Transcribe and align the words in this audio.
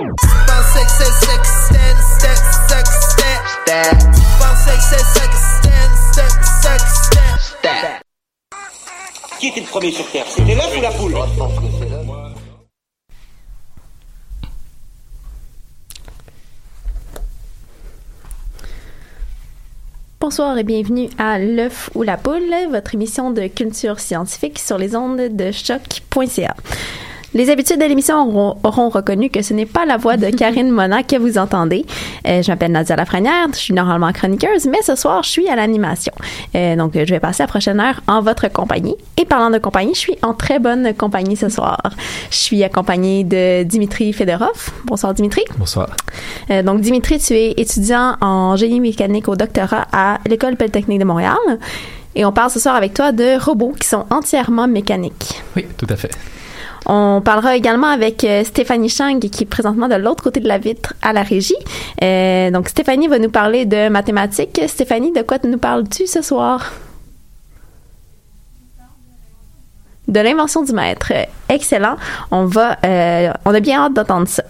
Qui 0.00 0.06
était 9.48 9.60
le 9.60 9.66
premier 9.66 9.90
sur 9.90 10.10
Terre? 10.10 10.24
C'était 10.26 10.54
l'œuf 10.54 10.74
ou 10.76 10.80
la 10.80 10.90
poule? 10.90 11.14
Bonsoir 20.18 20.56
et 20.56 20.64
bienvenue 20.64 21.10
à 21.18 21.38
L'œuf 21.38 21.90
ou 21.94 22.02
la 22.04 22.16
poule, 22.16 22.54
votre 22.70 22.94
émission 22.94 23.30
de 23.32 23.48
culture 23.48 24.00
scientifique 24.00 24.58
sur 24.58 24.78
les 24.78 24.96
ondes 24.96 25.36
de 25.36 25.50
choc.ca. 25.50 26.54
Les 27.32 27.48
habitudes 27.48 27.78
de 27.78 27.84
l'émission 27.84 28.26
auront, 28.26 28.56
auront 28.64 28.88
reconnu 28.88 29.30
que 29.30 29.40
ce 29.42 29.54
n'est 29.54 29.66
pas 29.66 29.84
la 29.84 29.96
voix 29.96 30.16
de 30.16 30.30
Karine 30.36 30.70
Mona 30.70 31.04
que 31.04 31.16
vous 31.16 31.38
entendez. 31.38 31.86
Euh, 32.26 32.42
je 32.42 32.50
m'appelle 32.50 32.72
Nadia 32.72 32.96
Lafrenière, 32.96 33.46
je 33.52 33.58
suis 33.58 33.74
normalement 33.74 34.12
chroniqueuse, 34.12 34.66
mais 34.66 34.82
ce 34.82 34.96
soir, 34.96 35.22
je 35.22 35.28
suis 35.28 35.48
à 35.48 35.54
l'animation. 35.54 36.12
Euh, 36.56 36.74
donc, 36.74 36.94
je 36.94 37.04
vais 37.04 37.20
passer 37.20 37.44
la 37.44 37.46
prochaine 37.46 37.78
heure 37.78 38.00
en 38.08 38.20
votre 38.20 38.48
compagnie. 38.48 38.96
Et 39.16 39.24
parlant 39.24 39.50
de 39.50 39.58
compagnie, 39.58 39.94
je 39.94 40.00
suis 40.00 40.16
en 40.22 40.34
très 40.34 40.58
bonne 40.58 40.92
compagnie 40.94 41.36
ce 41.36 41.48
soir. 41.48 41.80
Je 42.30 42.36
suis 42.36 42.64
accompagnée 42.64 43.22
de 43.22 43.62
Dimitri 43.62 44.12
Fedorov. 44.12 44.70
Bonsoir, 44.84 45.14
Dimitri. 45.14 45.42
Bonsoir. 45.56 45.88
Euh, 46.50 46.64
donc, 46.64 46.80
Dimitri, 46.80 47.20
tu 47.20 47.34
es 47.34 47.52
étudiant 47.56 48.16
en 48.20 48.56
génie 48.56 48.80
mécanique 48.80 49.28
au 49.28 49.36
doctorat 49.36 49.86
à 49.92 50.18
l'École 50.26 50.56
Polytechnique 50.56 50.98
de 50.98 51.04
Montréal. 51.04 51.36
Et 52.16 52.24
on 52.24 52.32
parle 52.32 52.50
ce 52.50 52.58
soir 52.58 52.74
avec 52.74 52.92
toi 52.92 53.12
de 53.12 53.40
robots 53.40 53.74
qui 53.78 53.86
sont 53.86 54.04
entièrement 54.10 54.66
mécaniques. 54.66 55.40
Oui, 55.54 55.66
tout 55.76 55.86
à 55.88 55.94
fait. 55.94 56.10
On 56.86 57.20
parlera 57.24 57.56
également 57.56 57.88
avec 57.88 58.24
euh, 58.24 58.44
Stéphanie 58.44 58.88
Chang, 58.88 59.18
qui 59.20 59.44
est 59.44 59.46
présentement 59.46 59.88
de 59.88 59.94
l'autre 59.94 60.22
côté 60.22 60.40
de 60.40 60.48
la 60.48 60.58
vitre 60.58 60.94
à 61.02 61.12
la 61.12 61.22
régie. 61.22 61.54
Euh, 62.02 62.50
donc, 62.50 62.68
Stéphanie 62.68 63.08
va 63.08 63.18
nous 63.18 63.30
parler 63.30 63.66
de 63.66 63.88
mathématiques. 63.88 64.60
Stéphanie, 64.66 65.12
de 65.12 65.22
quoi 65.22 65.38
nous 65.44 65.58
parles-tu 65.58 66.06
ce 66.06 66.22
soir? 66.22 66.72
de 70.10 70.20
l'invention 70.20 70.62
du 70.62 70.72
maître. 70.72 71.12
Excellent. 71.48 71.96
On 72.30 72.44
va, 72.44 72.76
euh, 72.84 73.32
on 73.44 73.54
a 73.54 73.60
bien 73.60 73.80
hâte 73.80 73.94
d'entendre 73.94 74.28
ça. 74.28 74.42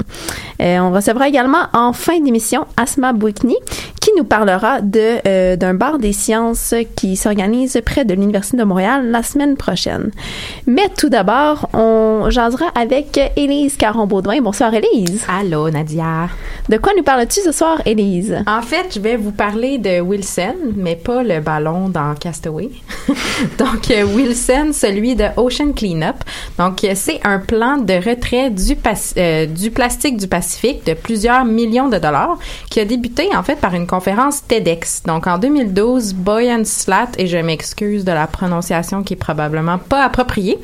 Euh, 0.61 0.78
on 0.78 0.91
recevra 0.91 1.28
également 1.28 1.67
en 1.72 1.92
fin 1.92 2.19
d'émission 2.20 2.67
Asma 2.77 3.12
Bouikni 3.12 3.56
qui 4.11 4.19
nous 4.19 4.25
parlera 4.25 4.80
de 4.80 5.19
euh, 5.27 5.56
d'un 5.56 5.75
bar 5.75 5.98
des 5.98 6.12
sciences 6.12 6.75
qui 6.97 7.16
s'organise 7.16 7.80
près 7.84 8.05
de 8.05 8.14
l'Université 8.14 8.56
de 8.56 8.64
Montréal 8.64 9.11
la 9.11 9.22
semaine 9.22 9.56
prochaine. 9.56 10.11
Mais 10.66 10.89
tout 10.97 11.08
d'abord, 11.08 11.69
on 11.75 12.27
jasera 12.31 12.66
avec 12.75 13.20
Élise 13.36 13.77
Caron-Baudouin. 13.77 14.41
Bonsoir 14.41 14.72
Élise. 14.75 15.25
Allô 15.28 15.70
Nadia. 15.70 16.28
De 16.69 16.77
quoi 16.78 16.92
nous 16.97 17.03
parles-tu 17.03 17.41
ce 17.41 17.53
soir 17.53 17.81
Élise? 17.86 18.42
En 18.47 18.62
fait, 18.62 18.94
je 18.94 19.00
vais 19.00 19.16
vous 19.16 19.33
parler 19.33 19.78
de 19.78 20.00
Wilson, 20.00 20.55
mais 20.77 20.97
pas 20.97 21.22
le 21.22 21.41
ballon 21.41 21.88
dans 21.88 22.14
Castaway. 22.14 22.70
Donc 23.58 23.92
Wilson, 24.14 24.70
celui 24.72 25.14
de 25.14 25.27
Ocean 25.36 25.72
Cleanup. 25.72 26.16
Donc 26.58 26.86
c'est 26.94 27.20
un 27.25 27.38
plan 27.38 27.77
de 27.77 27.94
retrait 27.94 28.50
du, 28.50 28.77
euh, 29.16 29.47
du 29.47 29.70
plastique 29.70 30.16
du 30.16 30.27
Pacifique 30.27 30.86
de 30.86 30.94
plusieurs 30.94 31.44
millions 31.44 31.88
de 31.88 31.98
dollars 31.98 32.38
qui 32.70 32.81
a 32.81 32.84
débuté 32.84 33.28
en 33.34 33.42
fait 33.42 33.56
par 33.56 33.75
une 33.75 33.86
conférence 34.01 34.43
TEDx. 34.47 35.03
Donc 35.05 35.27
en 35.27 35.37
2012, 35.37 36.15
Boyan 36.15 36.65
Slat, 36.65 37.11
et 37.19 37.27
je 37.27 37.37
m'excuse 37.37 38.03
de 38.03 38.12
la 38.12 38.27
prononciation 38.27 39.03
qui 39.03 39.12
est 39.12 39.17
probablement 39.17 39.77
pas 39.77 40.05
appropriée, 40.05 40.59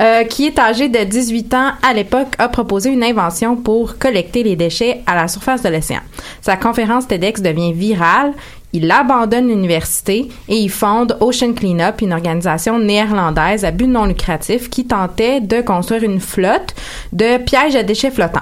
euh, 0.00 0.24
qui 0.24 0.46
est 0.46 0.58
âgé 0.58 0.88
de 0.88 0.98
18 0.98 1.54
ans 1.54 1.70
à 1.88 1.92
l'époque, 1.94 2.34
a 2.38 2.48
proposé 2.48 2.90
une 2.90 3.04
invention 3.04 3.54
pour 3.54 3.98
collecter 3.98 4.42
les 4.42 4.56
déchets 4.56 5.02
à 5.06 5.14
la 5.14 5.28
surface 5.28 5.62
de 5.62 5.68
l'océan. 5.68 6.00
Sa 6.40 6.56
conférence 6.56 7.06
TEDx 7.06 7.40
devient 7.40 7.72
virale. 7.72 8.32
Il 8.72 8.90
abandonne 8.90 9.46
l'université 9.46 10.28
et 10.48 10.56
il 10.56 10.70
fonde 10.70 11.16
Ocean 11.20 11.52
Cleanup, 11.52 12.00
une 12.00 12.12
organisation 12.12 12.80
néerlandaise 12.80 13.64
à 13.64 13.70
but 13.70 13.86
non 13.86 14.06
lucratif 14.06 14.70
qui 14.70 14.86
tentait 14.86 15.40
de 15.40 15.60
construire 15.60 16.02
une 16.02 16.18
flotte 16.18 16.74
de 17.12 17.36
pièges 17.36 17.76
à 17.76 17.84
déchets 17.84 18.10
flottants. 18.10 18.40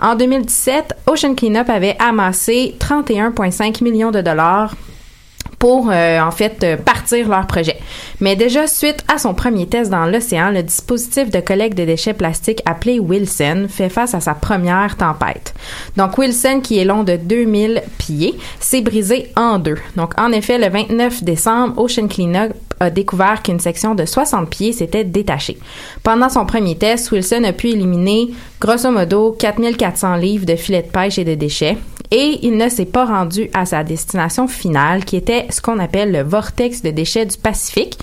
En 0.00 0.14
2017, 0.14 0.94
Ocean 1.06 1.34
Cleanup 1.34 1.68
avait 1.70 1.96
amassé 1.98 2.74
31,5 2.78 3.82
millions 3.82 4.10
de 4.10 4.20
dollars 4.20 4.74
pour 5.58 5.90
euh, 5.90 6.20
en 6.20 6.30
fait 6.30 6.62
euh, 6.62 6.76
partir 6.76 7.28
leur 7.28 7.46
projet. 7.46 7.78
Mais 8.20 8.36
déjà 8.36 8.66
suite 8.66 9.04
à 9.12 9.18
son 9.18 9.34
premier 9.34 9.66
test 9.66 9.90
dans 9.90 10.06
l'océan, 10.06 10.50
le 10.50 10.62
dispositif 10.62 11.30
de 11.30 11.40
collecte 11.40 11.78
de 11.78 11.84
déchets 11.84 12.14
plastiques 12.14 12.62
appelé 12.66 12.98
Wilson 13.00 13.66
fait 13.68 13.88
face 13.88 14.14
à 14.14 14.20
sa 14.20 14.34
première 14.34 14.96
tempête. 14.96 15.54
Donc 15.96 16.18
Wilson 16.18 16.60
qui 16.62 16.78
est 16.78 16.84
long 16.84 17.04
de 17.04 17.16
2000 17.16 17.82
pieds 17.98 18.38
s'est 18.60 18.82
brisé 18.82 19.32
en 19.36 19.58
deux. 19.58 19.78
Donc 19.96 20.12
en 20.20 20.30
effet 20.32 20.58
le 20.58 20.68
29 20.68 21.24
décembre, 21.24 21.78
Ocean 21.82 22.08
Cleanup 22.08 22.52
a 22.80 22.90
découvert 22.90 23.42
qu'une 23.42 23.60
section 23.60 23.94
de 23.94 24.04
60 24.04 24.48
pieds 24.48 24.72
s'était 24.72 25.04
détachée. 25.04 25.58
Pendant 26.02 26.28
son 26.28 26.46
premier 26.46 26.76
test, 26.76 27.10
Wilson 27.10 27.44
a 27.44 27.52
pu 27.52 27.68
éliminer 27.68 28.30
grosso 28.60 28.90
modo 28.90 29.36
4400 29.38 30.16
livres 30.16 30.46
de 30.46 30.56
filets 30.56 30.82
de 30.82 30.88
pêche 30.88 31.18
et 31.18 31.24
de 31.24 31.34
déchets 31.34 31.76
et 32.10 32.38
il 32.42 32.56
ne 32.56 32.68
s'est 32.68 32.84
pas 32.86 33.04
rendu 33.04 33.50
à 33.54 33.66
sa 33.66 33.82
destination 33.82 34.46
finale 34.48 35.04
qui 35.04 35.16
était 35.16 35.46
ce 35.50 35.60
qu'on 35.60 35.78
appelle 35.78 36.12
le 36.12 36.22
vortex 36.22 36.82
de 36.82 36.90
déchets 36.90 37.26
du 37.26 37.36
Pacifique, 37.36 37.98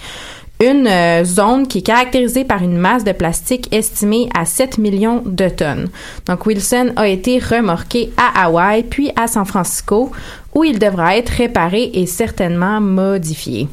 une 0.60 0.88
euh, 0.88 1.24
zone 1.24 1.68
qui 1.68 1.80
est 1.80 1.84
caractérisée 1.84 2.46
par 2.46 2.62
une 2.62 2.78
masse 2.78 3.04
de 3.04 3.12
plastique 3.12 3.74
estimée 3.74 4.30
à 4.36 4.46
7 4.46 4.78
millions 4.78 5.22
de 5.26 5.50
tonnes. 5.50 5.90
Donc 6.26 6.46
Wilson 6.46 6.94
a 6.96 7.08
été 7.08 7.40
remorqué 7.40 8.12
à 8.18 8.46
Hawaï 8.46 8.84
puis 8.84 9.12
à 9.16 9.28
San 9.28 9.46
Francisco 9.46 10.12
où 10.54 10.64
il 10.64 10.80
devra 10.80 11.18
être 11.18 11.30
réparé 11.30 11.90
et 11.94 12.06
certainement 12.06 12.80
modifié. 12.80 13.68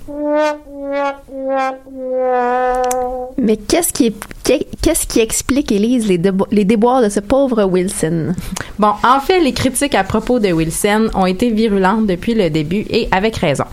Mais 3.38 3.56
qu'est-ce 3.56 3.92
qui, 3.92 5.20
explique, 5.20 5.72
Elise, 5.72 6.08
les, 6.08 6.20
les 6.50 6.64
déboires 6.64 7.02
de 7.02 7.08
ce 7.08 7.20
pauvre 7.20 7.64
Wilson? 7.64 8.34
Bon, 8.78 8.92
en 9.04 9.20
fait, 9.20 9.40
les 9.40 9.52
critiques 9.52 9.94
à 9.94 10.04
propos 10.04 10.38
de 10.38 10.52
Wilson 10.52 11.10
ont 11.14 11.26
été 11.26 11.50
virulentes 11.50 12.06
depuis 12.06 12.34
le 12.34 12.50
début 12.50 12.86
et 12.90 13.08
avec 13.12 13.36
raison. 13.36 13.64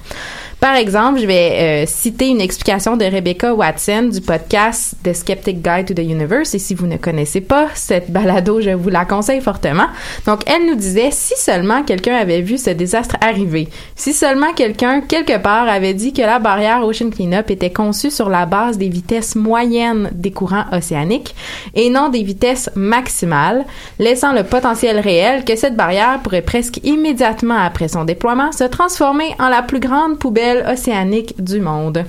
Par 0.59 0.75
exemple, 0.75 1.19
je 1.19 1.27
vais 1.27 1.83
euh, 1.83 1.85
citer 1.85 2.29
une 2.29 2.41
explication 2.41 2.97
de 2.97 3.05
Rebecca 3.05 3.53
Watson 3.53 4.09
du 4.11 4.21
podcast 4.21 4.95
The 5.03 5.13
Skeptic 5.13 5.61
Guide 5.61 5.85
to 5.85 5.93
the 5.93 5.99
Universe. 5.99 6.55
Et 6.55 6.59
si 6.59 6.73
vous 6.73 6.87
ne 6.87 6.97
connaissez 6.97 7.41
pas 7.41 7.67
cette 7.75 8.09
balado, 8.09 8.59
je 8.59 8.71
vous 8.71 8.89
la 8.89 9.05
conseille 9.05 9.39
fortement. 9.39 9.85
Donc, 10.25 10.41
elle 10.47 10.65
nous 10.65 10.73
disait 10.73 11.09
si 11.11 11.35
seulement 11.37 11.83
quelqu'un 11.83 12.15
avait 12.15 12.41
vu 12.41 12.57
ce 12.57 12.71
désastre 12.71 13.17
arriver, 13.21 13.69
si 13.95 14.13
seulement 14.13 14.51
quelqu'un 14.53 15.01
quelque 15.01 15.37
part 15.37 15.69
avait 15.69 15.93
dit 15.93 16.11
que 16.11 16.23
la 16.23 16.39
barrière 16.39 16.83
Cleanup 17.05 17.49
était 17.49 17.71
conçue 17.71 18.11
sur 18.11 18.29
la 18.29 18.45
base 18.45 18.77
des 18.77 18.89
vitesses 18.89 19.35
moyennes 19.35 20.09
des 20.13 20.31
courants 20.31 20.65
océaniques 20.71 21.35
et 21.73 21.89
non 21.89 22.09
des 22.09 22.23
vitesses 22.23 22.69
maximales, 22.75 23.65
laissant 23.99 24.33
le 24.33 24.43
potentiel 24.43 24.99
réel 24.99 25.45
que 25.45 25.55
cette 25.55 25.75
barrière 25.75 26.19
pourrait 26.23 26.41
presque 26.41 26.79
immédiatement 26.83 27.57
après 27.57 27.87
son 27.87 28.03
déploiement 28.03 28.51
se 28.51 28.63
transformer 28.63 29.35
en 29.39 29.49
la 29.49 29.61
plus 29.61 29.79
grande 29.79 30.19
poubelle 30.19 30.65
océanique 30.67 31.41
du 31.41 31.59
monde. 31.61 32.05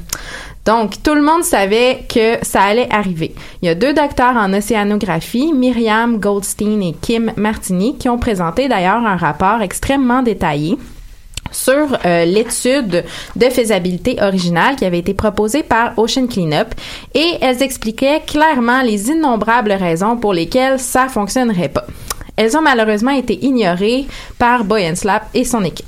Donc, 0.64 1.02
tout 1.02 1.14
le 1.14 1.22
monde 1.22 1.44
savait 1.44 2.04
que 2.10 2.36
ça 2.42 2.60
allait 2.60 2.92
arriver. 2.92 3.34
Il 3.62 3.66
y 3.66 3.70
a 3.70 3.74
deux 3.74 3.94
docteurs 3.94 4.36
en 4.36 4.52
océanographie, 4.52 5.52
Myriam 5.54 6.18
Goldstein 6.18 6.82
et 6.82 6.94
Kim 7.00 7.32
Martini, 7.36 7.96
qui 7.96 8.10
ont 8.10 8.18
présenté 8.18 8.68
d'ailleurs 8.68 9.06
un 9.06 9.16
rapport 9.16 9.62
extrêmement 9.62 10.22
détaillé 10.22 10.76
sur 11.52 11.98
euh, 12.04 12.24
l'étude 12.24 13.04
de 13.36 13.44
faisabilité 13.50 14.16
originale 14.20 14.76
qui 14.76 14.84
avait 14.84 14.98
été 14.98 15.14
proposée 15.14 15.62
par 15.62 15.98
Ocean 15.98 16.26
Cleanup 16.26 16.74
et 17.14 17.34
elles 17.40 17.62
expliquaient 17.62 18.22
clairement 18.26 18.82
les 18.82 19.08
innombrables 19.10 19.72
raisons 19.72 20.16
pour 20.16 20.32
lesquelles 20.32 20.78
ça 20.78 21.08
fonctionnerait 21.08 21.68
pas. 21.68 21.86
Elles 22.36 22.56
ont 22.56 22.62
malheureusement 22.62 23.10
été 23.10 23.44
ignorées 23.44 24.06
par 24.38 24.64
Boyan 24.64 24.94
Slap 24.94 25.28
et 25.34 25.44
son 25.44 25.64
équipe. 25.64 25.86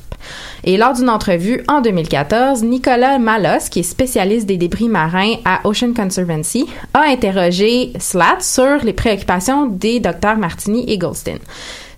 Et 0.65 0.77
lors 0.77 0.93
d'une 0.93 1.09
entrevue 1.09 1.63
en 1.69 1.81
2014, 1.81 2.63
Nicolas 2.65 3.19
Malos, 3.19 3.69
qui 3.71 3.81
est 3.81 3.85
spécialiste 3.85 4.47
des 4.47 4.57
débris 4.57 4.89
marins 4.89 5.37
à 5.45 5.67
Ocean 5.67 5.95
Conservancy, 5.95 6.67
a 6.93 7.03
interrogé 7.03 7.93
Slat 7.99 8.41
sur 8.41 8.85
les 8.85 8.93
préoccupations 8.93 9.67
des 9.67 10.01
docteurs 10.01 10.37
Martini 10.37 10.85
et 10.91 10.99
Goldstein. 10.99 11.39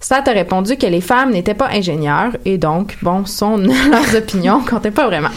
Slat 0.03 0.25
a 0.27 0.33
répondu 0.33 0.77
que 0.77 0.87
les 0.87 1.01
femmes 1.01 1.31
n'étaient 1.31 1.55
pas 1.55 1.69
ingénieurs 1.69 2.33
et 2.45 2.59
donc, 2.59 2.97
bon, 3.03 3.25
son, 3.25 3.57
leurs 3.91 4.17
opinions 4.17 4.61
comptaient 4.69 4.91
pas 4.91 5.07
vraiment. 5.07 5.31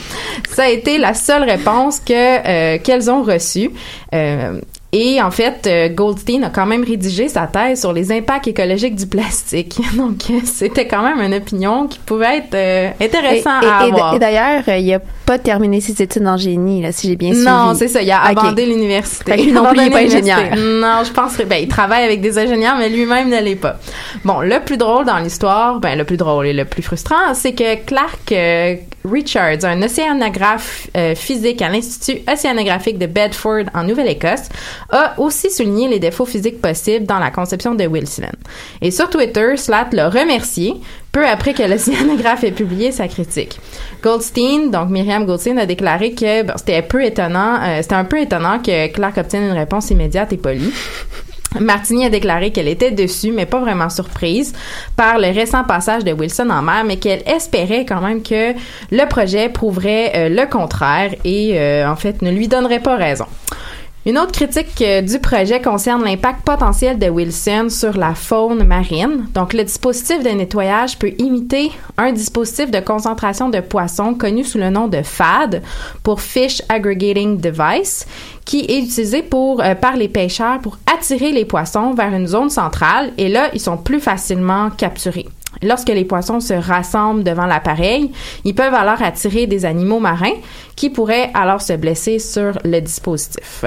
Ça 0.50 0.64
a 0.64 0.70
été 0.70 0.98
la 0.98 1.14
seule 1.14 1.44
réponse 1.44 2.00
que 2.00 2.14
euh, 2.14 2.80
qu'elles 2.80 3.10
ont 3.10 3.22
reçue. 3.22 3.70
Euh, 4.14 4.60
Et 4.98 5.22
en 5.22 5.30
fait, 5.30 5.68
euh, 5.68 5.90
Goldstein 5.90 6.46
a 6.46 6.50
quand 6.50 6.66
même 6.66 6.86
rédigé 6.86 7.28
sa 7.28 7.48
thèse 7.48 7.82
sur 7.82 7.92
les 7.92 8.14
impacts 8.14 8.48
écologiques 8.48 8.96
du 8.96 9.06
plastique. 9.06 9.78
Donc, 9.98 10.24
c'était 10.46 10.88
quand 10.88 11.04
même 11.04 11.20
une 11.20 11.34
opinion 11.34 11.88
qui 11.88 12.00
pouvait 12.00 12.38
être 12.38 12.54
euh, 12.54 12.92
intéressante 13.02 13.66
à 13.66 13.80
avoir. 13.80 14.16
Et 14.16 14.20
d'ailleurs, 14.20 14.64
il 14.70 14.94
a 14.94 15.02
pas 15.26 15.38
terminé 15.38 15.82
ses 15.82 16.02
études 16.02 16.26
en 16.26 16.38
génie, 16.38 16.82
là, 16.82 16.94
si 16.94 17.10
j'ai 17.10 17.18
bien 17.18 17.34
suivi. 17.34 17.46
Non, 17.46 17.74
c'est 17.76 17.90
ça. 17.90 18.02
Il 18.02 18.10
a 18.10 18.24
abandonné 18.24 18.68
l'université. 18.68 19.36
Il 19.38 19.54
non 19.54 19.66
plus, 19.66 19.84
il 19.84 19.92
pas 19.92 20.00
ingénieur. 20.00 20.40
Non, 20.56 21.02
je 21.04 21.12
pense 21.12 21.36
ben, 21.40 21.58
il 21.62 21.68
travaille 21.68 22.06
avec 22.06 22.22
des 22.22 22.38
ingénieurs, 22.38 22.78
mais 22.78 22.88
lui-même 22.88 23.30
ne 23.30 23.42
l'est 23.42 23.58
pas. 23.58 23.76
Bon, 24.24 24.40
le 24.40 24.64
plus 24.64 24.78
drôle 24.78 25.04
dans 25.04 25.18
l'histoire, 25.18 25.82
ben, 25.82 25.98
le 25.98 26.06
plus 26.06 26.16
drôle 26.16 26.48
et 26.48 26.54
le 26.54 26.64
plus 26.64 26.82
frustrant, 26.82 27.34
c'est 27.34 27.52
que 27.52 27.84
Clark 27.84 28.32
euh, 28.32 28.76
Richards, 29.04 29.64
un 29.66 29.82
océanographe 29.82 30.88
euh, 30.96 31.16
physique 31.16 31.62
à 31.62 31.70
l'Institut 31.70 32.22
océanographique 32.32 32.98
de 32.98 33.06
Bedford 33.06 33.66
en 33.74 33.84
Nouvelle-Écosse, 33.84 34.50
a 34.96 35.20
aussi 35.20 35.52
souligné 35.52 35.88
les 35.88 36.00
défauts 36.00 36.26
physiques 36.26 36.62
possibles 36.62 37.06
dans 37.06 37.20
la 37.20 37.30
conception 37.30 37.76
de 37.76 37.86
Wilson. 37.86 38.32
Et 38.82 38.92
sur 38.92 39.10
Twitter, 39.10 39.58
Slat 39.58 39.90
l'a 39.92 40.10
remercié 40.10 40.76
peu 41.12 41.28
après 41.28 41.54
que 41.54 41.64
l'océanographe 41.64 42.44
ait 42.46 42.52
publié 42.52 42.92
sa 42.92 43.08
critique. 43.08 43.60
Goldstein, 44.02 44.72
donc 44.72 44.90
Myriam 44.90 45.26
Goldstein, 45.26 45.58
a 45.58 45.66
déclaré 45.66 46.14
que 46.14 46.44
euh, 46.44 46.54
c'était 46.58 46.76
un 47.96 48.04
peu 48.06 48.20
étonnant 48.22 48.60
que 48.60 48.88
Clark 48.88 49.18
obtienne 49.18 49.44
une 49.44 49.58
réponse 49.58 49.92
immédiate 49.92 50.34
et 50.34 50.38
polie. 50.38 50.72
Martini 51.60 52.06
a 52.06 52.10
déclaré 52.10 52.52
qu'elle 52.52 52.68
était 52.68 52.92
dessus, 52.92 53.32
mais 53.32 53.46
pas 53.46 53.60
vraiment 53.60 53.90
surprise 53.90 54.54
par 54.96 55.20
le 55.20 55.28
récent 55.28 55.64
passage 55.64 56.04
de 56.04 56.12
Wilson 56.12 56.50
en 56.50 56.62
mer, 56.62 56.84
mais 56.86 56.98
qu'elle 56.98 57.24
espérait 57.26 57.86
quand 57.86 58.02
même 58.02 58.22
que 58.22 58.54
le 58.92 59.08
projet 59.08 59.50
prouverait 59.50 60.12
euh, 60.16 60.30
le 60.30 60.50
contraire 60.50 61.16
et 61.24 61.60
euh, 61.60 61.90
en 61.90 61.96
fait 61.96 62.22
ne 62.22 62.32
lui 62.32 62.48
donnerait 62.48 62.80
pas 62.80 62.96
raison. 62.96 63.26
Une 64.08 64.20
autre 64.20 64.34
critique 64.34 64.80
euh, 64.84 65.02
du 65.02 65.18
projet 65.18 65.60
concerne 65.60 66.04
l'impact 66.04 66.46
potentiel 66.46 67.00
de 67.00 67.08
Wilson 67.10 67.70
sur 67.70 67.98
la 67.98 68.14
faune 68.14 68.64
marine. 68.64 69.26
Donc, 69.34 69.54
le 69.54 69.64
dispositif 69.64 70.22
de 70.22 70.30
nettoyage 70.30 71.00
peut 71.00 71.14
imiter 71.18 71.72
un 71.98 72.12
dispositif 72.12 72.70
de 72.70 72.80
concentration 72.80 73.50
de 73.50 73.62
poissons 73.62 74.14
connu 74.14 74.44
sous 74.44 74.60
le 74.60 74.70
nom 74.70 74.88
de 74.88 75.02
FAD 75.02 75.64
pour 76.04 76.22
Fish 76.22 76.62
Aggregating 76.70 77.40
Device, 77.40 78.06
qui 78.46 78.60
est 78.70 78.78
utilisé 78.78 79.24
pour, 79.24 79.64
euh, 79.64 79.74
par 79.74 79.96
les 79.96 80.08
pêcheurs 80.08 80.60
pour 80.60 80.78
attirer 80.86 81.32
les 81.32 81.46
poissons 81.46 81.96
vers 81.96 82.14
une 82.14 82.28
zone 82.28 82.52
centrale 82.52 83.12
et 83.18 83.28
là, 83.28 83.50
ils 83.56 83.60
sont 83.60 83.78
plus 83.78 84.00
facilement 84.00 84.70
capturés. 84.70 85.26
Lorsque 85.62 85.90
les 85.90 86.06
poissons 86.06 86.40
se 86.40 86.54
rassemblent 86.54 87.24
devant 87.24 87.46
l'appareil, 87.46 88.12
ils 88.44 88.56
peuvent 88.56 88.74
alors 88.74 89.02
attirer 89.02 89.48
des 89.48 89.66
animaux 89.66 90.00
marins 90.00 90.36
qui 90.76 90.90
pourraient 90.90 91.32
alors 91.34 91.62
se 91.62 91.74
blesser 91.74 92.20
sur 92.20 92.58
le 92.64 92.80
dispositif. 92.80 93.66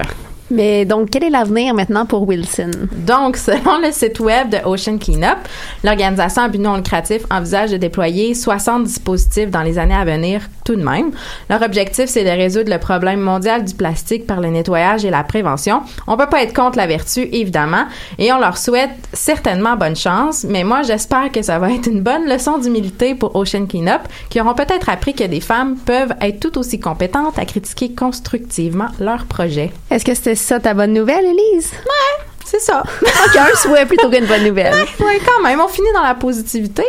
Mais 0.51 0.85
donc, 0.85 1.11
quel 1.11 1.25
est 1.25 1.31
l'avenir 1.31 1.75
maintenant 1.75 2.07
pour 2.07 2.27
Wilson? 2.27 2.71
Donc, 3.07 3.37
selon 3.37 3.79
le 3.83 3.93
site 3.93 4.19
web 4.21 4.51
de 4.51 4.59
Ocean 4.65 4.99
Cleanup, 4.99 5.39
l'organisation 5.85 6.43
à 6.43 6.49
but 6.49 6.61
non 6.61 6.77
lucratif 6.77 7.23
envisage 7.31 7.71
de 7.71 7.77
déployer 7.77 8.35
60 8.35 8.85
dispositifs 8.85 9.51
dans 9.51 9.63
les 9.63 9.79
années 9.79 9.95
à 9.95 10.05
venir 10.05 10.43
tout 10.65 10.77
de 10.77 10.83
même. 10.83 11.11
Leur 11.49 11.63
objectif, 11.63 12.07
c'est 12.07 12.25
de 12.25 12.31
résoudre 12.31 12.71
le 12.71 12.79
problème 12.79 13.21
mondial 13.21 13.65
du 13.65 13.75
plastique 13.75 14.27
par 14.27 14.41
le 14.41 14.49
nettoyage 14.49 15.05
et 15.05 15.11
la 15.11 15.25
prévention. 15.25 15.81
On 16.07 16.17
peut 16.17 16.29
pas 16.29 16.43
être 16.43 16.55
contre 16.55 16.77
la 16.77 16.87
vertu, 16.87 17.29
évidemment, 17.33 17.85
et 18.19 18.33
on 18.33 18.39
leur 18.39 18.59
souhaite 18.59 18.91
certainement 19.13 19.77
bonne 19.77 19.97
chance, 19.97 20.45
mais 20.49 20.65
moi, 20.65 20.83
j'espère 20.83 21.33
que 21.33 21.43
ça 21.43 21.59
va 21.59 21.73
être 21.73 21.87
une 21.87 22.03
bonne 22.03 22.29
leçon 22.29 22.59
d'humilité 22.59 23.15
pour 23.15 23.35
Ocean 23.37 23.67
Cleanup, 23.67 24.03
qui 24.29 24.41
auront 24.41 24.55
peut-être 24.55 24.89
appris 24.89 25.15
que 25.15 25.25
des 25.25 25.41
femmes 25.41 25.77
peuvent 25.77 26.15
être 26.21 26.41
tout 26.41 26.59
aussi 26.59 26.81
compétentes 26.81 27.39
à 27.39 27.45
critiquer 27.45 27.95
constructivement 27.95 28.89
leurs 29.01 29.25
projets. 29.25 29.73
Est-ce 29.91 30.05
que 30.05 30.15
c'était 30.15 30.38
ça 30.39 30.61
ta 30.61 30.75
bonne 30.75 30.93
nouvelle, 30.93 31.25
Elise? 31.25 31.73
Ouais, 31.73 32.25
c'est 32.45 32.61
ça. 32.61 32.83
ok, 33.03 33.37
un 33.37 33.57
souhait 33.57 33.87
plutôt 33.87 34.11
qu'une 34.11 34.27
bonne 34.27 34.45
nouvelle. 34.45 34.75
ouais, 34.75 35.21
quand 35.25 35.43
même. 35.43 35.61
On 35.61 35.69
finit 35.69 35.93
dans 35.95 36.03
la 36.03 36.15
positivité. 36.15 36.85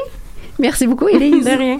Merci 0.57 0.87
beaucoup, 0.87 1.07
Elise. 1.07 1.45
De 1.45 1.51
rien. 1.51 1.79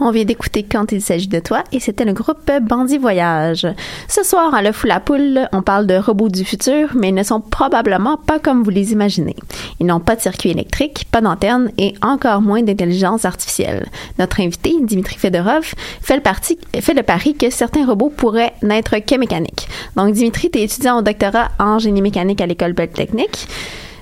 On 0.00 0.12
vient 0.12 0.24
d'écouter 0.24 0.62
Quand 0.62 0.92
il 0.92 1.02
s'agit 1.02 1.26
de 1.26 1.40
toi 1.40 1.64
et 1.72 1.80
c'était 1.80 2.04
le 2.04 2.12
groupe 2.12 2.50
Bandit 2.62 2.98
Voyage. 2.98 3.66
Ce 4.08 4.22
soir, 4.22 4.54
à 4.54 4.62
Le 4.62 4.70
Fou 4.70 4.86
la 4.86 5.00
Poule, 5.00 5.48
on 5.52 5.62
parle 5.62 5.86
de 5.86 5.96
robots 5.96 6.28
du 6.28 6.44
futur, 6.44 6.90
mais 6.94 7.08
ils 7.08 7.14
ne 7.14 7.24
sont 7.24 7.40
probablement 7.40 8.16
pas 8.16 8.38
comme 8.38 8.62
vous 8.62 8.70
les 8.70 8.92
imaginez. 8.92 9.34
Ils 9.80 9.86
n'ont 9.86 9.98
pas 9.98 10.14
de 10.14 10.20
circuit 10.20 10.50
électrique, 10.50 11.06
pas 11.10 11.20
d'antenne 11.20 11.72
et 11.78 11.94
encore 12.00 12.42
moins 12.42 12.62
d'intelligence 12.62 13.24
artificielle. 13.24 13.86
Notre 14.18 14.40
invité, 14.40 14.76
Dimitri 14.82 15.16
Fedorov, 15.16 15.74
fait 16.00 16.16
le, 16.16 16.80
fait 16.80 16.94
le 16.94 17.02
pari 17.02 17.34
que 17.34 17.50
certains 17.50 17.84
robots 17.84 18.12
pourraient 18.16 18.54
n'être 18.62 18.96
que 18.98 19.16
mécaniques. 19.16 19.68
Donc, 19.96 20.12
Dimitri, 20.12 20.50
tu 20.50 20.60
es 20.60 20.62
étudiant 20.62 20.98
au 20.98 21.02
doctorat 21.02 21.48
en 21.58 21.80
génie 21.80 22.02
mécanique 22.02 22.40
à 22.40 22.46
l'école 22.46 22.74
polytechnique. 22.74 23.48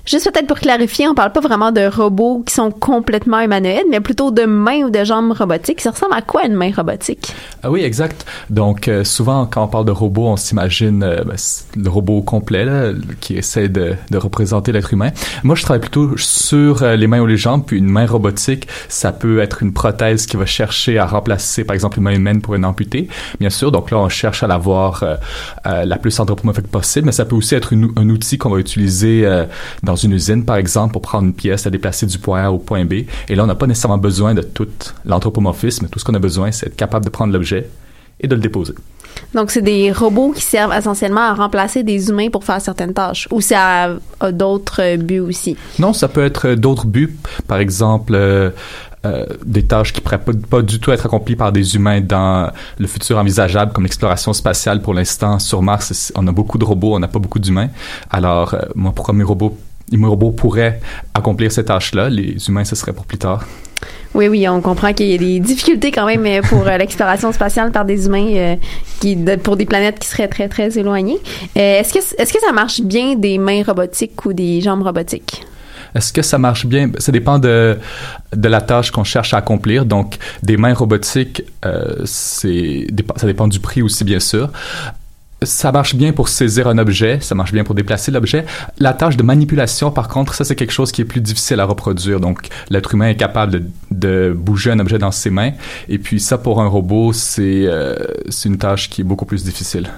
Juste 0.06 0.30
peut-être 0.30 0.46
pour 0.46 0.60
clarifier, 0.60 1.08
on 1.08 1.14
parle 1.14 1.32
pas 1.32 1.40
vraiment 1.40 1.72
de 1.72 1.84
robots 1.84 2.44
qui 2.46 2.54
sont 2.54 2.70
complètement 2.70 3.40
humanoïdes, 3.40 3.86
mais 3.90 3.98
plutôt 3.98 4.30
de 4.30 4.44
mains 4.44 4.84
ou 4.84 4.90
de 4.90 5.02
jambes 5.02 5.32
robotiques. 5.32 5.80
Ça 5.80 5.90
ressemble 5.90 6.14
à 6.14 6.22
quoi 6.22 6.46
une 6.46 6.54
main 6.54 6.70
robotique? 6.70 7.34
Ah 7.64 7.72
oui, 7.72 7.82
exact. 7.82 8.24
Donc, 8.48 8.86
euh, 8.86 9.02
souvent, 9.02 9.46
quand 9.46 9.64
on 9.64 9.66
parle 9.66 9.84
de 9.84 9.90
robot, 9.90 10.28
on 10.28 10.36
s'imagine 10.36 11.02
euh, 11.02 11.24
ben, 11.24 11.34
le 11.76 11.88
robot 11.88 12.22
complet 12.22 12.64
là, 12.64 12.92
qui 13.20 13.36
essaie 13.36 13.68
de, 13.68 13.96
représenter 14.14 14.70
l'être 14.70 14.92
humain. 14.92 15.10
Moi, 15.42 15.56
je 15.56 15.62
travaille 15.62 15.80
plutôt 15.80 16.16
sur 16.16 16.84
euh, 16.84 16.94
les 16.94 17.08
mains 17.08 17.20
ou 17.20 17.26
les 17.26 17.36
jambes, 17.36 17.64
puis 17.66 17.78
une 17.78 17.90
main 17.90 18.06
robotique, 18.06 18.68
ça 18.88 19.10
peut 19.10 19.40
être 19.40 19.64
une 19.64 19.72
prothèse 19.72 20.26
qui 20.26 20.36
va 20.36 20.46
chercher 20.46 20.98
à 20.98 21.06
remplacer, 21.06 21.64
par 21.64 21.74
exemple, 21.74 21.98
une 21.98 22.04
main 22.04 22.14
humaine 22.14 22.40
pour 22.40 22.54
une 22.54 22.64
amputée, 22.64 23.08
bien 23.40 23.50
sûr. 23.50 23.72
Donc 23.72 23.90
là, 23.90 23.98
on 23.98 24.08
cherche 24.08 24.44
à 24.44 24.46
l'avoir 24.46 25.04
la 25.64 25.96
plus 25.96 26.18
anthropomorphique 26.20 26.68
possible, 26.68 27.06
mais 27.06 27.12
ça 27.12 27.24
peut 27.24 27.34
aussi 27.34 27.56
être 27.56 27.74
un 27.74 28.08
outil 28.08 28.38
qu'on 28.38 28.50
va 28.50 28.58
utiliser 28.58 29.28
dans 29.82 29.95
une 29.96 30.12
usine, 30.12 30.44
par 30.44 30.56
exemple, 30.56 30.92
pour 30.92 31.02
prendre 31.02 31.26
une 31.26 31.34
pièce 31.34 31.66
à 31.66 31.70
déplacer 31.70 32.06
du 32.06 32.18
point 32.18 32.44
A 32.44 32.50
au 32.50 32.58
point 32.58 32.84
B. 32.84 33.04
Et 33.28 33.34
là, 33.34 33.44
on 33.44 33.46
n'a 33.46 33.54
pas 33.54 33.66
nécessairement 33.66 33.98
besoin 33.98 34.34
de 34.34 34.42
tout 34.42 34.68
l'anthropomorphisme. 35.04 35.88
Tout 35.88 35.98
ce 35.98 36.04
qu'on 36.04 36.14
a 36.14 36.18
besoin, 36.18 36.52
c'est 36.52 36.66
être 36.66 36.76
capable 36.76 37.04
de 37.04 37.10
prendre 37.10 37.32
l'objet 37.32 37.68
et 38.20 38.28
de 38.28 38.34
le 38.34 38.40
déposer. 38.40 38.74
Donc, 39.34 39.50
c'est 39.50 39.62
des 39.62 39.92
robots 39.92 40.32
qui 40.32 40.42
servent 40.42 40.72
essentiellement 40.72 41.22
à 41.22 41.34
remplacer 41.34 41.82
des 41.82 42.08
humains 42.08 42.28
pour 42.30 42.44
faire 42.44 42.60
certaines 42.60 42.94
tâches. 42.94 43.28
Ou 43.30 43.40
ça 43.40 43.98
a, 44.20 44.32
d'autres 44.32 44.96
buts 44.96 45.20
aussi? 45.20 45.56
Non, 45.78 45.92
ça 45.92 46.08
peut 46.08 46.24
être 46.24 46.54
d'autres 46.54 46.86
buts. 46.86 47.16
Par 47.46 47.58
exemple, 47.58 48.14
euh, 48.14 48.50
euh, 49.06 49.24
des 49.44 49.64
tâches 49.64 49.92
qui 49.92 50.00
pourraient 50.00 50.18
pas, 50.18 50.32
pas, 50.50 50.62
du 50.62 50.80
tout 50.80 50.90
être 50.90 51.06
accomplies 51.06 51.36
par 51.36 51.52
des 51.52 51.76
humains 51.76 52.00
dans 52.00 52.50
le 52.78 52.86
futur 52.86 53.18
envisageable, 53.18 53.72
comme 53.72 53.84
l'exploration 53.84 54.32
spatiale. 54.32 54.80
Pour 54.80 54.94
l'instant, 54.94 55.38
sur 55.38 55.62
Mars, 55.62 56.12
on 56.16 56.26
a 56.26 56.32
beaucoup 56.32 56.58
de 56.58 56.64
robots, 56.64 56.94
on 56.94 56.98
n'a 56.98 57.08
pas 57.08 57.18
beaucoup 57.18 57.38
d'humains. 57.38 57.68
Alors, 58.10 58.54
euh, 58.54 58.60
moi, 58.74 58.92
pourquoi 58.94 59.14
mes 59.14 59.24
robots 59.24 59.56
les 59.90 60.04
robots 60.04 60.32
pourraient 60.32 60.80
accomplir 61.14 61.52
ces 61.52 61.64
tâches-là. 61.64 62.08
Les 62.08 62.36
humains, 62.48 62.64
ce 62.64 62.76
serait 62.76 62.92
pour 62.92 63.04
plus 63.04 63.18
tard. 63.18 63.44
Oui, 64.14 64.28
oui, 64.28 64.48
on 64.48 64.62
comprend 64.62 64.94
qu'il 64.94 65.08
y 65.08 65.14
a 65.14 65.18
des 65.18 65.40
difficultés 65.40 65.90
quand 65.90 66.06
même 66.06 66.24
euh, 66.24 66.40
pour 66.40 66.66
euh, 66.66 66.78
l'exploration 66.78 67.32
spatiale 67.32 67.70
par 67.70 67.84
des 67.84 68.06
humains 68.06 68.28
euh, 68.34 68.56
qui, 68.98 69.16
pour 69.42 69.56
des 69.56 69.66
planètes 69.66 69.98
qui 69.98 70.08
seraient 70.08 70.28
très, 70.28 70.48
très 70.48 70.78
éloignées. 70.78 71.18
est-ce 71.54 71.92
que, 71.92 71.98
est-ce 71.98 72.32
que 72.32 72.40
ça 72.40 72.52
marche 72.52 72.80
bien 72.80 73.14
des 73.14 73.36
mains 73.36 73.62
robotiques 73.62 74.24
ou 74.24 74.32
des 74.32 74.62
jambes 74.62 74.82
robotiques? 74.82 75.44
Est-ce 75.94 76.12
que 76.12 76.22
ça 76.22 76.38
marche 76.38 76.66
bien? 76.66 76.90
Ça 76.98 77.12
dépend 77.12 77.38
de, 77.38 77.78
de 78.34 78.48
la 78.48 78.60
tâche 78.60 78.90
qu'on 78.90 79.04
cherche 79.04 79.34
à 79.34 79.38
accomplir. 79.38 79.84
Donc, 79.84 80.16
des 80.42 80.56
mains 80.56 80.74
robotiques, 80.74 81.42
c'est, 82.04 82.86
ça 83.16 83.26
dépend 83.26 83.48
du 83.48 83.60
prix 83.60 83.80
aussi, 83.82 84.04
bien 84.04 84.20
sûr 84.20 84.50
ça 85.42 85.70
marche 85.70 85.94
bien 85.94 86.12
pour 86.12 86.28
saisir 86.28 86.66
un 86.66 86.78
objet, 86.78 87.18
ça 87.20 87.34
marche 87.34 87.52
bien 87.52 87.62
pour 87.62 87.74
déplacer 87.74 88.10
l'objet. 88.10 88.46
La 88.78 88.94
tâche 88.94 89.18
de 89.18 89.22
manipulation, 89.22 89.90
par 89.90 90.08
contre, 90.08 90.34
ça 90.34 90.44
c'est 90.44 90.56
quelque 90.56 90.72
chose 90.72 90.92
qui 90.92 91.02
est 91.02 91.04
plus 91.04 91.20
difficile 91.20 91.60
à 91.60 91.66
reproduire. 91.66 92.20
Donc, 92.20 92.48
l'être 92.70 92.94
humain 92.94 93.08
est 93.08 93.16
capable 93.16 93.52
de, 93.52 93.62
de, 93.90 94.34
bouger 94.36 94.70
un 94.70 94.78
objet 94.78 94.98
dans 94.98 95.10
ses 95.10 95.28
mains, 95.28 95.52
et 95.88 95.98
puis 95.98 96.20
ça 96.20 96.38
pour 96.38 96.62
un 96.62 96.66
robot, 96.66 97.12
c'est 97.12 97.64
euh, 97.66 97.96
c'est 98.30 98.48
une 98.48 98.56
tâche 98.56 98.88
qui 98.88 99.02
est 99.02 99.04
beaucoup 99.04 99.26
plus 99.26 99.44
difficile. 99.44 99.90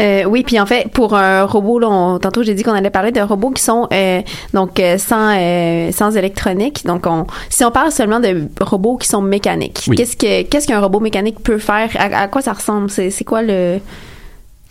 Euh, 0.00 0.24
oui, 0.24 0.44
puis 0.44 0.60
en 0.60 0.66
fait, 0.66 0.90
pour 0.92 1.14
un 1.14 1.44
robot, 1.44 1.78
là, 1.78 2.18
tantôt 2.20 2.42
j'ai 2.42 2.54
dit 2.54 2.62
qu'on 2.62 2.74
allait 2.74 2.90
parler 2.90 3.10
de 3.10 3.20
robots 3.20 3.50
qui 3.50 3.62
sont 3.62 3.88
euh, 3.92 4.20
donc 4.52 4.82
sans 4.98 5.90
sans 5.92 6.16
électronique. 6.16 6.84
Donc, 6.84 7.06
on, 7.06 7.26
si 7.48 7.64
on 7.64 7.70
parle 7.70 7.90
seulement 7.90 8.20
de 8.20 8.46
robots 8.60 8.98
qui 8.98 9.08
sont 9.08 9.22
mécaniques, 9.22 9.88
qu'est-ce 9.96 10.16
que 10.16 10.42
qu'est-ce 10.42 10.68
qu'un 10.68 10.80
robot 10.80 11.00
mécanique 11.00 11.42
peut 11.42 11.58
faire? 11.58 11.88
À, 11.94 12.22
à 12.22 12.28
quoi 12.28 12.42
ça 12.42 12.52
ressemble? 12.52 12.90
C'est 12.90 13.24
quoi 13.24 13.40
le 13.40 13.80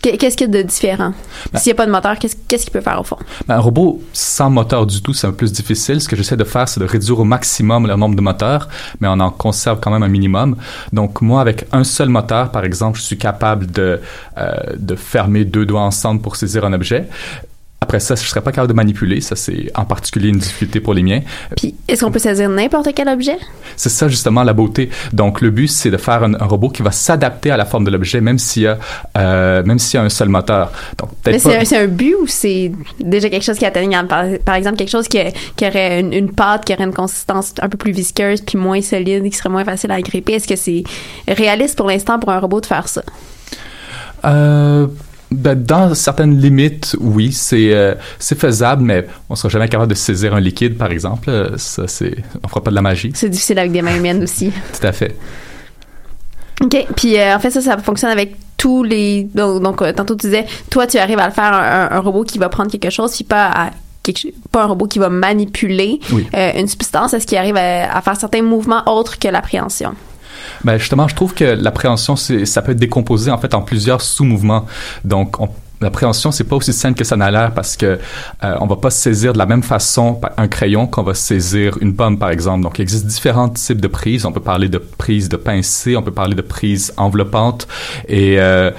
Qu'est-ce 0.00 0.36
qu'il 0.36 0.46
y 0.46 0.50
a 0.50 0.62
de 0.62 0.62
différent? 0.62 1.12
Ben 1.52 1.58
S'il 1.58 1.70
n'y 1.70 1.72
a 1.72 1.76
pas 1.76 1.86
de 1.86 1.90
moteur, 1.90 2.16
qu'est-ce 2.18 2.62
qu'il 2.62 2.70
peut 2.70 2.80
faire 2.80 3.00
au 3.00 3.04
fond? 3.04 3.16
Ben, 3.48 3.56
un 3.56 3.60
robot 3.60 4.00
sans 4.12 4.48
moteur 4.48 4.86
du 4.86 5.02
tout, 5.02 5.12
c'est 5.12 5.26
un 5.26 5.30
peu 5.30 5.38
plus 5.38 5.52
difficile. 5.52 6.00
Ce 6.00 6.08
que 6.08 6.14
j'essaie 6.14 6.36
de 6.36 6.44
faire, 6.44 6.68
c'est 6.68 6.78
de 6.78 6.84
réduire 6.84 7.18
au 7.18 7.24
maximum 7.24 7.86
le 7.86 7.96
nombre 7.96 8.14
de 8.14 8.20
moteurs, 8.20 8.68
mais 9.00 9.08
on 9.08 9.18
en 9.18 9.30
conserve 9.30 9.80
quand 9.80 9.90
même 9.90 10.04
un 10.04 10.08
minimum. 10.08 10.56
Donc, 10.92 11.20
moi, 11.20 11.40
avec 11.40 11.66
un 11.72 11.82
seul 11.82 12.10
moteur, 12.10 12.52
par 12.52 12.64
exemple, 12.64 12.98
je 12.98 13.04
suis 13.04 13.18
capable 13.18 13.70
de, 13.70 14.00
euh, 14.38 14.52
de 14.76 14.94
fermer 14.94 15.44
deux 15.44 15.66
doigts 15.66 15.82
ensemble 15.82 16.20
pour 16.22 16.36
saisir 16.36 16.64
un 16.64 16.72
objet. 16.72 17.08
Après 17.80 18.00
ça, 18.00 18.16
je 18.16 18.22
serais 18.22 18.40
pas 18.40 18.50
capable 18.50 18.72
de 18.72 18.76
manipuler. 18.76 19.20
Ça, 19.20 19.36
c'est 19.36 19.70
en 19.76 19.84
particulier 19.84 20.30
une 20.30 20.38
difficulté 20.38 20.80
pour 20.80 20.94
les 20.94 21.02
miens. 21.02 21.20
Puis, 21.56 21.76
est-ce 21.86 22.04
qu'on 22.04 22.10
peut 22.10 22.18
saisir 22.18 22.48
n'importe 22.48 22.88
quel 22.92 23.08
objet? 23.08 23.38
C'est 23.76 23.88
ça, 23.88 24.08
justement, 24.08 24.42
la 24.42 24.52
beauté. 24.52 24.90
Donc, 25.12 25.40
le 25.40 25.50
but, 25.50 25.68
c'est 25.68 25.90
de 25.90 25.96
faire 25.96 26.24
un, 26.24 26.36
robot 26.44 26.70
qui 26.70 26.82
va 26.82 26.90
s'adapter 26.90 27.52
à 27.52 27.56
la 27.56 27.64
forme 27.64 27.84
de 27.84 27.90
l'objet, 27.90 28.20
même 28.20 28.38
s'il 28.38 28.64
y 28.64 28.66
a, 28.66 28.78
euh, 29.16 29.62
même 29.62 29.78
s'il 29.78 29.98
y 29.98 30.02
a 30.02 30.04
un 30.04 30.08
seul 30.08 30.28
moteur. 30.28 30.72
Donc, 30.98 31.10
Mais 31.24 31.38
c'est 31.38 31.76
un, 31.76 31.86
but 31.86 32.16
ou 32.20 32.26
c'est 32.26 32.72
déjà 32.98 33.30
quelque 33.30 33.44
chose 33.44 33.58
qui 33.58 33.64
est 33.64 33.68
atteignable? 33.68 34.08
Par, 34.44 34.54
exemple, 34.56 34.76
quelque 34.76 34.90
chose 34.90 35.06
qui, 35.06 35.18
qui 35.54 35.66
aurait 35.66 36.00
une, 36.00 36.32
pâte, 36.32 36.64
qui 36.64 36.74
aurait 36.74 36.84
une 36.84 36.92
consistance 36.92 37.54
un 37.62 37.68
peu 37.68 37.78
plus 37.78 37.92
visqueuse, 37.92 38.40
puis 38.40 38.58
moins 38.58 38.82
solide, 38.82 39.22
qui 39.30 39.36
serait 39.36 39.50
moins 39.50 39.64
facile 39.64 39.92
à 39.92 39.94
agripper. 39.94 40.34
Est-ce 40.34 40.48
que 40.48 40.56
c'est 40.56 40.82
réaliste 41.28 41.76
pour 41.76 41.86
l'instant 41.86 42.18
pour 42.18 42.32
un 42.32 42.40
robot 42.40 42.60
de 42.60 42.66
faire 42.66 42.88
ça? 42.88 43.02
Euh, 44.24 44.88
ben, 45.30 45.62
dans 45.62 45.94
certaines 45.94 46.38
limites, 46.38 46.96
oui, 47.00 47.32
c'est 47.32 47.74
euh, 47.74 47.94
c'est 48.18 48.38
faisable, 48.38 48.82
mais 48.82 49.06
on 49.28 49.36
sera 49.36 49.50
jamais 49.50 49.68
capable 49.68 49.90
de 49.90 49.96
saisir 49.96 50.34
un 50.34 50.40
liquide, 50.40 50.78
par 50.78 50.90
exemple. 50.90 51.30
Ça, 51.56 51.86
c'est 51.86 52.16
on 52.42 52.48
fera 52.48 52.62
pas 52.62 52.70
de 52.70 52.74
la 52.74 52.82
magie. 52.82 53.12
C'est 53.14 53.28
difficile 53.28 53.58
avec 53.58 53.72
des 53.72 53.82
mains 53.82 53.96
humaines 53.96 54.22
aussi. 54.22 54.50
Tout 54.80 54.86
à 54.86 54.92
fait. 54.92 55.16
OK. 56.62 56.86
Puis 56.96 57.18
euh, 57.18 57.36
en 57.36 57.40
fait, 57.40 57.50
ça, 57.50 57.60
ça 57.60 57.76
fonctionne 57.78 58.10
avec 58.10 58.36
tous 58.56 58.82
les. 58.82 59.24
Donc, 59.34 59.82
euh, 59.82 59.92
tantôt, 59.92 60.14
tu 60.14 60.26
disais, 60.26 60.46
toi, 60.70 60.86
tu 60.86 60.96
arrives 60.96 61.18
à 61.18 61.26
le 61.26 61.32
faire 61.32 61.52
un, 61.52 62.00
robot 62.00 62.24
qui 62.24 62.38
va 62.38 62.48
prendre 62.48 62.70
quelque 62.70 62.90
chose, 62.90 63.14
puis 63.14 63.24
pas 63.24 63.46
à 63.46 63.70
pas 64.50 64.62
un 64.62 64.66
robot 64.66 64.86
qui 64.86 64.98
va 64.98 65.10
manipuler 65.10 66.00
une 66.32 66.66
substance, 66.66 67.12
est-ce 67.12 67.26
qu'il 67.26 67.36
arrive 67.36 67.58
à, 67.58 67.94
à, 67.94 68.00
faire 68.00 68.16
certains 68.16 68.40
mouvements 68.40 68.82
autres 68.86 69.18
que 69.18 69.28
l'appréhension? 69.28 69.92
Ben 70.64 70.78
justement, 70.78 71.08
je 71.08 71.14
trouve 71.14 71.34
que 71.34 71.44
l'appréhension, 71.44 72.16
ça 72.16 72.62
peut 72.62 72.72
être 72.72 72.78
décomposé 72.78 73.30
en 73.30 73.38
fait 73.38 73.54
en 73.54 73.62
plusieurs 73.62 74.00
sous-mouvements. 74.00 74.66
Donc, 75.04 75.38
L'appréhension, 75.80 76.32
c'est 76.32 76.44
pas 76.44 76.56
aussi 76.56 76.72
simple 76.72 76.98
que 76.98 77.04
ça 77.04 77.16
n'a 77.16 77.30
l'air 77.30 77.54
parce 77.54 77.76
que 77.76 78.00
euh, 78.42 78.56
on 78.60 78.66
va 78.66 78.76
pas 78.76 78.90
saisir 78.90 79.32
de 79.32 79.38
la 79.38 79.46
même 79.46 79.62
façon 79.62 80.20
un 80.36 80.48
crayon 80.48 80.88
qu'on 80.88 81.04
va 81.04 81.14
saisir 81.14 81.78
une 81.80 81.94
pomme, 81.94 82.18
par 82.18 82.30
exemple. 82.30 82.62
Donc, 82.62 82.80
il 82.80 82.82
existe 82.82 83.06
différents 83.06 83.48
types 83.48 83.80
de 83.80 83.86
prises. 83.86 84.26
On 84.26 84.32
peut 84.32 84.40
parler 84.40 84.68
de 84.68 84.78
prise 84.78 85.28
de 85.28 85.36
pincée, 85.36 85.96
on 85.96 86.02
peut 86.02 86.12
parler 86.12 86.34
de 86.34 86.42
prise 86.42 86.92
enveloppante 86.96 87.68
et 88.08 88.40
euh, 88.40 88.72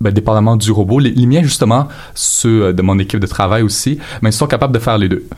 ben, 0.00 0.12
dépendamment 0.12 0.56
du 0.56 0.72
robot. 0.72 0.98
Les, 0.98 1.26
miens, 1.26 1.44
justement, 1.44 1.86
ceux 2.14 2.72
de 2.72 2.82
mon 2.82 2.98
équipe 2.98 3.20
de 3.20 3.26
travail 3.28 3.62
aussi, 3.62 4.00
mais 4.20 4.30
ils 4.30 4.32
sont 4.32 4.48
capables 4.48 4.74
de 4.74 4.80
faire 4.80 4.98
les 4.98 5.08
deux. 5.08 5.28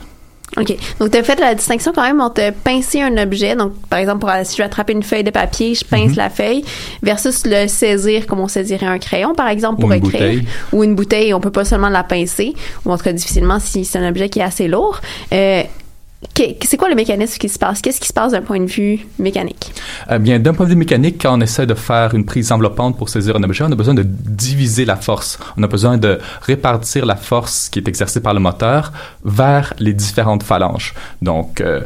OK. 0.57 0.75
Donc, 0.99 1.11
tu 1.11 1.17
as 1.17 1.23
fait 1.23 1.39
la 1.39 1.53
distinction 1.53 1.91
quand 1.93 2.03
même 2.03 2.21
entre 2.21 2.51
pincer 2.63 3.01
un 3.01 3.17
objet. 3.17 3.55
Donc, 3.55 3.73
par 3.89 3.99
exemple, 3.99 4.19
pour, 4.19 4.31
si 4.43 4.57
je 4.57 4.61
veux 4.61 4.65
attraper 4.65 4.93
une 4.93 5.03
feuille 5.03 5.23
de 5.23 5.31
papier, 5.31 5.75
je 5.75 5.85
pince 5.85 6.11
mhm. 6.11 6.15
la 6.15 6.29
feuille, 6.29 6.63
versus 7.03 7.45
le 7.45 7.67
saisir 7.67 8.25
comme 8.25 8.39
on 8.39 8.47
saisirait 8.47 8.87
un 8.87 8.99
crayon, 8.99 9.35
par 9.35 9.47
exemple, 9.47 9.81
pour 9.81 9.93
écrire. 9.93 10.41
Ou 10.73 10.83
une 10.83 10.95
bouteille, 10.95 11.33
on 11.33 11.39
peut 11.39 11.51
pas 11.51 11.65
seulement 11.65 11.89
la 11.89 12.03
pincer, 12.03 12.53
ou 12.85 12.91
en 12.91 12.97
tout 12.97 13.03
cas 13.03 13.13
difficilement 13.13 13.59
si 13.59 13.85
c'est 13.85 13.99
un 13.99 14.09
objet 14.09 14.29
qui 14.29 14.39
est 14.39 14.43
assez 14.43 14.67
lourd. 14.67 14.99
Euh, 15.33 15.63
c'est 16.35 16.77
quoi 16.77 16.89
le 16.89 16.95
mécanisme 16.95 17.37
qui 17.37 17.49
se 17.49 17.59
passe? 17.59 17.81
Qu'est-ce 17.81 17.99
qui 17.99 18.07
se 18.07 18.13
passe 18.13 18.33
d'un 18.33 18.41
point 18.41 18.59
de 18.59 18.65
vue 18.65 19.07
mécanique? 19.19 19.73
Eh 20.09 20.19
bien, 20.19 20.39
d'un 20.39 20.53
point 20.53 20.65
de 20.65 20.71
vue 20.71 20.77
mécanique, 20.77 21.21
quand 21.21 21.37
on 21.37 21.41
essaie 21.41 21.65
de 21.65 21.73
faire 21.73 22.13
une 22.13 22.25
prise 22.25 22.51
enveloppante 22.51 22.97
pour 22.97 23.09
saisir 23.09 23.35
un 23.35 23.43
objet, 23.43 23.63
on 23.65 23.71
a 23.71 23.75
besoin 23.75 23.93
de 23.93 24.03
diviser 24.05 24.85
la 24.85 24.95
force. 24.95 25.39
On 25.57 25.63
a 25.63 25.67
besoin 25.67 25.97
de 25.97 26.19
répartir 26.41 27.05
la 27.05 27.15
force 27.15 27.69
qui 27.69 27.79
est 27.79 27.87
exercée 27.87 28.21
par 28.21 28.33
le 28.33 28.39
moteur 28.39 28.91
vers 29.23 29.73
les 29.79 29.93
différentes 29.93 30.43
phalanges. 30.43 30.93
Donc, 31.21 31.61
euh, 31.61 31.81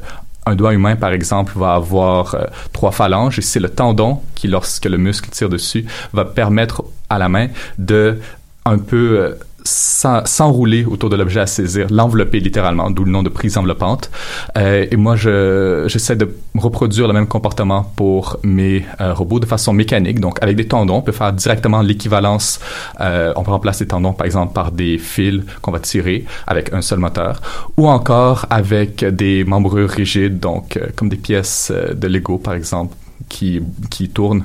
un 0.46 0.56
doigt 0.56 0.74
humain, 0.74 0.96
par 0.96 1.14
exemple, 1.14 1.54
va 1.56 1.74
avoir 1.76 2.36
euh, 2.36 2.46
trois 2.74 2.92
phalanges 2.92 3.40
et 3.40 3.42
c'est 3.42 3.60
le 3.60 3.70
tendon 3.70 4.20
qui, 4.36 4.48
lorsque 4.48 4.86
le 4.86 4.98
muscle 4.98 5.30
tire 5.30 5.50
dessus, 5.50 5.86
va 6.12 6.26
permettre 6.26 6.84
à 7.10 7.18
la 7.18 7.30
main 7.30 7.48
de 7.78 8.20
un 8.66 8.78
peu 8.78 9.20
euh, 9.20 9.34
s'enrouler 9.64 10.86
autour 10.86 11.10
de 11.10 11.16
l'objet 11.16 11.40
à 11.40 11.48
saisir, 11.48 11.88
l'envelopper 11.90 12.40
littéralement, 12.40 12.90
d'où 12.92 13.04
le 13.06 13.12
nom 13.12 13.24
de 13.24 13.30
prise 13.30 13.58
enveloppante. 13.58 14.10
Euh, 14.58 14.86
et 14.92 14.96
moi, 14.98 15.16
je, 15.16 15.86
j'essaie 15.88 16.16
de 16.16 16.36
reproduire 16.56 17.08
le 17.08 17.14
même 17.14 17.28
comportement 17.28 17.84
pour 17.96 18.38
mes 18.44 18.86
euh, 19.02 19.14
robots 19.14 19.40
de 19.40 19.46
façon 19.46 19.74
mécanique. 19.74 20.20
Donc, 20.20 20.42
avec 20.42 20.56
des 20.56 20.68
tendons, 20.68 20.96
on 20.98 21.02
peut 21.02 21.12
faire 21.12 21.32
directement 21.34 21.82
l'équivalence. 21.82 22.60
Euh, 23.02 23.34
on 23.36 23.44
peut 23.44 23.52
remplacer 23.52 23.86
les 23.86 23.90
tendons, 23.90 24.14
par 24.14 24.26
exemple, 24.26 24.54
par 24.54 24.72
des 24.72 24.98
fils 24.98 25.42
qu'on 25.62 25.72
va 25.72 25.80
tirer 25.80 26.26
avec 26.48 26.74
un 26.74 26.82
seul 26.82 27.00
moteur, 27.00 27.42
ou 27.78 27.88
encore 27.88 28.46
avec 28.50 29.04
des 29.06 29.44
membrures 29.44 29.90
rigides, 29.90 30.40
donc 30.40 30.80
comme 30.96 31.10
des 31.10 31.16
pièces 31.18 31.72
de 31.72 32.08
Lego, 32.08 32.38
par 32.38 32.54
exemple, 32.54 32.96
qui, 33.30 33.62
qui 33.90 34.10
tournent. 34.10 34.44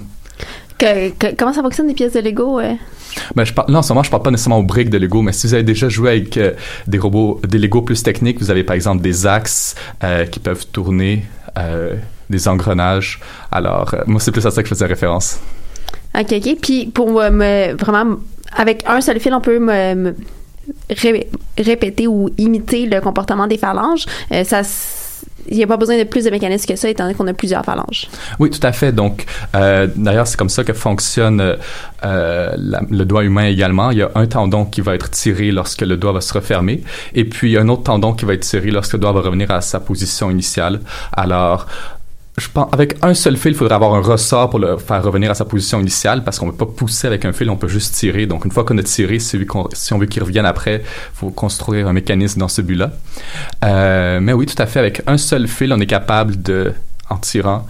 Que- 0.79 1.11
que- 1.11 1.35
comment 1.37 1.53
ça 1.53 1.63
fonctionne 1.63 1.89
des 1.89 1.95
pièces 1.95 2.13
de 2.13 2.21
Lego? 2.21 2.61
euh? 2.61 2.75
Ben, 3.35 3.45
là, 3.69 3.79
en 3.79 3.83
ce 3.83 3.93
moment, 3.93 4.03
je 4.03 4.11
parle 4.11 4.23
pas 4.23 4.31
nécessairement 4.31 4.59
aux 4.59 4.65
briques 4.65 4.91
de 4.91 4.99
Lego, 4.99 5.23
mais 5.23 5.33
si 5.33 5.47
vous 5.47 5.55
avez 5.55 5.63
déjà 5.63 5.89
joué 5.89 6.11
avec 6.11 6.37
euh, 6.37 6.53
des 6.87 6.99
robots, 6.99 7.41
des 7.47 7.59
Lego 7.59 7.83
plus 7.83 8.03
techniques, 8.03 8.39
vous 8.39 8.51
avez 8.51 8.65
par 8.65 8.77
exemple 8.77 9.03
des 9.03 9.27
axes 9.27 9.75
euh, 10.05 10.27
qui 10.27 10.41
peuvent 10.41 10.67
tourner, 10.67 11.25
euh, 11.59 11.95
des 12.31 12.49
engrenages. 12.49 13.21
Alors, 13.51 13.95
moi, 14.07 14.21
c'est 14.21 14.33
plus 14.33 14.47
à 14.47 14.51
ça 14.51 14.63
que 14.63 14.69
je 14.69 14.75
faisais 14.75 14.87
référence. 14.87 15.39
OK, 16.19 16.33
OK. 16.33 16.57
Puis 16.61 16.87
pour 16.87 17.11
me 17.11 17.75
vraiment 17.75 18.17
avec 18.57 18.85
un 18.87 19.01
seul 19.01 19.21
fil, 19.21 19.35
on 19.35 19.41
peut 19.41 20.15
répéter 21.59 22.07
ou 22.07 22.31
imiter 22.39 22.87
le 22.87 23.01
comportement 23.01 23.47
des 23.47 23.59
phalanges. 23.59 24.07
Ça 24.45 24.63
il 25.47 25.57
n'y 25.57 25.63
a 25.63 25.67
pas 25.67 25.77
besoin 25.77 25.99
de 25.99 26.05
plus 26.05 26.25
de 26.25 26.31
mécanismes 26.31 26.67
que 26.67 26.77
ça, 26.77 26.89
étant 26.89 27.05
donné 27.05 27.15
qu'on 27.15 27.27
a 27.27 27.33
plusieurs 27.33 27.65
phalanges. 27.65 28.09
Oui, 28.39 28.51
tout 28.51 28.61
à 28.63 28.73
fait. 28.73 28.93
Donc, 28.93 29.25
euh, 29.55 29.87
d'ailleurs, 29.97 30.27
c'est 30.27 30.37
comme 30.37 30.49
ça 30.49 30.65
que 30.65 30.73
fonctionne 30.73 31.57
euh, 32.05 32.53
le 32.57 33.05
doigt 33.05 33.25
humain 33.25 33.47
également. 33.47 33.91
Il 33.91 33.99
y 33.99 34.03
a 34.03 34.11
un 34.15 34.27
tendon 34.27 34.65
qui 34.65 34.81
va 34.81 34.95
être 34.95 35.11
tiré 35.11 35.51
lorsque 35.51 35.83
le 35.83 35.97
doigt 35.97 36.13
va 36.13 36.21
se 36.21 36.35
refermer, 36.35 36.83
et 37.15 37.25
puis 37.25 37.57
un 37.57 37.69
autre 37.69 37.85
tendon 37.85 38.13
qui 38.13 38.25
va 38.25 38.35
être 38.35 38.43
tiré 38.43 38.71
lorsque 38.71 38.95
le 38.95 38.99
doigt 38.99 39.13
va 39.13 39.21
revenir 39.21 39.51
à 39.51 39.61
sa 39.61 39.81
position 39.81 40.31
initiale. 40.31 40.81
Alors, 41.13 41.67
je 42.39 42.49
pense, 42.49 42.69
avec 42.73 42.97
un 43.03 43.15
seul 43.15 43.37
fil, 43.37 43.53
il 43.53 43.57
faudrait 43.57 43.75
avoir 43.75 43.95
un 43.95 44.01
ressort 44.01 44.51
pour 44.51 44.59
le 44.59 44.77
faire 44.77 45.03
revenir 45.03 45.31
à 45.31 45.35
sa 45.35 45.45
position 45.45 45.81
initiale, 45.81 46.25
parce 46.25 46.39
qu'on 46.39 46.47
ne 46.47 46.53
peut 46.53 46.67
pas 46.67 46.73
pousser 46.73 47.07
avec 47.07 47.25
un 47.25 47.33
fil, 47.33 47.51
on 47.51 47.57
peut 47.57 47.69
juste 47.69 47.95
tirer. 47.95 48.27
Donc, 48.27 48.45
une 48.45 48.51
fois 48.51 48.65
qu'on 48.65 48.79
a 48.79 48.83
tiré, 48.83 49.19
si, 49.19 49.37
on 49.93 49.99
veut 49.99 50.07
qu'il 50.07 50.23
revienne 50.23 50.47
après, 50.47 50.83
il 50.85 51.19
faut 51.19 51.31
construire 51.31 51.89
un 51.89 51.93
mécanisme 51.93 52.41
dans 52.41 52.49
ce 52.49 52.63
but-là. 52.63 52.93
Euh, 53.65 54.21
mais 54.21 54.33
oui, 54.33 54.47
tout 54.47 54.61
à 54.61 54.67
fait, 54.67 54.79
avec 54.79 55.03
un 55.07 55.19
seul 55.19 55.49
fil, 55.49 55.73
on 55.73 55.81
est 55.81 55.87
capable 55.87 56.41
de, 56.43 56.73
en 57.11 57.17
tirant, 57.17 57.67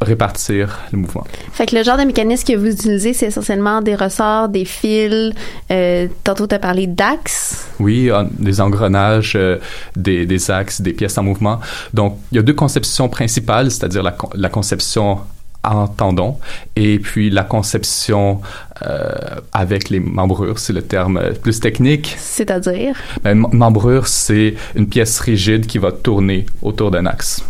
répartir 0.00 0.78
le 0.92 0.98
mouvement. 0.98 1.24
Fait 1.52 1.66
que 1.66 1.76
le 1.76 1.82
genre 1.84 1.98
de 1.98 2.04
mécanisme 2.04 2.46
que 2.46 2.56
vous 2.56 2.66
utilisez, 2.68 3.12
c'est 3.12 3.26
essentiellement 3.26 3.82
des 3.82 3.94
ressorts, 3.94 4.48
des 4.48 4.64
fils. 4.64 5.32
Euh, 5.70 6.08
tantôt, 6.24 6.46
tu 6.46 6.54
as 6.54 6.58
parlé 6.58 6.86
d'axes. 6.86 7.66
Oui, 7.78 8.10
en- 8.10 8.28
des 8.38 8.60
engrenages, 8.60 9.34
euh, 9.36 9.58
des, 9.96 10.24
des 10.26 10.50
axes, 10.50 10.80
des 10.80 10.92
pièces 10.92 11.18
en 11.18 11.22
mouvement. 11.22 11.60
Donc, 11.92 12.18
il 12.32 12.36
y 12.36 12.38
a 12.38 12.42
deux 12.42 12.54
conceptions 12.54 13.08
principales, 13.08 13.70
c'est-à-dire 13.70 14.02
la, 14.02 14.12
con- 14.12 14.30
la 14.34 14.48
conception 14.48 15.18
en 15.62 15.86
tendon 15.88 16.38
et 16.74 16.98
puis 16.98 17.28
la 17.28 17.42
conception 17.44 18.40
euh, 18.86 19.10
avec 19.52 19.90
les 19.90 20.00
membrures, 20.00 20.58
c'est 20.58 20.72
le 20.72 20.80
terme 20.80 21.18
euh, 21.18 21.32
plus 21.34 21.60
technique. 21.60 22.16
C'est-à-dire? 22.18 22.96
Une 23.26 23.46
membrure, 23.52 24.06
c'est 24.08 24.54
une 24.74 24.88
pièce 24.88 25.20
rigide 25.20 25.66
qui 25.66 25.76
va 25.76 25.92
tourner 25.92 26.46
autour 26.62 26.90
d'un 26.90 27.04
axe. 27.04 27.44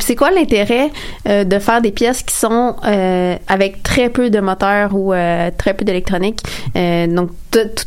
C'est 0.00 0.16
quoi 0.16 0.30
l'intérêt 0.30 0.90
euh, 1.28 1.44
de 1.44 1.58
faire 1.58 1.80
des 1.80 1.92
pièces 1.92 2.22
qui 2.22 2.34
sont 2.34 2.76
euh, 2.84 3.36
avec 3.46 3.82
très 3.82 4.08
peu 4.08 4.28
de 4.28 4.40
moteur 4.40 4.94
ou 4.94 5.12
euh, 5.12 5.50
très 5.56 5.74
peu 5.74 5.84
d'électronique? 5.84 6.40
Donc, 6.74 7.30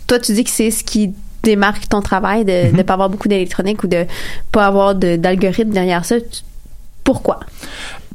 toi, 0.08 0.20
tu 0.20 0.34
dis 0.34 0.44
que 0.44 0.50
c'est 0.50 0.72
ce 0.72 0.84
qui 0.84 1.14
démarque 1.44 1.90
ton 1.90 2.02
travail 2.02 2.46
de 2.46 2.76
ne 2.76 2.84
pas 2.84 2.94
avoir 2.94 3.10
beaucoup 3.10 3.28
d'électronique 3.28 3.84
ou 3.84 3.88
de 3.88 4.06
pas 4.52 4.66
avoir 4.66 4.96
de- 4.96 5.18
d'algorithme 5.18 5.72
derrière 5.72 6.06
ça. 6.06 6.16
Pourquoi? 7.04 7.42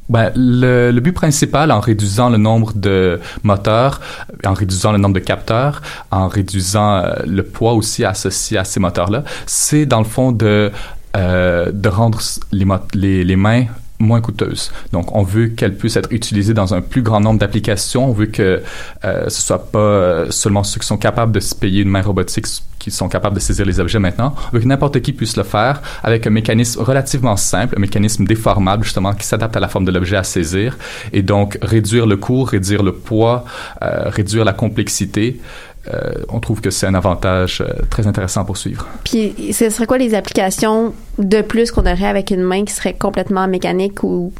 Ben, 0.08 0.32
le, 0.34 0.90
le 0.90 1.00
but 1.02 1.12
principal, 1.12 1.70
en 1.70 1.80
réduisant 1.80 2.30
le 2.30 2.38
nombre 2.38 2.72
de 2.74 3.20
moteurs, 3.42 4.00
en 4.46 4.54
réduisant 4.54 4.92
le 4.92 4.96
nombre 4.96 5.16
de 5.16 5.20
capteurs, 5.20 5.82
en 6.10 6.28
réduisant 6.28 7.02
le 7.26 7.42
poids 7.42 7.74
aussi 7.74 8.06
associé 8.06 8.56
à 8.56 8.64
ces 8.64 8.80
moteurs-là, 8.80 9.24
c'est 9.44 9.84
dans 9.84 9.98
le 9.98 10.06
fond 10.06 10.32
de, 10.32 10.72
euh, 11.16 11.70
de 11.72 11.88
rendre 11.88 12.20
les, 12.52 13.36
mains 13.36 13.64
moins 13.98 14.20
coûteuses. 14.20 14.70
Donc, 14.92 15.14
on 15.14 15.22
veut 15.22 15.48
qu'elles 15.48 15.76
puissent 15.76 15.96
être 15.96 16.12
utilisées 16.12 16.54
dans 16.54 16.74
un 16.74 16.80
plus 16.80 17.02
grand 17.02 17.20
nombre 17.20 17.40
d'applications. 17.40 18.08
On 18.08 18.12
veut 18.12 18.26
que 18.26 18.62
euh, 19.04 19.28
ce 19.28 19.42
soit 19.42 19.70
pas 19.70 19.78
euh, 19.78 20.30
seulement 20.30 20.62
ceux 20.62 20.80
qui 20.80 20.86
sont 20.86 20.98
capables 20.98 21.32
de 21.32 21.40
se 21.40 21.54
payer 21.54 21.82
une 21.82 21.88
main 21.88 22.02
robotique 22.02 22.46
qui 22.78 22.90
sont 22.90 23.08
capables 23.08 23.34
de 23.34 23.40
saisir 23.40 23.66
les 23.66 23.80
objets 23.80 23.98
maintenant. 23.98 24.34
On 24.48 24.56
veut 24.56 24.60
que 24.60 24.66
n'importe 24.66 25.00
qui 25.00 25.12
puisse 25.12 25.36
le 25.36 25.42
faire 25.42 25.82
avec 26.02 26.26
un 26.26 26.30
mécanisme 26.30 26.80
relativement 26.82 27.36
simple, 27.36 27.74
un 27.76 27.80
mécanisme 27.80 28.24
déformable 28.24 28.84
justement 28.84 29.12
qui 29.14 29.26
s'adapte 29.26 29.56
à 29.56 29.60
la 29.60 29.68
forme 29.68 29.84
de 29.84 29.90
l'objet 29.90 30.16
à 30.16 30.22
saisir 30.22 30.78
et 31.12 31.22
donc 31.22 31.58
réduire 31.60 32.06
le 32.06 32.16
coût, 32.16 32.44
réduire 32.44 32.82
le 32.82 32.92
poids, 32.92 33.44
euh, 33.82 34.04
réduire 34.06 34.44
la 34.44 34.52
complexité. 34.52 35.40
Euh, 35.90 36.12
on 36.28 36.40
trouve 36.40 36.60
que 36.60 36.70
c'est 36.70 36.86
un 36.86 36.94
avantage 36.94 37.60
euh, 37.60 37.82
très 37.88 38.06
intéressant 38.06 38.44
pour 38.44 38.56
suivre. 38.56 38.86
Puis, 39.04 39.52
ce 39.52 39.70
serait 39.70 39.86
quoi 39.86 39.98
les 39.98 40.14
applications 40.14 40.92
de 41.18 41.40
plus 41.40 41.70
qu'on 41.70 41.82
aurait 41.82 42.06
avec 42.06 42.30
une 42.30 42.42
main 42.42 42.64
qui 42.64 42.74
serait 42.74 42.94
complètement 42.94 43.48
mécanique 43.48 44.02
ou 44.02 44.32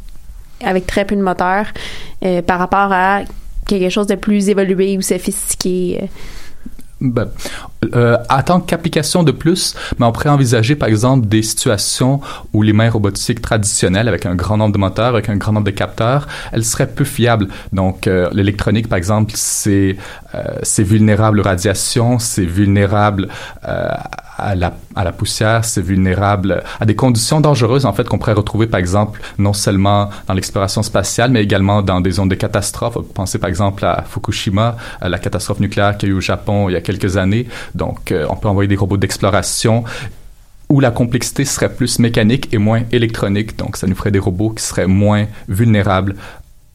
avec 0.63 0.85
très 0.85 1.05
peu 1.05 1.15
de 1.15 1.21
moteur 1.21 1.67
euh, 2.23 2.41
par 2.41 2.59
rapport 2.59 2.91
à 2.91 3.21
quelque 3.65 3.89
chose 3.89 4.07
de 4.07 4.15
plus 4.15 4.49
évolué 4.49 4.97
ou 4.97 5.01
sophistiqué? 5.01 6.09
Ben, 7.01 7.29
euh, 7.95 8.17
en 8.29 8.41
tant 8.43 8.59
qu'application 8.59 9.23
de 9.23 9.31
plus, 9.31 9.73
mais 9.97 10.05
on 10.05 10.11
pourrait 10.11 10.29
envisager 10.29 10.75
par 10.75 10.89
exemple 10.89 11.27
des 11.27 11.41
situations 11.43 12.19
où 12.51 12.61
les 12.61 12.73
mains 12.73 12.89
robotiques 12.89 13.41
traditionnelles 13.41 14.09
avec 14.09 14.25
un 14.25 14.35
grand 14.35 14.57
nombre 14.57 14.73
de 14.73 14.79
moteurs, 14.79 15.15
avec 15.15 15.29
un 15.29 15.37
grand 15.37 15.53
nombre 15.53 15.65
de 15.67 15.71
capteurs, 15.71 16.27
elles 16.51 16.65
seraient 16.65 16.87
peu 16.87 17.05
fiables. 17.05 17.47
Donc 17.71 18.05
euh, 18.07 18.29
l'électronique 18.33 18.89
par 18.89 18.97
exemple, 18.97 19.31
c'est 19.35 19.95
euh, 20.35 20.83
vulnérable 20.83 21.39
aux 21.39 21.43
radiations, 21.43 22.19
c'est 22.19 22.45
vulnérable 22.45 23.29
euh, 23.67 23.89
à 24.39 24.55
la, 24.55 25.11
poussière, 25.11 25.65
c'est 25.65 25.81
vulnérable 25.81 26.63
à 26.79 26.85
des 26.85 26.95
conditions 26.95 27.41
dangereuses 27.41 27.85
en 27.85 27.93
fait 27.93 28.07
qu'on 28.07 28.17
pourrait 28.17 28.33
retrouver 28.33 28.67
par 28.67 28.79
exemple 28.79 29.21
non 29.37 29.53
seulement 29.53 30.09
dans 30.27 30.33
l'exploration 30.33 30.83
spatiale 30.83 31.31
mais 31.31 31.43
également 31.43 31.81
dans 31.81 32.01
des 32.01 32.11
zones 32.11 32.29
de 32.29 32.35
catastrophe. 32.35 32.97
Pensez 33.13 33.39
par 33.39 33.49
exemple 33.49 33.85
à 33.85 34.03
Fukushima, 34.07 34.77
à 35.01 35.09
la 35.09 35.19
catastrophe 35.19 35.59
nucléaire 35.59 35.97
qu'il 35.97 36.09
y 36.09 36.11
a 36.11 36.15
eu 36.15 36.17
au 36.17 36.21
Japon 36.21 36.69
il 36.69 36.73
y 36.73 36.75
a 36.75 36.81
quelques 36.81 37.17
années. 37.17 37.47
Donc 37.75 38.11
euh, 38.11 38.25
on 38.29 38.35
peut 38.35 38.47
envoyer 38.47 38.67
des 38.67 38.75
robots 38.75 38.97
d'exploration 38.97 39.83
où 40.69 40.79
la 40.79 40.91
complexité 40.91 41.45
serait 41.45 41.73
plus 41.73 41.99
mécanique 41.99 42.53
et 42.53 42.57
moins 42.59 42.83
électronique. 42.91 43.57
Donc 43.57 43.75
ça 43.75 43.87
nous 43.87 43.95
ferait 43.95 44.11
des 44.11 44.19
robots 44.19 44.51
qui 44.51 44.63
seraient 44.63 44.87
moins 44.87 45.25
vulnérables 45.47 46.15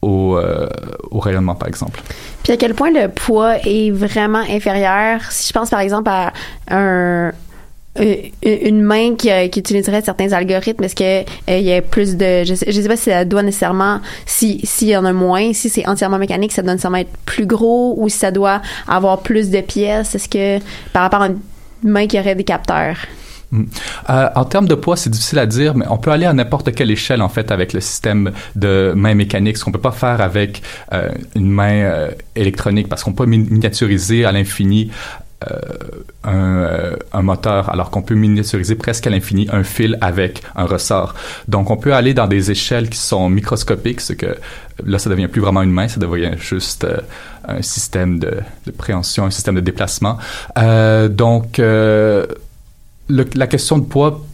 au, 0.01 0.37
euh, 0.37 0.67
au 1.11 1.19
rayonnement 1.19 1.55
par 1.55 1.67
exemple. 1.67 2.01
Puis 2.43 2.53
à 2.53 2.57
quel 2.57 2.75
point 2.75 2.91
le 2.91 3.07
poids 3.07 3.57
est 3.65 3.91
vraiment 3.91 4.43
inférieur? 4.49 5.21
Si 5.31 5.47
je 5.47 5.53
pense 5.53 5.69
par 5.69 5.79
exemple 5.79 6.09
à 6.09 6.33
un 6.69 7.31
une 7.97 8.81
main 8.81 9.15
qui, 9.15 9.31
euh, 9.31 9.47
qui 9.47 9.59
utiliserait 9.59 10.01
certains 10.01 10.31
algorithmes, 10.33 10.83
est-ce 10.83 10.95
que 10.95 11.21
euh, 11.49 11.57
y 11.59 11.71
a 11.71 11.81
plus 11.81 12.17
de 12.17 12.43
je 12.43 12.53
sais, 12.53 12.71
je 12.71 12.81
sais 12.81 12.87
pas 12.87 12.97
si 12.97 13.05
ça 13.05 13.25
doit 13.25 13.43
nécessairement 13.43 14.01
si 14.25 14.59
s'il 14.63 14.89
y 14.89 14.97
en 14.97 15.05
a 15.05 15.13
moins, 15.13 15.53
si 15.53 15.69
c'est 15.69 15.87
entièrement 15.87 16.17
mécanique, 16.17 16.51
ça 16.51 16.61
doit 16.61 16.73
nécessairement 16.73 16.97
être 16.97 17.15
plus 17.25 17.45
gros 17.45 17.95
ou 17.97 18.09
si 18.09 18.17
ça 18.17 18.31
doit 18.31 18.61
avoir 18.87 19.21
plus 19.21 19.49
de 19.49 19.61
pièces, 19.61 20.15
est-ce 20.15 20.27
que 20.29 20.63
par 20.91 21.03
rapport 21.03 21.21
à 21.21 21.27
une 21.27 21.39
main 21.83 22.07
qui 22.07 22.19
aurait 22.19 22.35
des 22.35 22.43
capteurs? 22.43 22.97
Euh, 24.09 24.27
en 24.35 24.43
termes 24.43 24.67
de 24.67 24.75
poids, 24.75 24.97
c'est 24.97 25.09
difficile 25.09 25.39
à 25.39 25.45
dire, 25.45 25.75
mais 25.75 25.85
on 25.89 25.97
peut 25.97 26.11
aller 26.11 26.25
à 26.25 26.33
n'importe 26.33 26.73
quelle 26.73 26.91
échelle 26.91 27.21
en 27.21 27.29
fait 27.29 27.51
avec 27.51 27.71
le 27.71 27.79
système 27.79 28.31
de 28.55 28.91
main 28.95 29.13
mécanique, 29.13 29.55
ce 29.55 29.63
qu'on 29.63 29.71
peut 29.71 29.79
pas 29.79 29.91
faire 29.91 30.19
avec 30.19 30.61
euh, 30.91 31.09
une 31.35 31.49
main 31.49 31.73
euh, 31.73 32.11
électronique, 32.35 32.89
parce 32.89 33.03
qu'on 33.03 33.13
peut 33.13 33.25
mi- 33.25 33.37
miniaturiser 33.37 34.25
à 34.25 34.33
l'infini 34.33 34.91
euh, 34.91 35.24
un, 36.23 36.33
euh, 36.33 36.95
un 37.13 37.21
moteur, 37.21 37.69
alors 37.69 37.89
qu'on 37.89 38.01
peut 38.01 38.15
miniaturiser 38.15 38.75
presque 38.75 39.07
à 39.07 39.09
l'infini 39.09 39.47
un 39.51 39.63
fil 39.63 39.97
avec 40.01 40.41
un 40.55 40.65
ressort. 40.65 41.13
Donc, 41.47 41.69
on 41.69 41.77
peut 41.77 41.93
aller 41.93 42.13
dans 42.13 42.27
des 42.27 42.51
échelles 42.51 42.89
qui 42.89 42.97
sont 42.97 43.29
microscopiques, 43.29 44.01
ce 44.01 44.13
que 44.13 44.35
là, 44.85 44.99
ça 44.99 45.09
devient 45.09 45.27
plus 45.27 45.41
vraiment 45.41 45.61
une 45.61 45.71
main, 45.71 45.87
ça 45.87 45.99
devient 45.99 46.33
juste 46.37 46.83
euh, 46.83 46.97
un 47.47 47.61
système 47.61 48.19
de, 48.19 48.41
préhension, 48.77 49.25
un 49.25 49.31
système 49.31 49.55
de 49.55 49.61
déplacement. 49.61 50.17
Euh, 50.57 51.07
donc, 51.07 51.59
euh, 51.59 52.25
la 53.09 53.47
question 53.47 53.77
de 53.77 53.85
poids, 53.85 54.25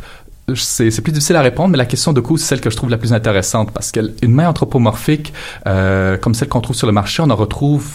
c'est 0.56 1.02
plus 1.02 1.12
difficile 1.12 1.36
à 1.36 1.42
répondre, 1.42 1.70
mais 1.70 1.78
la 1.78 1.86
question 1.86 2.14
de 2.14 2.22
coût, 2.22 2.38
c'est 2.38 2.46
celle 2.46 2.62
que 2.62 2.70
je 2.70 2.76
trouve 2.76 2.90
la 2.90 2.98
plus 2.98 3.14
intéressante 3.14 3.72
parce 3.72 3.92
qu'une 3.92 4.14
main 4.32 4.48
anthropomorphique, 4.50 5.34
euh, 5.68 6.18
comme 6.18 6.34
celle 6.34 6.50
qu'on 6.50 6.62
trouve 6.62 6.76
sur 6.76 6.88
le 6.88 6.94
marché, 6.94 7.22
on 7.22 7.30
en 7.30 7.36
retrouve 7.36 7.88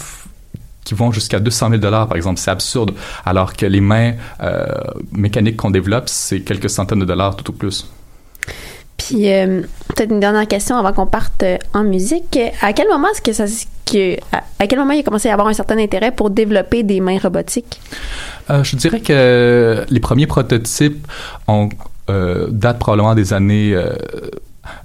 qui 0.87 0.93
vont 0.93 1.11
jusqu'à 1.11 1.41
200 1.41 1.71
000 1.71 1.81
dollars, 1.81 2.07
par 2.07 2.15
exemple. 2.15 2.39
C'est 2.39 2.49
absurde. 2.49 2.91
Alors 3.25 3.53
que 3.53 3.65
les 3.65 3.81
mains 3.81 4.13
euh, 4.41 4.65
mécaniques 5.11 5.57
qu'on 5.57 5.69
développe, 5.69 6.07
c'est 6.07 6.39
quelques 6.39 6.69
centaines 6.69 6.99
de 6.99 7.05
dollars 7.05 7.35
tout 7.35 7.49
au 7.49 7.53
plus. 7.53 7.91
Puis 8.95 9.29
euh, 9.29 9.63
peut-être 9.89 10.11
une 10.11 10.21
dernière 10.21 10.47
question 10.47 10.77
avant 10.77 10.93
qu'on 10.93 11.05
parte 11.05 11.43
euh, 11.43 11.57
en 11.73 11.83
musique. 11.83 12.39
À 12.61 12.71
quel 12.71 12.87
moment 12.87 13.09
est-ce 13.09 13.21
que 13.21 13.33
ça 13.33 13.45
que 13.85 14.15
à, 14.31 14.43
à 14.59 14.67
quel 14.67 14.79
moment 14.79 14.93
il 14.93 14.99
a 14.99 15.03
commencé 15.03 15.29
à 15.29 15.33
avoir 15.33 15.49
un 15.49 15.53
certain 15.53 15.77
intérêt 15.77 16.11
pour 16.11 16.29
développer 16.29 16.83
des 16.83 17.01
mains 17.01 17.19
robotiques? 17.19 17.81
Euh, 18.49 18.63
je 18.63 18.77
dirais 18.77 19.01
que 19.01 19.85
les 19.89 19.99
premiers 19.99 20.27
prototypes 20.27 21.05
ont, 21.49 21.67
euh, 22.09 22.47
datent 22.49 22.79
probablement 22.79 23.13
des 23.13 23.33
années 23.33 23.77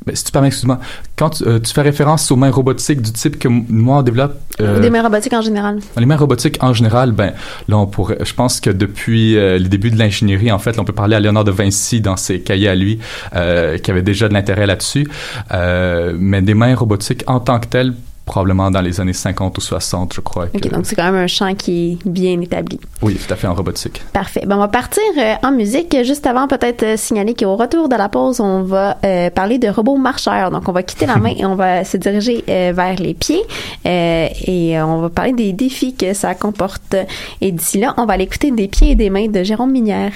Mais 0.07 0.15
si 0.15 0.25
tu 0.25 0.33
permets, 0.33 0.49
excuse-moi, 0.49 0.79
quand 1.17 1.31
tu, 1.31 1.45
euh, 1.45 1.59
tu 1.59 1.73
fais 1.73 1.83
référence 1.83 2.31
aux 2.31 2.37
mains 2.37 2.51
robotiques 2.51 3.03
du 3.03 3.13
type 3.13 3.39
que 3.39 3.49
moi 3.49 3.99
on 3.99 4.03
développe, 4.03 4.37
euh, 4.61 4.81
Des 4.81 4.91
mains 4.91 5.03
robotiques 5.03 5.33
en 5.33 5.43
général. 5.43 5.81
les 5.97 6.07
mains 6.07 6.17
robotiques 6.17 6.63
en 6.63 6.73
général, 6.73 7.13
ben 7.13 7.33
là 7.69 7.79
on 7.79 7.87
pourrait, 7.87 8.19
je 8.25 8.35
pense 8.35 8.61
que 8.61 8.71
depuis 8.71 9.37
euh, 9.37 9.59
les 9.59 9.69
débuts 9.69 9.91
de 9.91 9.99
l'ingénierie, 9.99 10.53
en 10.53 10.59
fait, 10.59 10.79
on 10.79 10.85
peut 10.85 10.93
parler 10.93 11.17
à 11.17 11.21
Léonard 11.21 11.45
de 11.45 11.51
Vinci 11.51 12.01
dans 12.01 12.17
ses 12.17 12.41
cahiers 12.41 12.69
à 12.69 12.75
lui, 12.75 12.99
euh, 13.35 13.79
qui 13.79 13.91
avait 13.91 14.03
déjà 14.03 14.29
de 14.29 14.35
l'intérêt 14.35 14.67
là-dessus. 14.67 15.07
Euh, 15.53 16.15
mais 16.19 16.43
des 16.43 16.55
mains 16.55 16.75
robotiques 16.75 17.25
en 17.27 17.41
tant 17.41 17.59
que 17.61 17.67
telles, 17.67 17.95
probablement 18.25 18.71
dans 18.71 18.81
les 18.81 19.01
années 19.01 19.13
50 19.13 19.59
ou 19.59 19.61
60, 19.61 20.15
je 20.15 20.21
crois. 20.21 20.45
OK, 20.55 20.61
que- 20.61 20.69
donc 20.69 20.87
c'est 20.87 20.95
quand 20.97 21.05
même 21.05 21.17
un 21.17 21.27
champ 21.27 21.55
qui 21.55 21.99
est 22.03 22.09
bien 22.09 22.41
établi. 22.41 22.79
Oui, 23.03 23.17
tout 23.17 23.33
à 23.33 23.37
fait 23.37 23.47
en 23.47 23.55
robotique. 23.55 24.03
Parfait. 24.13 24.43
Ben, 24.47 24.57
on 24.57 24.61
va 24.61 24.69
partir 24.69 25.03
euh, 25.19 25.35
en 25.43 25.51
musique. 25.53 25.97
Juste 26.05 26.27
avant, 26.27 26.47
peut-être 26.49 26.83
euh, 26.85 26.97
signaler 26.97 27.35
qu'au 27.35 27.57
retour 27.57 27.89
de 27.89 27.97
la 27.97 28.09
pause, 28.09 28.41
on 28.41 28.63
va 28.63 28.97
euh, 29.05 29.29
parler 29.31 29.59
de 29.59 29.69
robots 29.69 29.97
marcheurs. 29.97 30.51
Donc, 30.51 30.69
on 30.69 30.73
va 30.73 30.83
quitter 30.83 31.07
la 31.07 31.17
main 31.19 31.33
et 31.37 31.45
on 31.45 31.57
va 31.57 31.85
se 31.85 31.97
diriger 31.97 32.45
euh, 32.49 32.73
vers 32.75 32.97
les 32.97 33.15
pieds. 33.15 33.43
Et 33.85 34.77
on 34.81 35.01
va 35.01 35.09
parler 35.11 35.33
des 35.33 35.53
défis 35.53 35.95
que 35.95 36.15
ça 36.15 36.35
comporte. 36.35 36.95
Et 37.41 37.51
d'ici 37.53 37.79
là, 37.79 37.95
on 37.97 38.07
va 38.07 38.15
aller 38.15 38.25
écouter 38.25 38.51
des 38.51 38.69
pieds 38.69 38.93
et 38.93 38.95
des 38.95 39.11
mains 39.11 39.29
de 39.29 39.43
Jérôme 39.43 39.73
Minière. 39.73 40.13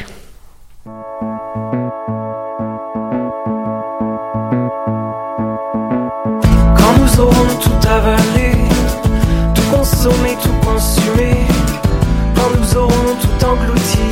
Englouti, 13.46 14.09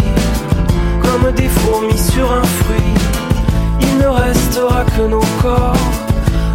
comme 1.02 1.32
des 1.32 1.48
fourmis 1.48 1.98
sur 1.98 2.30
un 2.30 2.42
fruit, 2.42 2.94
il 3.80 3.98
ne 3.98 4.06
restera 4.06 4.84
que 4.84 5.02
nos 5.02 5.26
corps. 5.42 5.76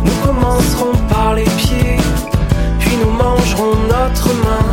Nous 0.06 0.18
commencerons 0.26 0.96
par 1.10 1.36
les 1.36 1.50
pieds, 1.62 1.98
puis 2.80 2.96
nous 3.02 3.12
mangerons 3.12 3.76
notre 3.88 4.30
main, 4.46 4.66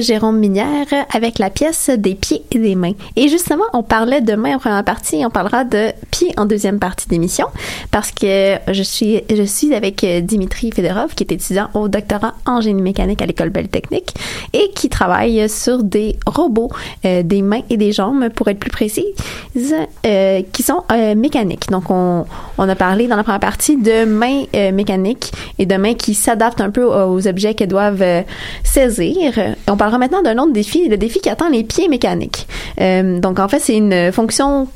Jérôme 0.00 0.38
Minière 0.38 0.86
avec 1.12 1.38
la 1.38 1.50
pièce 1.50 1.90
des 1.90 2.14
pieds 2.14 2.42
et 2.50 2.58
des 2.58 2.74
mains. 2.74 2.92
Et 3.16 3.28
justement, 3.28 3.64
on 3.72 3.82
parlait 3.82 4.20
de 4.20 4.34
mains 4.34 4.56
en 4.56 4.58
première 4.58 4.84
partie 4.84 5.24
on 5.24 5.30
parlera 5.30 5.64
de 5.64 5.92
pieds 6.10 6.32
en 6.36 6.46
deuxième 6.46 6.78
partie 6.78 7.08
d'émission 7.08 7.46
parce 7.90 8.10
que 8.10 8.56
je 8.70 8.82
suis, 8.82 9.22
je 9.30 9.42
suis 9.42 9.74
avec 9.74 10.04
euh, 10.04 10.20
Dimitri 10.20 10.70
Fedorov 10.72 11.14
qui 11.14 11.24
est 11.24 11.32
étudiant 11.32 11.68
au 11.74 11.88
doctorat 11.88 12.34
en 12.46 12.60
génie 12.60 12.82
mécanique 12.82 13.22
à 13.22 13.26
l'école 13.26 13.50
Belle 13.50 13.68
Technique 13.68 14.14
et 14.52 14.70
qui 14.74 14.88
travaille 14.88 15.48
sur 15.48 15.82
des 15.82 16.16
robots, 16.26 16.70
euh, 17.04 17.22
des 17.22 17.42
mains 17.42 17.62
et 17.70 17.76
des 17.76 17.92
jambes 17.92 18.28
pour 18.30 18.48
être 18.48 18.58
plus 18.58 18.70
précise, 18.70 19.04
euh, 20.06 20.42
qui 20.52 20.62
sont 20.62 20.84
euh, 20.92 21.14
mécaniques. 21.14 21.68
Donc, 21.70 21.90
on, 21.90 22.26
on 22.58 22.68
a 22.68 22.74
parlé 22.74 23.08
dans 23.08 23.16
la 23.16 23.22
première 23.22 23.40
partie 23.40 23.76
de 23.76 24.04
mains 24.04 24.44
euh, 24.54 24.72
mécaniques 24.72 25.32
et 25.58 25.66
de 25.66 25.76
mains 25.76 25.94
qui 25.94 26.14
s'adaptent 26.14 26.60
un 26.60 26.70
peu 26.70 26.84
aux 26.84 27.26
objets 27.26 27.54
qu'elles 27.54 27.68
doivent 27.68 28.24
saisir. 28.64 29.32
On 29.68 29.76
parlera 29.76 29.98
maintenant 29.98 30.22
d'un 30.22 30.38
autre 30.38 30.52
défi, 30.52 30.88
le 30.88 30.96
défi 30.96 31.20
qui 31.20 31.28
attend 31.28 31.48
les 31.48 31.64
pieds 31.64 31.88
mécaniques. 31.88 32.46
Donc, 32.78 33.38
en 33.38 33.48
fait, 33.48 33.58
c'est 33.58 33.76
une 33.76 34.12
fonction 34.12 34.68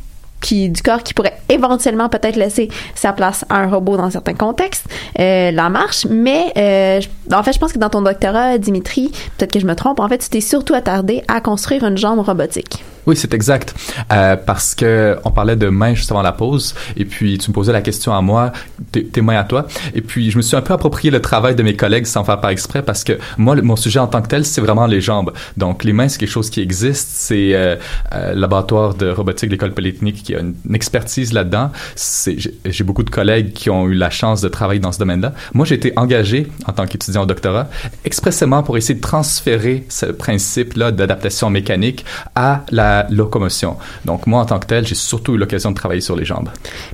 qui, 0.42 0.68
du 0.68 0.82
corps 0.82 1.02
qui 1.02 1.14
pourrait 1.14 1.38
éventuellement 1.48 2.08
peut-être 2.10 2.36
laisser 2.36 2.68
sa 2.94 3.12
place 3.12 3.44
à 3.48 3.56
un 3.56 3.68
robot 3.68 3.96
dans 3.96 4.10
certains 4.10 4.34
contextes, 4.34 4.86
euh, 5.18 5.50
la 5.50 5.70
marche. 5.70 6.06
Mais 6.10 6.52
euh, 6.56 7.00
en 7.32 7.42
fait, 7.42 7.54
je 7.54 7.58
pense 7.58 7.72
que 7.72 7.78
dans 7.78 7.90
ton 7.90 8.02
doctorat, 8.02 8.58
Dimitri, 8.58 9.10
peut-être 9.38 9.52
que 9.52 9.60
je 9.60 9.66
me 9.66 9.74
trompe, 9.74 10.00
en 10.00 10.08
fait, 10.08 10.18
tu 10.18 10.28
t'es 10.28 10.40
surtout 10.40 10.74
attardé 10.74 11.22
à 11.28 11.40
construire 11.40 11.84
une 11.84 11.96
jambe 11.96 12.20
robotique. 12.20 12.84
Oui, 13.06 13.16
c'est 13.16 13.34
exact. 13.34 13.74
Euh, 14.12 14.36
parce 14.36 14.74
que 14.74 15.18
on 15.24 15.30
parlait 15.32 15.56
de 15.56 15.68
mains 15.68 15.94
juste 15.94 16.10
avant 16.12 16.22
la 16.22 16.32
pause, 16.32 16.74
et 16.96 17.04
puis 17.04 17.36
tu 17.38 17.50
me 17.50 17.54
posais 17.54 17.72
la 17.72 17.80
question 17.80 18.14
à 18.14 18.20
moi, 18.20 18.52
tes, 18.92 19.20
mains 19.20 19.38
à 19.38 19.44
toi, 19.44 19.66
et 19.94 20.02
puis 20.02 20.30
je 20.30 20.36
me 20.36 20.42
suis 20.42 20.56
un 20.56 20.60
peu 20.60 20.72
approprié 20.72 21.10
le 21.10 21.20
travail 21.20 21.56
de 21.56 21.62
mes 21.64 21.74
collègues 21.74 22.06
sans 22.06 22.22
faire 22.22 22.40
par 22.40 22.50
exprès, 22.50 22.82
parce 22.82 23.02
que 23.02 23.18
moi, 23.38 23.56
mon 23.56 23.74
sujet 23.74 23.98
en 23.98 24.06
tant 24.06 24.22
que 24.22 24.28
tel, 24.28 24.44
c'est 24.44 24.60
vraiment 24.60 24.86
les 24.86 25.00
jambes. 25.00 25.32
Donc 25.56 25.82
les 25.82 25.92
mains, 25.92 26.08
c'est 26.08 26.18
quelque 26.18 26.30
chose 26.30 26.48
qui 26.48 26.60
existe. 26.60 27.08
C'est 27.12 27.54
euh, 27.54 27.76
euh, 28.14 28.34
laboratoire 28.34 28.94
de 28.94 29.10
robotique 29.10 29.48
de 29.48 29.54
l'école 29.54 29.72
polytechnique 29.72 30.22
qui 30.22 30.36
a 30.36 30.40
une, 30.40 30.54
une 30.68 30.74
expertise 30.74 31.32
là-dedans. 31.32 31.70
J'ai 31.96 32.84
beaucoup 32.84 33.02
de 33.02 33.10
collègues 33.10 33.52
qui 33.52 33.68
ont 33.68 33.88
eu 33.88 33.94
la 33.94 34.10
chance 34.10 34.40
de 34.40 34.48
travailler 34.48 34.80
dans 34.80 34.92
ce 34.92 34.98
domaine-là. 35.00 35.32
Moi, 35.54 35.66
j'ai 35.66 35.74
été 35.74 35.92
engagé 35.96 36.46
en 36.66 36.72
tant 36.72 36.86
qu'étudiant 36.86 37.22
au 37.22 37.26
doctorat 37.26 37.68
expressément 38.04 38.62
pour 38.62 38.76
essayer 38.76 38.94
de 38.94 39.00
transférer 39.00 39.86
ce 39.88 40.06
principe-là 40.06 40.92
d'adaptation 40.92 41.50
mécanique 41.50 42.04
à 42.34 42.64
la 42.70 42.91
locomotion. 43.10 43.76
Donc 44.04 44.26
moi, 44.26 44.40
en 44.40 44.44
tant 44.46 44.58
que 44.58 44.66
tel, 44.66 44.86
j'ai 44.86 44.94
surtout 44.94 45.34
eu 45.34 45.38
l'occasion 45.38 45.70
de 45.70 45.76
travailler 45.76 46.00
sur 46.00 46.16
les 46.16 46.24
jambes. 46.24 46.48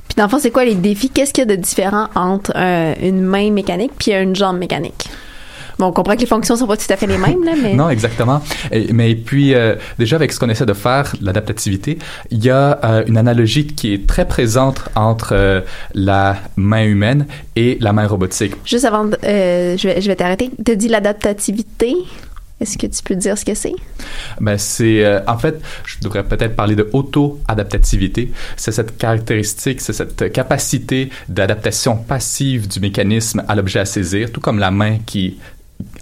Puis 0.07 0.15
dans 0.17 0.23
le 0.23 0.29
fond, 0.29 0.39
c'est 0.39 0.51
quoi 0.51 0.65
les 0.65 0.75
défis? 0.75 1.09
Qu'est-ce 1.09 1.33
qu'il 1.33 1.47
y 1.47 1.51
a 1.51 1.55
de 1.55 1.61
différent 1.61 2.07
entre 2.15 2.51
euh, 2.55 2.93
une 3.01 3.21
main 3.21 3.51
mécanique 3.51 3.91
puis 3.97 4.13
une 4.13 4.35
jambe 4.35 4.57
mécanique? 4.57 5.09
Bon, 5.77 5.85
on 5.85 5.91
comprend 5.93 6.15
que 6.15 6.19
les 6.19 6.25
fonctions 6.25 6.57
sont 6.57 6.67
pas 6.67 6.75
tout 6.75 6.91
à 6.91 6.97
fait 6.97 7.07
les 7.07 7.17
mêmes, 7.17 7.41
là, 7.45 7.53
mais... 7.63 7.73
Non, 7.81 7.89
exactement. 7.89 8.41
Et- 8.69 8.91
mais 8.91 9.15
puis, 9.15 9.53
euh, 9.55 9.75
déjà, 9.97 10.17
avec 10.17 10.33
ce 10.33 10.39
qu'on 10.39 10.49
essaie 10.49 10.65
de 10.65 10.73
faire, 10.73 11.15
l'adaptativité, 11.21 11.97
il 12.31 12.43
y 12.43 12.49
a 12.49 12.77
euh, 12.83 13.03
une 13.07 13.15
analogie 13.15 13.65
qui 13.65 13.93
est 13.93 14.05
très 14.05 14.27
présente 14.27 14.81
entre 14.95 15.29
euh, 15.31 15.61
la 15.93 16.35
main 16.57 16.83
humaine 16.83 17.27
et 17.55 17.77
la 17.79 17.93
main 17.93 18.07
robotique. 18.07 18.55
Juste 18.65 18.83
avant, 18.83 19.05
je 19.23 19.87
vais, 19.87 20.01
je 20.01 20.07
vais 20.07 20.15
t'arrêter. 20.17 20.51
Tu 20.65 20.75
dit 20.75 20.89
l'adaptativité? 20.89 21.95
Est-ce 22.61 22.77
que 22.77 22.87
tu 22.87 23.01
peux 23.03 23.15
dire 23.15 23.37
ce 23.37 23.45
que 23.45 23.53
c'est? 23.53 23.73
Ben, 24.41 24.57
c'est 24.57 25.03
euh, 25.05 25.21
en 25.27 25.37
fait, 25.37 25.61
je 25.85 25.95
devrais 26.01 26.23
peut-être 26.23 26.55
parler 26.55 26.75
de 26.75 26.89
auto-adaptativité. 26.91 28.31
C'est 28.57 28.71
cette 28.71 28.97
caractéristique, 28.97 29.81
c'est 29.81 29.93
cette 29.93 30.31
capacité 30.31 31.09
d'adaptation 31.27 31.95
passive 31.97 32.67
du 32.67 32.79
mécanisme 32.79 33.43
à 33.47 33.55
l'objet 33.55 33.79
à 33.79 33.85
saisir, 33.85 34.31
tout 34.31 34.41
comme 34.41 34.59
la 34.59 34.71
main 34.71 34.97
qui 35.05 35.37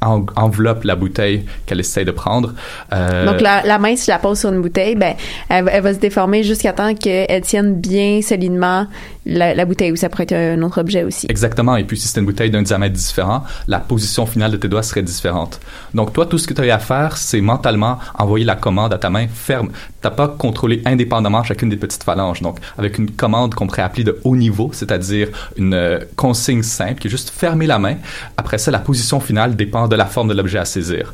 en- 0.02 0.26
enveloppe 0.36 0.84
la 0.86 0.96
bouteille 0.96 1.46
qu'elle 1.68 1.80
essaie 1.80 2.04
de 2.04 2.10
prendre. 2.12 2.56
Euh, 2.94 3.26
Donc, 3.28 3.42
la, 3.42 3.62
la 3.64 3.78
main, 3.78 3.96
si 3.96 4.06
je 4.08 4.12
la 4.12 4.18
pose 4.18 4.40
sur 4.40 4.52
une 4.52 4.62
bouteille, 4.62 4.96
ben, 4.96 5.14
elle, 5.50 5.70
elle 5.72 5.84
va 5.84 5.94
se 5.94 6.00
déformer 6.00 6.42
jusqu'à 6.44 6.74
temps 6.74 6.96
qu'elle 6.96 7.42
tienne 7.42 7.76
bien 7.76 8.22
solidement 8.24 8.88
la, 9.28 9.54
la 9.54 9.66
bouteille, 9.66 9.92
ou 9.92 9.96
ça 9.96 10.10
pourrait 10.10 10.24
être 10.24 10.34
un 10.34 10.62
autre 10.64 10.80
objet 10.80 11.04
aussi. 11.04 11.28
Exactement. 11.30 11.76
Et 11.76 11.84
puis, 11.84 11.98
si 11.98 12.08
c'est 12.08 12.20
une 12.20 12.26
bouteille 12.26 12.50
d'un 12.50 12.62
diamètre 12.62 12.96
différent, 12.96 13.44
la 13.68 13.80
position 13.80 14.26
finale 14.26 14.52
de 14.52 14.58
tes 14.58 14.70
doigts 14.70 14.84
serait 14.84 15.04
différente. 15.04 15.60
Donc, 15.94 16.14
toi, 16.14 16.26
tout 16.26 16.38
ce 16.38 16.48
que 16.48 16.54
tu 16.54 16.68
as 16.70 16.74
à 16.74 16.80
faire, 16.80 17.18
c'est 17.18 17.42
mentalement 17.42 18.00
envoyer 18.18 18.46
la 18.46 18.56
commande 18.56 18.94
à 18.94 18.98
ta 18.98 19.10
main 19.10 19.28
ferme. 19.28 19.70
T'as 20.02 20.12
pas 20.12 20.30
contrôlé 20.30 20.82
indépendamment 20.86 21.44
chacune 21.44 21.70
des 21.70 21.78
petites 21.78 22.04
phalanges. 22.04 22.42
Donc, 22.42 22.60
avec 22.78 22.98
une 22.98 23.12
commande 23.12 23.54
qu'on 23.54 23.68
pourrait 23.68 23.82
appeler 23.82 24.04
de 24.04 24.20
haut 24.24 24.36
niveau, 24.36 24.70
c'est-à-dire 24.74 25.28
une 25.58 25.74
euh, 25.74 26.00
consigne 26.16 26.64
simple 26.64 27.02
qui 27.02 27.08
est 27.08 27.12
juste 27.12 27.30
fermer 27.30 27.68
la 27.68 27.80
main. 27.80 27.98
Après 28.38 28.58
ça, 28.58 28.72
la 28.72 28.80
position 28.80 29.20
finale 29.20 29.56
dépend 29.56 29.88
de 29.88 29.96
la 29.96 30.06
forme 30.06 30.30
de 30.30 30.34
l'objet 30.34 30.60
à 30.60 30.66
saisir. 30.66 31.14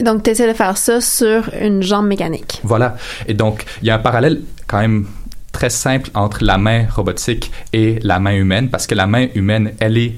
Donc, 0.00 0.22
tu 0.22 0.30
essaies 0.30 0.48
de 0.48 0.54
faire 0.54 0.76
ça 0.76 1.00
sur 1.00 1.50
une 1.60 1.82
jambe 1.82 2.06
mécanique. 2.06 2.60
Voilà. 2.64 2.96
Et 3.28 3.34
donc, 3.34 3.64
il 3.82 3.88
y 3.88 3.90
a 3.90 3.94
un 3.94 3.98
parallèle 3.98 4.40
quand 4.66 4.80
même 4.80 5.06
très 5.52 5.70
simple 5.70 6.10
entre 6.14 6.42
la 6.42 6.58
main 6.58 6.86
robotique 6.88 7.52
et 7.72 7.98
la 8.02 8.18
main 8.18 8.34
humaine, 8.34 8.70
parce 8.70 8.86
que 8.86 8.94
la 8.94 9.06
main 9.06 9.28
humaine, 9.34 9.72
elle 9.78 9.98
est 9.98 10.14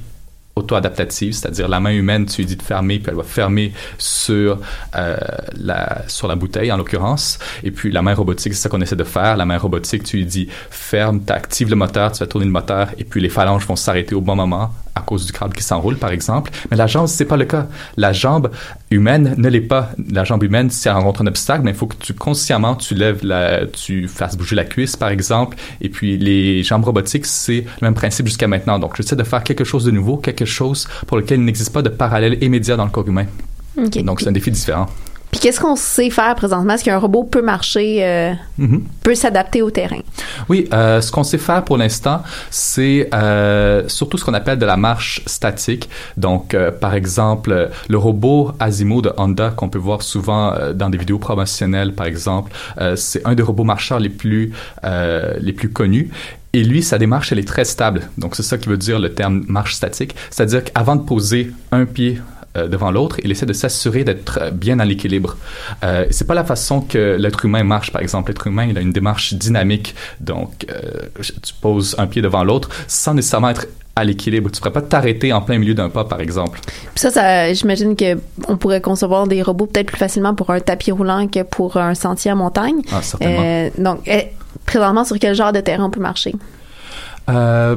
auto-adaptative, 0.56 1.32
c'est-à-dire 1.32 1.68
la 1.68 1.80
main 1.80 1.90
humaine, 1.90 2.26
tu 2.26 2.42
lui 2.42 2.46
dis 2.46 2.56
de 2.56 2.62
fermer, 2.62 3.00
puis 3.00 3.10
elle 3.10 3.16
va 3.16 3.24
fermer 3.24 3.72
sur, 3.98 4.60
euh, 4.94 5.16
la, 5.58 6.02
sur 6.06 6.28
la 6.28 6.36
bouteille, 6.36 6.70
en 6.70 6.76
l'occurrence. 6.76 7.38
Et 7.64 7.72
puis 7.72 7.90
la 7.90 8.02
main 8.02 8.14
robotique, 8.14 8.54
c'est 8.54 8.60
ça 8.60 8.68
qu'on 8.68 8.80
essaie 8.80 8.96
de 8.96 9.04
faire. 9.04 9.36
La 9.36 9.46
main 9.46 9.58
robotique, 9.58 10.04
tu 10.04 10.18
lui 10.18 10.26
dis 10.26 10.48
ferme, 10.70 11.24
tu 11.24 11.32
actives 11.32 11.70
le 11.70 11.76
moteur, 11.76 12.12
tu 12.12 12.20
vas 12.20 12.26
tourner 12.26 12.46
le 12.46 12.52
moteur, 12.52 12.88
et 12.98 13.04
puis 13.04 13.20
les 13.20 13.28
phalanges 13.28 13.66
vont 13.66 13.76
s'arrêter 13.76 14.14
au 14.14 14.20
bon 14.20 14.36
moment 14.36 14.70
à 14.94 15.00
cause 15.00 15.26
du 15.26 15.32
câble 15.32 15.54
qui 15.54 15.62
s'enroule, 15.62 15.96
par 15.96 16.10
exemple. 16.10 16.50
Mais 16.70 16.76
la 16.76 16.86
jambe, 16.86 17.08
c'est 17.08 17.24
pas 17.24 17.36
le 17.36 17.44
cas. 17.44 17.66
La 17.96 18.12
jambe 18.12 18.50
humaine 18.90 19.34
ne 19.36 19.48
l'est 19.48 19.60
pas. 19.60 19.90
La 20.10 20.24
jambe 20.24 20.42
humaine, 20.42 20.70
si 20.70 20.88
elle 20.88 20.94
rencontre 20.94 21.22
un 21.22 21.26
obstacle, 21.26 21.64
mais 21.64 21.72
il 21.72 21.76
faut 21.76 21.86
que 21.86 21.96
tu 21.96 22.14
consciemment 22.14 22.76
tu 22.76 22.94
lèves 22.94 23.24
la, 23.24 23.66
tu 23.66 24.08
fasses 24.08 24.36
bouger 24.36 24.56
la 24.56 24.64
cuisse, 24.64 24.96
par 24.96 25.08
exemple. 25.08 25.56
Et 25.80 25.88
puis 25.88 26.16
les 26.16 26.62
jambes 26.62 26.84
robotiques, 26.84 27.26
c'est 27.26 27.64
le 27.80 27.86
même 27.86 27.94
principe 27.94 28.26
jusqu'à 28.26 28.46
maintenant. 28.46 28.78
Donc 28.78 28.96
j'essaie 28.96 29.16
de 29.16 29.24
faire 29.24 29.42
quelque 29.42 29.64
chose 29.64 29.84
de 29.84 29.90
nouveau, 29.90 30.16
quelque 30.16 30.44
chose 30.44 30.86
pour 31.06 31.16
lequel 31.16 31.40
il 31.40 31.44
n'existe 31.44 31.72
pas 31.72 31.82
de 31.82 31.88
parallèle 31.88 32.42
immédiat 32.42 32.76
dans 32.76 32.84
le 32.84 32.90
corps 32.90 33.08
humain. 33.08 33.26
Donc 33.76 34.20
c'est 34.20 34.28
un 34.28 34.32
défi 34.32 34.50
différent. 34.50 34.86
Puis 35.34 35.40
qu'est-ce 35.40 35.58
qu'on 35.58 35.74
sait 35.74 36.10
faire 36.10 36.32
présentement? 36.36 36.74
Est-ce 36.74 36.84
qu'un 36.84 36.96
robot 36.96 37.24
peut 37.24 37.42
marcher, 37.42 38.04
euh, 38.06 38.34
Mhm. 38.56 38.84
peut 39.02 39.16
s'adapter 39.16 39.62
au 39.62 39.70
terrain? 39.72 39.98
Oui, 40.48 40.68
euh, 40.72 41.00
ce 41.00 41.10
qu'on 41.10 41.24
sait 41.24 41.38
faire 41.38 41.64
pour 41.64 41.76
l'instant, 41.76 42.22
c'est 42.50 43.08
euh, 43.12 43.82
surtout 43.88 44.16
ce 44.16 44.24
qu'on 44.24 44.34
appelle 44.34 44.60
de 44.60 44.64
la 44.64 44.76
marche 44.76 45.22
statique. 45.26 45.88
Donc, 46.16 46.56
par 46.80 46.94
exemple, 46.94 47.68
le 47.88 47.98
robot 47.98 48.52
Asimo 48.60 49.02
de 49.02 49.12
Honda 49.16 49.50
qu'on 49.50 49.68
peut 49.68 49.76
voir 49.80 50.02
souvent 50.02 50.54
dans 50.72 50.88
des 50.88 50.98
vidéos 50.98 51.18
promotionnelles, 51.18 51.94
par 51.94 52.06
exemple, 52.06 52.52
c'est 52.94 53.26
un 53.26 53.34
des 53.34 53.42
robots 53.42 53.64
marcheurs 53.64 53.98
les 53.98 54.10
plus 54.10 54.52
les 54.84 55.52
plus 55.52 55.68
connus. 55.68 56.10
Et 56.52 56.62
lui, 56.62 56.84
sa 56.84 56.98
démarche, 56.98 57.32
elle 57.32 57.40
est 57.40 57.48
très 57.48 57.64
stable. 57.64 58.02
Donc, 58.16 58.36
c'est 58.36 58.44
ça 58.44 58.56
qui 58.58 58.68
veut 58.68 58.76
dire 58.76 59.00
le 59.00 59.12
terme 59.12 59.44
marche 59.48 59.74
statique. 59.74 60.14
C'est-à-dire 60.30 60.62
qu'avant 60.62 60.94
de 60.94 61.02
poser 61.02 61.50
un 61.72 61.84
pied 61.84 62.20
devant 62.54 62.90
l'autre, 62.90 63.20
il 63.22 63.30
essaie 63.30 63.46
de 63.46 63.52
s'assurer 63.52 64.04
d'être 64.04 64.38
euh, 64.40 64.50
bien 64.50 64.78
à 64.78 64.84
l'équilibre. 64.84 65.36
Euh, 65.82 66.06
c'est 66.10 66.26
pas 66.26 66.34
la 66.34 66.44
façon 66.44 66.80
que 66.80 67.16
l'être 67.18 67.44
humain 67.44 67.64
marche, 67.64 67.90
par 67.90 68.02
exemple. 68.02 68.30
L'être 68.30 68.46
humain, 68.46 68.66
il 68.68 68.78
a 68.78 68.80
une 68.80 68.92
démarche 68.92 69.34
dynamique. 69.34 69.94
Donc, 70.20 70.66
euh, 70.70 70.82
tu 71.20 71.54
poses 71.60 71.94
un 71.98 72.06
pied 72.06 72.22
devant 72.22 72.44
l'autre 72.44 72.68
sans 72.86 73.14
nécessairement 73.14 73.50
être 73.50 73.66
à 73.96 74.04
l'équilibre. 74.04 74.50
Tu 74.50 74.60
pourrais 74.60 74.72
pas 74.72 74.82
t'arrêter 74.82 75.32
en 75.32 75.40
plein 75.40 75.58
milieu 75.58 75.74
d'un 75.74 75.88
pas, 75.88 76.04
par 76.04 76.20
exemple. 76.20 76.60
Puis 76.64 77.00
ça, 77.00 77.10
ça 77.10 77.52
j'imagine 77.52 77.94
que 77.94 78.18
on 78.48 78.56
pourrait 78.56 78.80
concevoir 78.80 79.26
des 79.26 79.42
robots 79.42 79.66
peut-être 79.66 79.86
plus 79.86 79.98
facilement 79.98 80.34
pour 80.34 80.50
un 80.50 80.60
tapis 80.60 80.90
roulant 80.90 81.28
que 81.28 81.42
pour 81.42 81.76
un 81.76 81.94
sentier 81.94 82.30
à 82.30 82.34
montagne. 82.34 82.80
Ah, 82.92 83.02
certainement. 83.02 83.42
Euh, 83.44 83.70
donc, 83.78 84.00
eh, 84.06 84.28
présentement, 84.66 85.04
sur 85.04 85.18
quel 85.18 85.34
genre 85.34 85.52
de 85.52 85.60
terrain 85.60 85.84
on 85.84 85.90
peut 85.90 86.00
marcher? 86.00 86.34
Euh, 87.28 87.76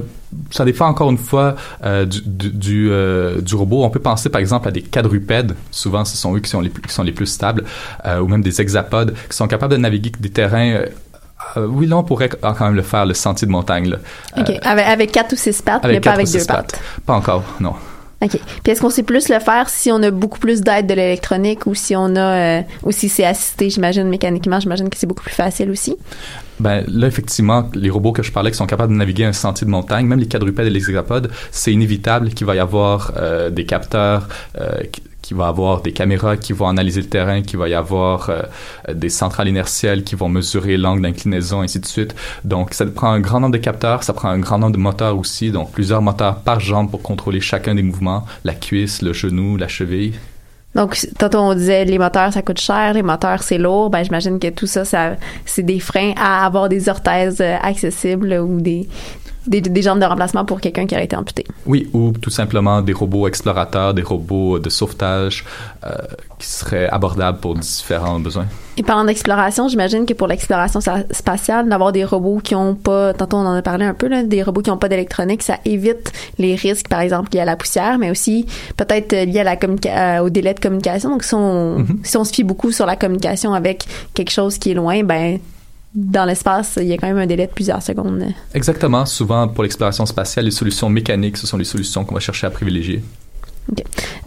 ça 0.51 0.65
dépend 0.65 0.87
encore 0.87 1.09
une 1.09 1.17
fois 1.17 1.55
euh, 1.83 2.05
du, 2.05 2.21
du, 2.25 2.49
du, 2.49 2.91
euh, 2.91 3.39
du 3.41 3.55
robot. 3.55 3.83
On 3.83 3.89
peut 3.89 3.99
penser 3.99 4.29
par 4.29 4.41
exemple 4.41 4.67
à 4.67 4.71
des 4.71 4.81
quadrupèdes. 4.81 5.55
Souvent, 5.71 6.03
ce 6.05 6.17
sont 6.17 6.35
eux 6.35 6.39
qui 6.39 6.49
sont 6.49 6.61
les 6.61 6.69
plus, 6.69 6.81
qui 6.81 6.93
sont 6.93 7.03
les 7.03 7.11
plus 7.11 7.27
stables, 7.27 7.63
ou 8.05 8.27
même 8.27 8.41
des 8.41 8.59
hexapodes 8.61 9.15
qui 9.29 9.35
sont 9.35 9.47
capables 9.47 9.73
de 9.73 9.79
naviguer 9.79 10.11
des 10.19 10.29
terrains. 10.29 10.81
oui, 11.55 11.87
là, 11.87 11.97
on 11.97 12.03
pourrait 12.03 12.29
quand 12.29 12.59
même 12.59 12.75
le 12.75 12.81
faire, 12.81 13.05
le 13.05 13.13
sentier 13.13 13.47
de 13.47 13.51
montagne. 13.51 13.89
Là. 13.89 13.97
OK. 14.37 14.51
Avec, 14.63 14.85
avec 14.87 15.11
quatre 15.11 15.33
ou 15.33 15.37
six 15.37 15.61
pattes, 15.61 15.83
mais 15.85 16.01
pas 16.01 16.11
avec 16.11 16.29
deux 16.31 16.45
pattes. 16.45 16.79
Pas 17.05 17.13
encore, 17.13 17.43
non. 17.59 17.73
OK. 18.21 18.39
Puis 18.63 18.71
est-ce 18.71 18.81
qu'on 18.81 18.89
sait 18.89 19.03
plus 19.03 19.29
le 19.29 19.39
faire 19.39 19.69
si 19.69 19.91
on 19.91 20.01
a 20.01 20.09
beaucoup 20.09 20.39
plus 20.39 20.61
d'aide 20.61 20.87
de 20.87 20.93
l'électronique 20.93 21.67
ou 21.67 21.75
si 21.75 21.95
on 21.95 22.15
a 22.15 22.59
euh, 22.59 22.61
ou 22.83 22.91
si 22.91 23.09
c'est 23.09 23.25
assisté, 23.25 23.69
j'imagine 23.69 24.07
mécaniquement, 24.09 24.59
j'imagine 24.59 24.89
que 24.89 24.97
c'est 24.97 25.05
beaucoup 25.05 25.23
plus 25.23 25.35
facile 25.35 25.69
aussi? 25.69 25.95
Ben 26.59 26.83
là, 26.87 27.07
effectivement, 27.07 27.69
les 27.75 27.89
robots 27.89 28.11
que 28.13 28.23
je 28.23 28.31
parlais 28.31 28.51
qui 28.51 28.57
sont 28.57 28.65
capables 28.65 28.91
de 28.93 28.97
naviguer 28.97 29.25
un 29.25 29.33
sentier 29.33 29.65
de 29.65 29.71
montagne, 29.71 30.05
même 30.07 30.19
les 30.19 30.27
quadrupèdes 30.27 30.67
et 30.67 30.71
les 30.71 30.79
hexapodes, 30.89 31.29
c'est 31.51 31.71
inévitable 31.71 32.29
qu'il 32.29 32.47
va 32.47 32.55
y 32.55 32.59
avoir 32.59 33.11
euh, 33.17 33.49
des 33.49 33.65
capteurs, 33.65 34.27
euh, 34.59 34.83
qui- 34.91 35.03
qu'il 35.21 35.35
va 35.35 35.47
avoir 35.47 35.81
des 35.81 35.91
caméras 35.91 36.37
qui 36.37 36.53
vont 36.53 36.69
analyser 36.69 37.01
le 37.01 37.07
terrain, 37.09 37.41
qu'il 37.41 37.59
va 37.59 37.67
y 37.67 37.73
avoir 37.73 38.29
euh, 38.29 38.43
des 38.93 39.09
centrales 39.09 39.49
inertielles 39.49 40.03
qui 40.05 40.15
vont 40.15 40.29
mesurer 40.29 40.77
l'angle 40.77 41.01
d'inclinaison, 41.01 41.61
ainsi 41.61 41.79
de 41.81 41.85
suite. 41.85 42.15
Donc, 42.45 42.73
ça 42.73 42.85
prend 42.85 43.11
un 43.11 43.19
grand 43.19 43.41
nombre 43.41 43.53
de 43.53 43.57
capteurs, 43.59 44.03
ça 44.03 44.13
prend 44.13 44.29
un 44.29 44.39
grand 44.39 44.57
nombre 44.57 44.71
de 44.73 44.77
moteurs 44.81 45.17
aussi, 45.17 45.51
donc 45.51 45.71
plusieurs 45.73 46.01
moteurs 46.01 46.37
par 46.43 46.61
jambe 46.61 46.89
pour 46.89 47.01
contrôler 47.01 47.41
chacun 47.41 47.75
des 47.75 47.83
mouvements, 47.83 48.25
la 48.45 48.53
cuisse, 48.53 49.01
le 49.01 49.11
genou, 49.11 49.57
la 49.57 49.67
cheville. 49.67 50.13
Donc 50.77 50.95
tantôt 51.17 51.39
on 51.39 51.55
disait 51.55 51.85
les 51.85 51.97
moteurs 51.97 52.31
ça 52.31 52.43
coûte 52.43 52.59
cher, 52.59 52.93
les 52.93 53.01
moteurs 53.01 53.41
c'est 53.41 53.57
lourd, 53.57 53.89
ben 53.89 54.03
j'imagine 54.03 54.37
que 54.39 54.49
tout 54.49 54.67
ça 54.67 54.85
ça 54.85 55.15
c'est 55.43 55.63
des 55.63 55.79
freins 55.79 56.13
à 56.15 56.45
avoir 56.45 56.69
des 56.69 56.87
orthèses 56.87 57.41
euh, 57.41 57.57
accessibles 57.63 58.33
ou 58.33 58.61
des 58.61 58.87
des, 59.47 59.61
des 59.61 59.81
jambes 59.81 59.99
de 59.99 60.05
remplacement 60.05 60.45
pour 60.45 60.59
quelqu'un 60.61 60.85
qui 60.85 60.95
a 60.95 61.01
été 61.01 61.15
amputé. 61.15 61.45
Oui, 61.65 61.89
ou 61.93 62.11
tout 62.11 62.29
simplement 62.29 62.81
des 62.81 62.93
robots 62.93 63.27
explorateurs, 63.27 63.93
des 63.93 64.01
robots 64.03 64.59
de 64.59 64.69
sauvetage 64.69 65.45
euh, 65.85 65.89
qui 66.39 66.47
seraient 66.47 66.87
abordables 66.89 67.39
pour 67.39 67.55
différents 67.55 68.19
besoins. 68.19 68.45
Et 68.77 68.83
parlant 68.83 69.05
d'exploration, 69.05 69.67
j'imagine 69.67 70.05
que 70.05 70.13
pour 70.13 70.27
l'exploration 70.27 70.79
spatiale, 71.11 71.67
d'avoir 71.67 71.91
des 71.91 72.03
robots 72.05 72.39
qui 72.43 72.53
ont 72.53 72.75
pas, 72.75 73.13
tantôt 73.13 73.37
on 73.37 73.45
en 73.45 73.53
a 73.53 73.61
parlé 73.63 73.85
un 73.85 73.93
peu, 73.95 74.07
là, 74.07 74.23
des 74.23 74.43
robots 74.43 74.61
qui 74.61 74.69
ont 74.69 74.77
pas 74.77 74.89
d'électronique, 74.89 75.41
ça 75.41 75.57
évite 75.65 76.11
les 76.37 76.53
risques, 76.55 76.87
par 76.87 76.99
exemple, 77.01 77.29
liés 77.33 77.39
à 77.39 77.45
la 77.45 77.55
poussière, 77.55 77.97
mais 77.97 78.11
aussi 78.11 78.45
peut-être 78.75 79.13
euh, 79.13 79.25
liés 79.25 79.39
à 79.39 79.43
la 79.43 79.55
communica- 79.55 80.19
euh, 80.19 80.23
au 80.25 80.29
délai 80.29 80.53
de 80.53 80.59
communication. 80.59 81.09
Donc, 81.09 81.23
si 81.23 81.33
on, 81.33 81.79
Mhm. 81.79 81.99
si 82.03 82.17
on 82.17 82.23
se 82.23 82.33
fie 82.33 82.43
beaucoup 82.43 82.71
sur 82.71 82.85
la 82.85 82.95
communication 82.95 83.53
avec 83.53 83.85
quelque 84.13 84.31
chose 84.31 84.57
qui 84.59 84.71
est 84.71 84.75
loin, 84.75 85.03
ben, 85.03 85.39
dans 85.97 86.25
l'espace, 86.25 86.77
il 86.79 86.87
y 86.87 86.93
a 86.93 86.97
quand 86.97 87.07
même 87.07 87.17
un 87.17 87.25
délai 87.25 87.47
de 87.47 87.51
plusieurs 87.51 87.81
secondes. 87.81 88.23
Exactement. 88.53 89.03
Souvent, 89.07 89.47
pour 89.47 89.63
l'exploration 89.63 90.05
spatiale, 90.05 90.45
les 90.45 90.51
solutions 90.51 90.89
mécaniques, 90.89 91.37
ce 91.37 91.47
sont 91.47 91.57
les 91.57 91.63
solutions 91.65 92.05
qu'on 92.05 92.13
va 92.13 92.19
chercher 92.19 92.45
à 92.45 92.51
privilégier. 92.51 93.01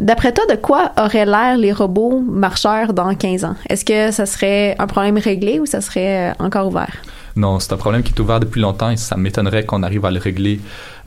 D'après 0.01 0.33
toi, 0.33 0.45
de 0.47 0.57
quoi 0.57 0.91
auraient 0.99 1.25
l'air 1.25 1.57
les 1.57 1.73
robots 1.73 2.21
marcheurs 2.21 2.93
dans 2.93 3.15
15 3.15 3.45
ans? 3.45 3.55
Est-ce 3.69 3.85
que 3.85 4.11
ça 4.11 4.27
serait 4.27 4.75
un 4.81 4.89
problème 4.89 5.17
réglé 5.17 5.61
ou 5.61 5.67
ça 5.67 5.81
serait 5.81 6.31
euh, 6.31 6.33
encore 6.41 6.67
ouvert? 6.67 6.97
Non, 7.37 7.61
c'est 7.61 7.73
un 7.73 7.77
problème 7.77 8.03
qui 8.03 8.13
est 8.13 8.21
ouvert 8.21 8.41
depuis 8.41 8.61
longtemps 8.61 8.91
et 8.91 8.97
ça 8.97 9.17
m'étonnerait 9.17 9.65
qu'on 9.65 9.85
arrive 9.85 10.05
à 10.05 10.11
le 10.11 10.19
régler 10.19 10.61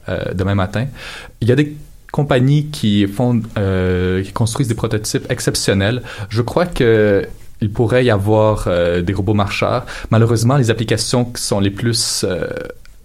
euh, 0.07 0.33
demain 0.33 0.55
matin. 0.55 0.85
Il 1.41 1.49
y 1.49 1.51
a 1.51 1.55
des 1.55 1.75
compagnies 2.13 2.67
qui 2.67 3.05
font, 3.05 3.41
euh, 3.57 4.23
qui 4.23 4.31
construisent 4.31 4.69
des 4.69 4.75
prototypes 4.75 5.29
exceptionnels. 5.29 6.01
Je 6.29 6.41
crois 6.41 6.67
que 6.67 7.27
il 7.63 7.71
pourrait 7.71 8.03
y 8.03 8.11
avoir 8.11 8.65
euh, 8.67 9.01
des 9.01 9.13
robots 9.13 9.33
marcheurs. 9.33 9.85
Malheureusement, 10.11 10.57
les 10.57 10.69
applications 10.69 11.23
qui 11.23 11.41
sont 11.41 11.61
les 11.61 11.71
plus 11.71 12.25
euh, 12.27 12.45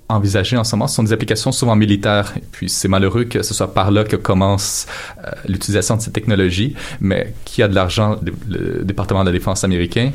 envisagées 0.09 0.57
en 0.57 0.65
ce 0.65 0.75
moment 0.75 0.89
sont 0.89 1.05
des 1.05 1.13
applications 1.13 1.53
souvent 1.53 1.77
militaires. 1.77 2.35
Et 2.37 2.43
puis 2.51 2.69
c'est 2.69 2.89
malheureux 2.89 3.25
que 3.25 3.43
ce 3.43 3.55
soit 3.55 3.73
par 3.73 3.93
là 3.93 4.03
que 4.03 4.17
commence 4.17 4.87
euh, 5.25 5.31
l'utilisation 5.47 5.97
de 5.97 6.03
ces 6.03 6.11
technologies, 6.11 6.75
mais 7.01 7.33
qui 7.45 7.63
a 7.63 7.69
de 7.69 7.75
l'argent, 7.75 8.17
le, 8.49 8.85
département 8.85 9.21
de 9.21 9.29
la 9.29 9.33
défense 9.33 9.63
américain 9.63 10.11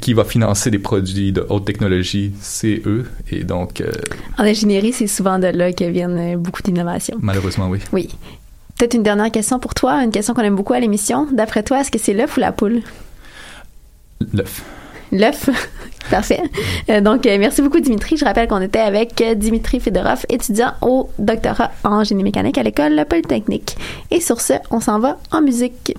qui 0.00 0.14
va 0.14 0.24
financer 0.24 0.70
des 0.70 0.80
produits 0.80 1.32
de 1.32 1.46
haute 1.48 1.64
technologie, 1.64 2.32
c'est 2.40 2.82
eux. 2.86 3.04
Et 3.30 3.44
donc, 3.44 3.82
En 4.36 4.42
ingénierie, 4.42 4.92
c'est 4.92 5.06
souvent 5.06 5.38
de 5.38 5.46
là 5.46 5.72
que 5.72 5.84
viennent 5.84 6.36
beaucoup 6.36 6.60
d'innovations. 6.62 7.16
malheureusement, 7.20 7.68
oui. 7.68 7.78
Oui. 7.92 8.08
Peut-être 8.76 8.94
une 8.94 9.04
dernière 9.04 9.30
question 9.30 9.58
pour 9.58 9.74
toi, 9.74 10.02
une 10.02 10.10
question 10.10 10.34
qu'on 10.34 10.42
aime 10.42 10.56
beaucoup 10.56 10.74
à 10.74 10.80
l'émission. 10.80 11.28
D'après 11.32 11.62
toi, 11.62 11.80
est-ce 11.80 11.90
que 11.90 11.98
c'est 11.98 12.14
l'œuf 12.14 12.36
ou 12.36 12.40
la 12.40 12.52
poule? 12.52 12.82
L'œuf. 14.32 14.62
L'œuf. 15.12 15.48
Parfait. 16.10 16.40
Euh, 16.88 17.00
donc, 17.00 17.26
euh, 17.26 17.36
merci 17.38 17.62
beaucoup, 17.62 17.80
Dimitri. 17.80 18.16
Je 18.16 18.24
rappelle 18.24 18.48
qu'on 18.48 18.60
était 18.60 18.78
avec 18.78 19.20
euh, 19.20 19.34
Dimitri 19.34 19.80
Fedorov, 19.80 20.24
étudiant 20.28 20.72
au 20.82 21.08
doctorat 21.18 21.72
en 21.84 22.04
génie 22.04 22.22
mécanique 22.22 22.58
à 22.58 22.62
l'école 22.62 23.04
Polytechnique. 23.08 23.76
Et 24.10 24.20
sur 24.20 24.40
ce, 24.40 24.54
on 24.70 24.80
s'en 24.80 25.00
va 25.00 25.18
en 25.32 25.42
musique. 25.42 25.94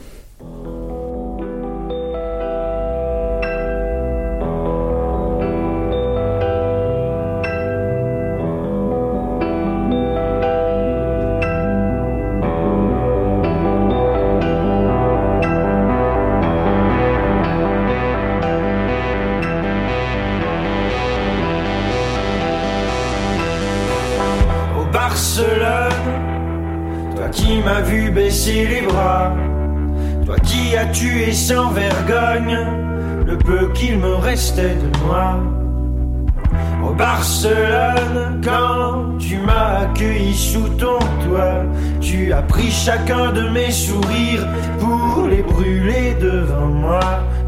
Sous 40.52 40.70
ton 40.70 41.00
toit, 41.24 41.64
tu 42.00 42.32
as 42.32 42.42
pris 42.42 42.72
chacun 42.72 43.32
de 43.34 43.50
mes 43.50 43.72
sourires 43.72 44.48
pour 44.80 45.28
les 45.28 45.42
brûler 45.42 46.16
devant 46.22 46.68
moi, 46.68 47.00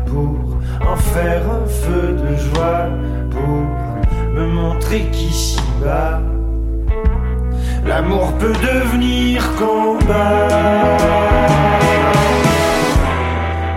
pour 0.06 0.38
en 0.92 0.98
faire 1.14 1.44
un 1.60 1.66
feu 1.82 2.08
de 2.24 2.32
joie, 2.48 2.88
pour 3.32 3.60
me 4.36 4.46
montrer 4.48 5.02
qu'ici 5.12 5.60
bas, 5.82 6.20
L'amour 7.86 8.34
peut 8.38 8.54
devenir 8.72 9.42
combat. 9.56 10.48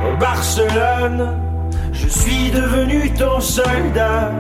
Au 0.07 0.17
Barcelone, 0.19 1.23
je 1.93 2.09
suis 2.09 2.51
devenu 2.51 3.11
ton 3.15 3.41
soldat. 3.41 4.33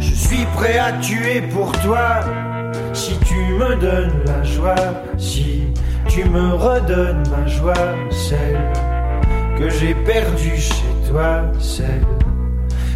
Je 0.00 0.14
suis 0.14 0.44
prêt 0.56 0.78
à 0.78 0.92
tuer 1.00 1.40
pour 1.40 1.72
toi. 1.80 2.24
Si 2.94 3.18
tu 3.26 3.34
me 3.34 3.74
donnes 3.74 4.22
la 4.24 4.44
joie, 4.44 4.74
si 5.18 5.64
tu 6.08 6.24
me 6.26 6.54
redonnes 6.54 7.24
ma 7.28 7.44
joie, 7.44 7.74
celle 8.08 8.72
que 9.58 9.68
j'ai 9.68 9.94
perdue 9.94 10.56
chez 10.56 10.94
toi, 11.08 11.42
celle 11.58 12.06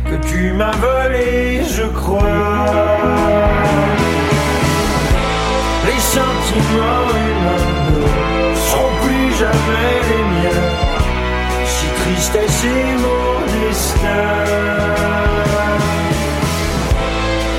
que 0.05 0.15
tu 0.29 0.53
m'as 0.53 0.77
volée, 0.77 1.63
je 1.65 1.83
crois. 1.83 2.23
Les 5.85 6.01
sentiments 6.01 7.11
humains 7.27 7.67
ne 7.91 8.55
seront 8.55 8.95
plus 9.03 9.33
jamais 9.37 9.95
les 10.11 10.25
miens. 10.35 10.69
Si 11.67 11.87
tristesse 12.03 12.65
est 12.65 12.97
mon 13.03 13.69
destin. 13.69 14.29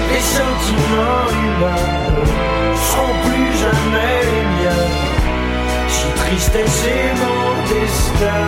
Les 0.09 0.21
sentiments 0.21 1.27
humains 1.43 2.08
tristesse 6.29 6.85
est 6.85 7.13
mon 7.23 7.43
destin. 7.73 8.45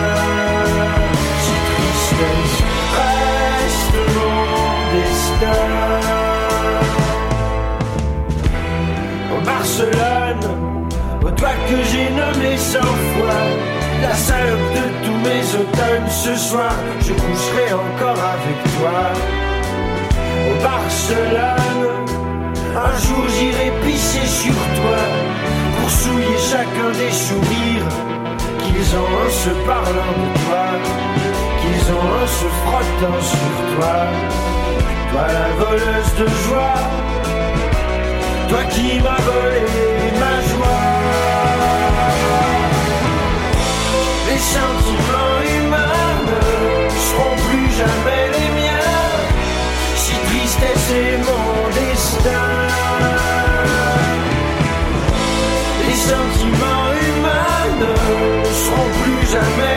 Si 1.43 1.55
tristesse 1.69 2.57
reste 2.97 3.97
mon 4.15 4.35
destin. 4.95 5.67
Au 9.33 9.39
Barcelone, 9.45 10.45
au 11.25 11.31
toi 11.31 11.53
que 11.67 11.77
j'ai 11.89 12.09
nommé 12.21 12.57
cent 12.57 12.95
fois, 13.11 13.41
la 14.03 14.13
salope 14.13 14.73
de 14.79 14.85
tous 15.03 15.19
mes 15.27 15.43
automnes, 15.61 16.09
ce 16.09 16.35
soir 16.35 16.75
je 16.99 17.13
coucherai 17.13 17.73
encore 17.73 18.23
avec 18.35 18.57
toi. 18.77 18.99
Au 20.49 20.55
Barcelone, 20.63 21.85
un 22.75 22.95
jour 23.05 23.25
j'irai 23.35 23.71
pisser 23.83 24.27
sur 24.27 24.53
toi, 24.77 25.01
pour 25.81 25.89
souiller 25.89 26.37
chacun 26.37 26.91
des 27.01 27.11
sourires 27.11 27.91
qu'ils 28.63 28.89
ont 29.01 29.11
en 29.25 29.29
se 29.43 29.49
parlant 29.65 30.13
de 30.21 30.29
toi, 30.45 30.67
qu'ils 31.59 31.85
ont 31.97 32.09
en 32.21 32.27
se 32.39 32.47
frottant 32.61 33.21
sur 33.33 33.51
toi. 33.73 33.97
Toi 35.11 35.27
la 35.27 35.65
voleuse 35.65 36.13
de 36.19 36.27
joie 36.45 37.11
toi 38.51 38.63
qui 38.65 38.99
m'as 38.99 39.21
volé 39.31 39.65
ma 40.19 40.35
joie. 40.49 40.89
Les 44.27 44.41
sentiments 44.57 45.39
humains 45.55 46.15
ne 46.27 46.89
seront 47.07 47.37
plus 47.47 47.69
jamais 47.81 48.23
les 48.35 48.49
miens. 48.59 48.99
Si 49.95 50.15
tristesse 50.27 50.91
est 50.91 51.17
mon 51.29 51.69
destin. 51.79 52.50
Jamais 59.31 59.70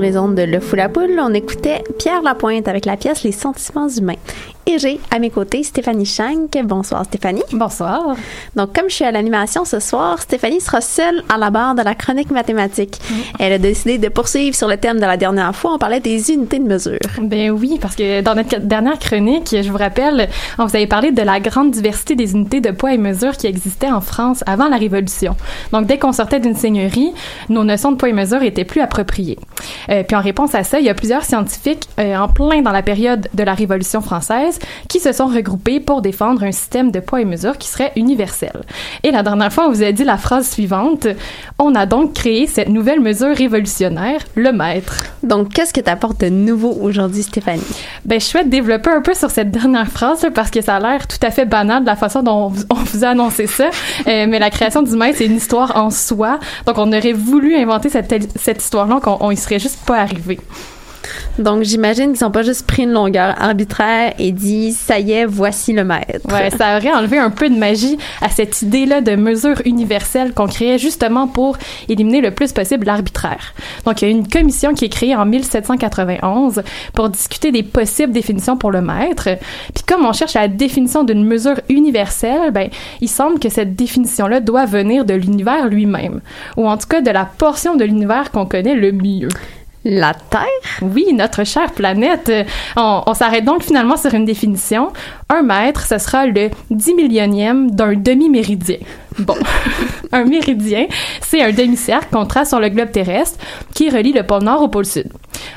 Les 0.00 0.16
ondes 0.16 0.36
de 0.36 0.42
Le 0.42 0.60
Fou 0.60 0.76
la 0.76 0.88
Poule, 0.88 1.18
on 1.20 1.34
écoutait 1.34 1.82
Pierre 1.98 2.22
Lapointe 2.22 2.68
avec 2.68 2.84
la 2.84 2.96
pièce 2.96 3.24
Les 3.24 3.32
sentiments 3.32 3.88
humains. 3.88 4.14
Et 4.70 4.78
j'ai 4.78 5.00
à 5.10 5.18
mes 5.18 5.30
côtés 5.30 5.62
Stéphanie 5.62 6.04
Schank. 6.04 6.58
Bonsoir 6.62 7.02
Stéphanie. 7.06 7.42
Bonsoir. 7.52 8.16
Donc 8.54 8.74
comme 8.74 8.90
je 8.90 8.96
suis 8.96 9.04
à 9.06 9.10
l'animation 9.10 9.64
ce 9.64 9.80
soir, 9.80 10.20
Stéphanie 10.20 10.60
sera 10.60 10.82
seule 10.82 11.22
à 11.30 11.38
la 11.38 11.48
barre 11.48 11.74
de 11.74 11.80
la 11.80 11.94
chronique 11.94 12.30
mathématique. 12.30 12.98
Elle 13.38 13.54
a 13.54 13.58
décidé 13.58 13.96
de 13.96 14.08
poursuivre 14.08 14.54
sur 14.54 14.68
le 14.68 14.76
thème 14.76 14.96
de 14.96 15.06
la 15.06 15.16
dernière 15.16 15.56
fois. 15.56 15.72
On 15.72 15.78
parlait 15.78 16.00
des 16.00 16.30
unités 16.30 16.58
de 16.58 16.64
mesure. 16.64 16.98
Ben 17.18 17.50
oui, 17.50 17.78
parce 17.80 17.96
que 17.96 18.20
dans 18.20 18.34
notre 18.34 18.58
dernière 18.58 18.98
chronique, 18.98 19.56
je 19.58 19.70
vous 19.70 19.78
rappelle, 19.78 20.28
on 20.58 20.66
vous 20.66 20.76
avait 20.76 20.86
parlé 20.86 21.12
de 21.12 21.22
la 21.22 21.40
grande 21.40 21.70
diversité 21.70 22.14
des 22.14 22.32
unités 22.32 22.60
de 22.60 22.70
poids 22.70 22.92
et 22.92 22.98
mesure 22.98 23.38
qui 23.38 23.46
existaient 23.46 23.90
en 23.90 24.02
France 24.02 24.44
avant 24.46 24.68
la 24.68 24.76
Révolution. 24.76 25.34
Donc 25.72 25.86
dès 25.86 25.98
qu'on 25.98 26.12
sortait 26.12 26.40
d'une 26.40 26.56
seigneurie, 26.56 27.14
nos 27.48 27.64
notions 27.64 27.90
de 27.90 27.96
poids 27.96 28.10
et 28.10 28.12
mesure 28.12 28.42
étaient 28.42 28.66
plus 28.66 28.82
appropriées. 28.82 29.38
Euh, 29.88 30.02
puis 30.02 30.14
en 30.14 30.20
réponse 30.20 30.54
à 30.54 30.62
ça, 30.62 30.78
il 30.78 30.84
y 30.84 30.90
a 30.90 30.94
plusieurs 30.94 31.24
scientifiques 31.24 31.84
euh, 31.98 32.16
en 32.16 32.28
plein 32.28 32.60
dans 32.60 32.72
la 32.72 32.82
période 32.82 33.30
de 33.32 33.42
la 33.42 33.54
Révolution 33.54 34.02
française 34.02 34.57
qui 34.88 35.00
se 35.00 35.12
sont 35.12 35.26
regroupés 35.26 35.80
pour 35.80 36.02
défendre 36.02 36.42
un 36.42 36.52
système 36.52 36.90
de 36.90 37.00
poids 37.00 37.20
et 37.20 37.24
mesure 37.24 37.58
qui 37.58 37.68
serait 37.68 37.92
universel. 37.96 38.62
Et 39.02 39.10
la 39.10 39.22
dernière 39.22 39.52
fois, 39.52 39.66
on 39.66 39.70
vous 39.70 39.82
a 39.82 39.92
dit 39.92 40.04
la 40.04 40.16
phrase 40.16 40.48
suivante 40.48 41.06
on 41.58 41.74
a 41.74 41.86
donc 41.86 42.14
créé 42.14 42.46
cette 42.46 42.68
nouvelle 42.68 43.00
mesure 43.00 43.34
révolutionnaire, 43.36 44.20
le 44.34 44.52
mètre. 44.52 45.04
Donc 45.22 45.52
qu'est-ce 45.52 45.72
que 45.72 45.80
t'apporte 45.80 46.20
de 46.20 46.28
nouveau 46.28 46.76
aujourd'hui, 46.80 47.22
Stéphanie? 47.22 47.62
Ben 48.04 48.20
je 48.20 48.24
souhaite 48.24 48.48
développer 48.48 48.90
un 48.90 49.00
peu 49.00 49.14
sur 49.14 49.30
cette 49.30 49.50
dernière 49.50 49.88
phrase 49.88 50.22
là, 50.22 50.30
parce 50.30 50.50
que 50.50 50.60
ça 50.60 50.76
a 50.76 50.80
l'air 50.80 51.06
tout 51.06 51.18
à 51.22 51.30
fait 51.30 51.44
banal 51.44 51.82
de 51.82 51.86
la 51.86 51.96
façon 51.96 52.22
dont 52.22 52.52
on 52.70 52.74
vous 52.74 53.04
a 53.04 53.08
annoncé 53.08 53.46
ça. 53.46 53.70
Euh, 54.06 54.26
mais 54.28 54.38
la 54.38 54.50
création 54.50 54.82
du 54.82 54.96
mètre, 54.96 55.18
c'est 55.18 55.26
une 55.26 55.36
histoire 55.36 55.76
en 55.76 55.90
soi. 55.90 56.38
Donc 56.66 56.78
on 56.78 56.92
aurait 56.92 57.12
voulu 57.12 57.56
inventer 57.56 57.88
cette, 57.88 58.38
cette 58.38 58.62
histoire-là, 58.62 59.00
qu'on 59.02 59.18
on 59.20 59.30
y 59.30 59.36
serait 59.36 59.58
juste 59.58 59.80
pas 59.84 59.98
arrivé. 59.98 60.38
Donc, 61.38 61.62
j'imagine 61.62 62.12
qu'ils 62.12 62.24
n'ont 62.24 62.30
pas 62.30 62.42
juste 62.42 62.66
pris 62.66 62.82
une 62.82 62.92
longueur 62.92 63.34
arbitraire 63.40 64.14
et 64.18 64.32
dit, 64.32 64.72
ça 64.72 64.98
y 64.98 65.12
est, 65.12 65.24
voici 65.24 65.72
le 65.72 65.84
mètre. 65.84 66.26
Ouais, 66.32 66.50
ça 66.50 66.76
aurait 66.76 66.92
enlevé 66.92 67.18
un 67.18 67.30
peu 67.30 67.48
de 67.48 67.56
magie 67.56 67.98
à 68.20 68.28
cette 68.28 68.62
idée-là 68.62 69.00
de 69.00 69.14
mesure 69.16 69.60
universelle 69.64 70.32
qu'on 70.32 70.46
créait 70.46 70.78
justement 70.78 71.28
pour 71.28 71.56
éliminer 71.88 72.20
le 72.20 72.30
plus 72.30 72.52
possible 72.52 72.86
l'arbitraire. 72.86 73.54
Donc, 73.84 74.02
il 74.02 74.08
y 74.08 74.08
a 74.08 74.14
une 74.14 74.28
commission 74.28 74.74
qui 74.74 74.86
est 74.86 74.88
créée 74.88 75.14
en 75.14 75.26
1791 75.26 76.62
pour 76.94 77.08
discuter 77.08 77.52
des 77.52 77.62
possibles 77.62 78.12
définitions 78.12 78.56
pour 78.56 78.70
le 78.70 78.80
mètre. 78.80 79.28
Puis, 79.74 79.84
comme 79.86 80.04
on 80.04 80.12
cherche 80.12 80.34
la 80.34 80.48
définition 80.48 81.04
d'une 81.04 81.24
mesure 81.24 81.60
universelle, 81.68 82.50
ben, 82.50 82.68
il 83.00 83.08
semble 83.08 83.38
que 83.38 83.48
cette 83.48 83.76
définition-là 83.76 84.40
doit 84.40 84.66
venir 84.66 85.04
de 85.04 85.14
l'univers 85.14 85.68
lui-même, 85.68 86.20
ou 86.56 86.68
en 86.68 86.76
tout 86.76 86.88
cas 86.88 87.00
de 87.00 87.10
la 87.10 87.24
portion 87.24 87.76
de 87.76 87.84
l'univers 87.84 88.30
qu'on 88.30 88.46
connaît 88.46 88.74
le 88.74 88.92
mieux. 88.92 89.28
La 89.90 90.12
Terre? 90.12 90.42
Oui, 90.82 91.06
notre 91.14 91.44
chère 91.44 91.72
planète. 91.72 92.30
On, 92.76 93.14
s'arrête 93.14 93.46
donc 93.46 93.62
finalement 93.62 93.96
sur 93.96 94.12
une 94.12 94.26
définition. 94.26 94.92
Un 95.30 95.40
mètre, 95.40 95.86
ce 95.86 95.96
sera 95.96 96.26
le 96.26 96.50
dix 96.70 96.92
millionième 96.92 97.70
d'un 97.70 97.94
demi-méridien. 97.94 98.76
Bon, 99.18 99.36
un 100.12 100.24
méridien, 100.24 100.88
c'est 101.22 101.40
un 101.40 101.52
demi-cercle 101.52 102.08
qu'on 102.12 102.26
trace 102.26 102.50
sur 102.50 102.60
le 102.60 102.68
globe 102.68 102.90
terrestre 102.90 103.38
qui 103.74 103.88
relie 103.88 104.12
le 104.12 104.24
pôle 104.24 104.42
nord 104.42 104.60
au 104.60 104.68
pôle 104.68 104.84
sud. 104.84 105.10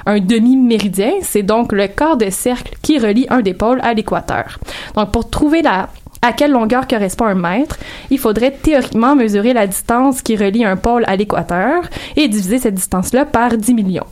Un 0.05 0.21
demi-méridien, 0.21 1.11
c'est 1.23 1.43
donc 1.43 1.73
le 1.73 1.87
quart 1.87 2.15
de 2.15 2.29
cercle 2.29 2.77
qui 2.81 2.99
relie 2.99 3.27
un 3.29 3.41
des 3.41 3.53
pôles 3.53 3.81
à 3.83 3.93
l'équateur. 3.93 4.59
Donc, 4.95 5.11
pour 5.11 5.29
trouver 5.29 5.61
la 5.61 5.89
à 6.23 6.33
quelle 6.33 6.51
longueur 6.51 6.87
correspond 6.87 7.25
un 7.25 7.33
mètre, 7.33 7.79
il 8.11 8.19
faudrait 8.19 8.51
théoriquement 8.51 9.15
mesurer 9.15 9.53
la 9.53 9.65
distance 9.65 10.21
qui 10.21 10.37
relie 10.37 10.63
un 10.63 10.77
pôle 10.77 11.03
à 11.07 11.15
l'équateur 11.15 11.83
et 12.15 12.27
diviser 12.27 12.59
cette 12.59 12.75
distance-là 12.75 13.25
par 13.25 13.57
10 13.57 13.73
millions. 13.73 14.05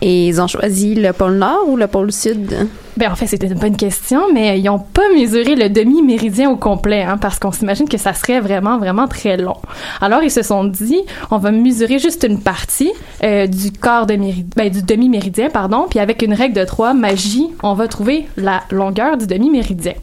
Et 0.00 0.28
ils 0.28 0.40
ont 0.40 0.46
choisi 0.46 0.94
le 0.94 1.12
pôle 1.12 1.34
Nord 1.34 1.68
ou 1.68 1.76
le 1.76 1.86
pôle 1.86 2.12
Sud? 2.12 2.68
Ben 2.96 3.12
en 3.12 3.16
fait, 3.16 3.26
c'était 3.26 3.46
une 3.46 3.58
bonne 3.58 3.76
question, 3.76 4.22
mais 4.32 4.58
ils 4.58 4.64
n'ont 4.64 4.80
pas 4.80 5.08
mesuré 5.14 5.54
le 5.54 5.68
demi-méridien 5.68 6.50
au 6.50 6.56
complet, 6.56 7.02
hein, 7.02 7.16
parce 7.16 7.38
qu'on 7.38 7.52
s'imagine 7.52 7.88
que 7.88 7.96
ça 7.96 8.12
serait 8.12 8.40
vraiment, 8.40 8.78
vraiment 8.78 9.06
très 9.06 9.36
long. 9.36 9.56
Alors, 10.00 10.22
ils 10.22 10.30
se 10.30 10.42
sont 10.42 10.64
dit, 10.64 11.00
on 11.30 11.38
va 11.38 11.52
mesurer 11.52 11.98
juste 12.00 12.26
une 12.28 12.40
partie 12.40 12.90
euh, 13.22 13.46
du 13.46 13.70
corps 13.70 14.06
de 14.06 14.14
méridien, 14.14 14.44
ben, 14.56 14.68
du 14.68 14.82
demi-méridien, 14.82 15.48
pardon, 15.48 15.86
puis 15.88 16.00
avec 16.00 16.22
une 16.22 16.34
règle 16.34 16.58
de 16.58 16.64
trois, 16.64 16.92
magie, 16.92 17.48
on 17.62 17.74
va 17.74 17.86
trouver 17.86 18.26
la 18.36 18.62
longueur 18.70 19.16
du 19.16 19.26
demi-méridien. 19.28 19.94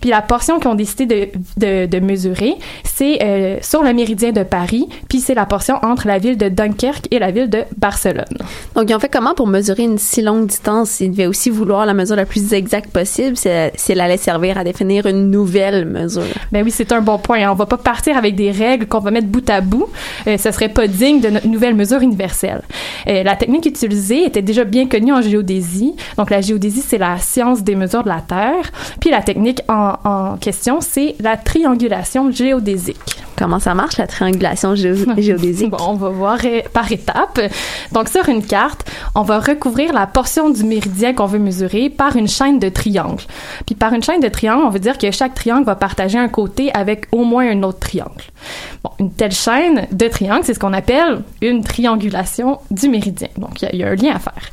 Puis 0.00 0.10
la 0.10 0.22
portion 0.22 0.58
qu'ils 0.58 0.68
ont 0.68 0.74
décidé 0.74 1.06
de, 1.06 1.28
de, 1.56 1.86
de 1.86 2.00
mesurer, 2.00 2.54
c'est 2.84 3.22
euh, 3.22 3.58
sur 3.62 3.82
le 3.82 3.92
méridien 3.92 4.32
de 4.32 4.42
Paris, 4.42 4.88
puis 5.08 5.20
c'est 5.20 5.34
la 5.34 5.46
portion 5.46 5.76
entre 5.82 6.06
la 6.06 6.18
ville 6.18 6.36
de 6.36 6.48
Dunkerque 6.48 7.06
et 7.10 7.18
la 7.18 7.30
ville 7.30 7.50
de 7.50 7.64
Barcelone. 7.76 8.24
Donc, 8.74 8.90
ils 8.90 8.94
ont 8.94 8.98
fait 8.98 9.08
comment 9.08 9.34
pour 9.34 9.46
mesurer 9.46 9.84
une 9.84 9.98
si 9.98 10.22
longue 10.22 10.46
distance? 10.46 11.00
Ils 11.00 11.10
devaient 11.10 11.26
aussi 11.26 11.50
vouloir 11.50 11.86
la 11.86 11.94
mesure 11.94 12.16
la 12.16 12.26
plus 12.26 12.52
exacte 12.52 12.90
possible 12.90 13.36
si, 13.36 13.48
si 13.74 13.92
elle 13.92 14.00
allait 14.00 14.16
servir 14.16 14.58
à 14.58 14.64
définir 14.64 15.06
une 15.06 15.30
nouvelle 15.30 15.84
mesure. 15.84 16.22
Ben 16.52 16.64
oui, 16.64 16.70
c'est 16.70 16.92
un 16.92 17.00
bon 17.00 17.18
point. 17.18 17.50
On 17.50 17.54
va 17.54 17.66
pas 17.66 17.76
partir 17.76 18.16
avec 18.16 18.34
des 18.34 18.50
règles 18.50 18.86
qu'on 18.86 19.00
va 19.00 19.10
mettre 19.10 19.26
bout 19.26 19.48
à 19.50 19.60
bout. 19.60 19.88
Euh, 20.26 20.36
ce 20.36 20.50
serait 20.50 20.68
pas 20.68 20.86
digne 20.86 21.20
de 21.20 21.28
notre 21.28 21.46
nouvelle 21.46 21.74
mesure 21.74 22.00
universelle. 22.00 22.62
Euh, 23.08 23.22
la 23.22 23.36
technique 23.36 23.66
utilisée 23.66 24.24
était 24.24 24.42
déjà 24.42 24.64
bien 24.64 24.86
connue 24.86 25.12
en 25.12 25.22
géodésie. 25.22 25.94
Donc, 26.16 26.30
la 26.30 26.40
géodésie, 26.40 26.82
c'est 26.86 26.98
la 26.98 27.18
science 27.18 27.62
des 27.62 27.74
mesures 27.74 28.02
de 28.02 28.08
la 28.08 28.20
Terre. 28.20 28.70
Puis 29.00 29.10
la 29.10 29.22
technique 29.22 29.60
en, 29.68 29.87
en 30.04 30.36
question, 30.36 30.80
c'est 30.80 31.14
la 31.20 31.36
triangulation 31.36 32.30
géodésique. 32.30 33.18
Comment 33.38 33.60
ça 33.60 33.72
marche, 33.72 33.98
la 33.98 34.08
triangulation 34.08 34.74
géo 34.74 34.96
géodésique? 35.16 35.70
Bon, 35.70 35.78
on 35.80 35.94
va 35.94 36.08
voir 36.08 36.38
par 36.72 36.90
étapes. 36.90 37.40
Donc, 37.92 38.08
sur 38.08 38.28
une 38.28 38.44
carte, 38.44 38.90
on 39.14 39.22
va 39.22 39.38
recouvrir 39.38 39.92
la 39.92 40.08
portion 40.08 40.50
du 40.50 40.64
méridien 40.64 41.14
qu'on 41.14 41.26
veut 41.26 41.38
mesurer 41.38 41.88
par 41.88 42.16
une 42.16 42.26
chaîne 42.26 42.58
de 42.58 42.68
triangles. 42.68 43.22
Puis, 43.64 43.76
par 43.76 43.92
une 43.92 44.02
chaîne 44.02 44.20
de 44.20 44.28
triangles, 44.28 44.64
on 44.64 44.70
veut 44.70 44.80
dire 44.80 44.98
que 44.98 45.10
chaque 45.12 45.34
triangle 45.34 45.64
va 45.64 45.76
partager 45.76 46.18
un 46.18 46.28
côté 46.28 46.72
avec 46.74 47.06
au 47.12 47.22
moins 47.22 47.48
un 47.48 47.62
autre 47.62 47.78
triangle. 47.78 48.24
Bon, 48.82 48.90
une 48.98 49.12
telle 49.12 49.32
chaîne 49.32 49.86
de 49.92 50.08
triangles, 50.08 50.44
c'est 50.44 50.54
ce 50.54 50.58
qu'on 50.58 50.72
appelle 50.72 51.22
une 51.40 51.62
triangulation 51.62 52.58
du 52.72 52.88
méridien. 52.88 53.28
Donc, 53.36 53.62
il 53.62 53.72
y, 53.72 53.78
y, 53.78 53.84
a 53.84 53.88
un 53.88 53.94
lien 53.94 54.16
à 54.16 54.18
faire. 54.18 54.50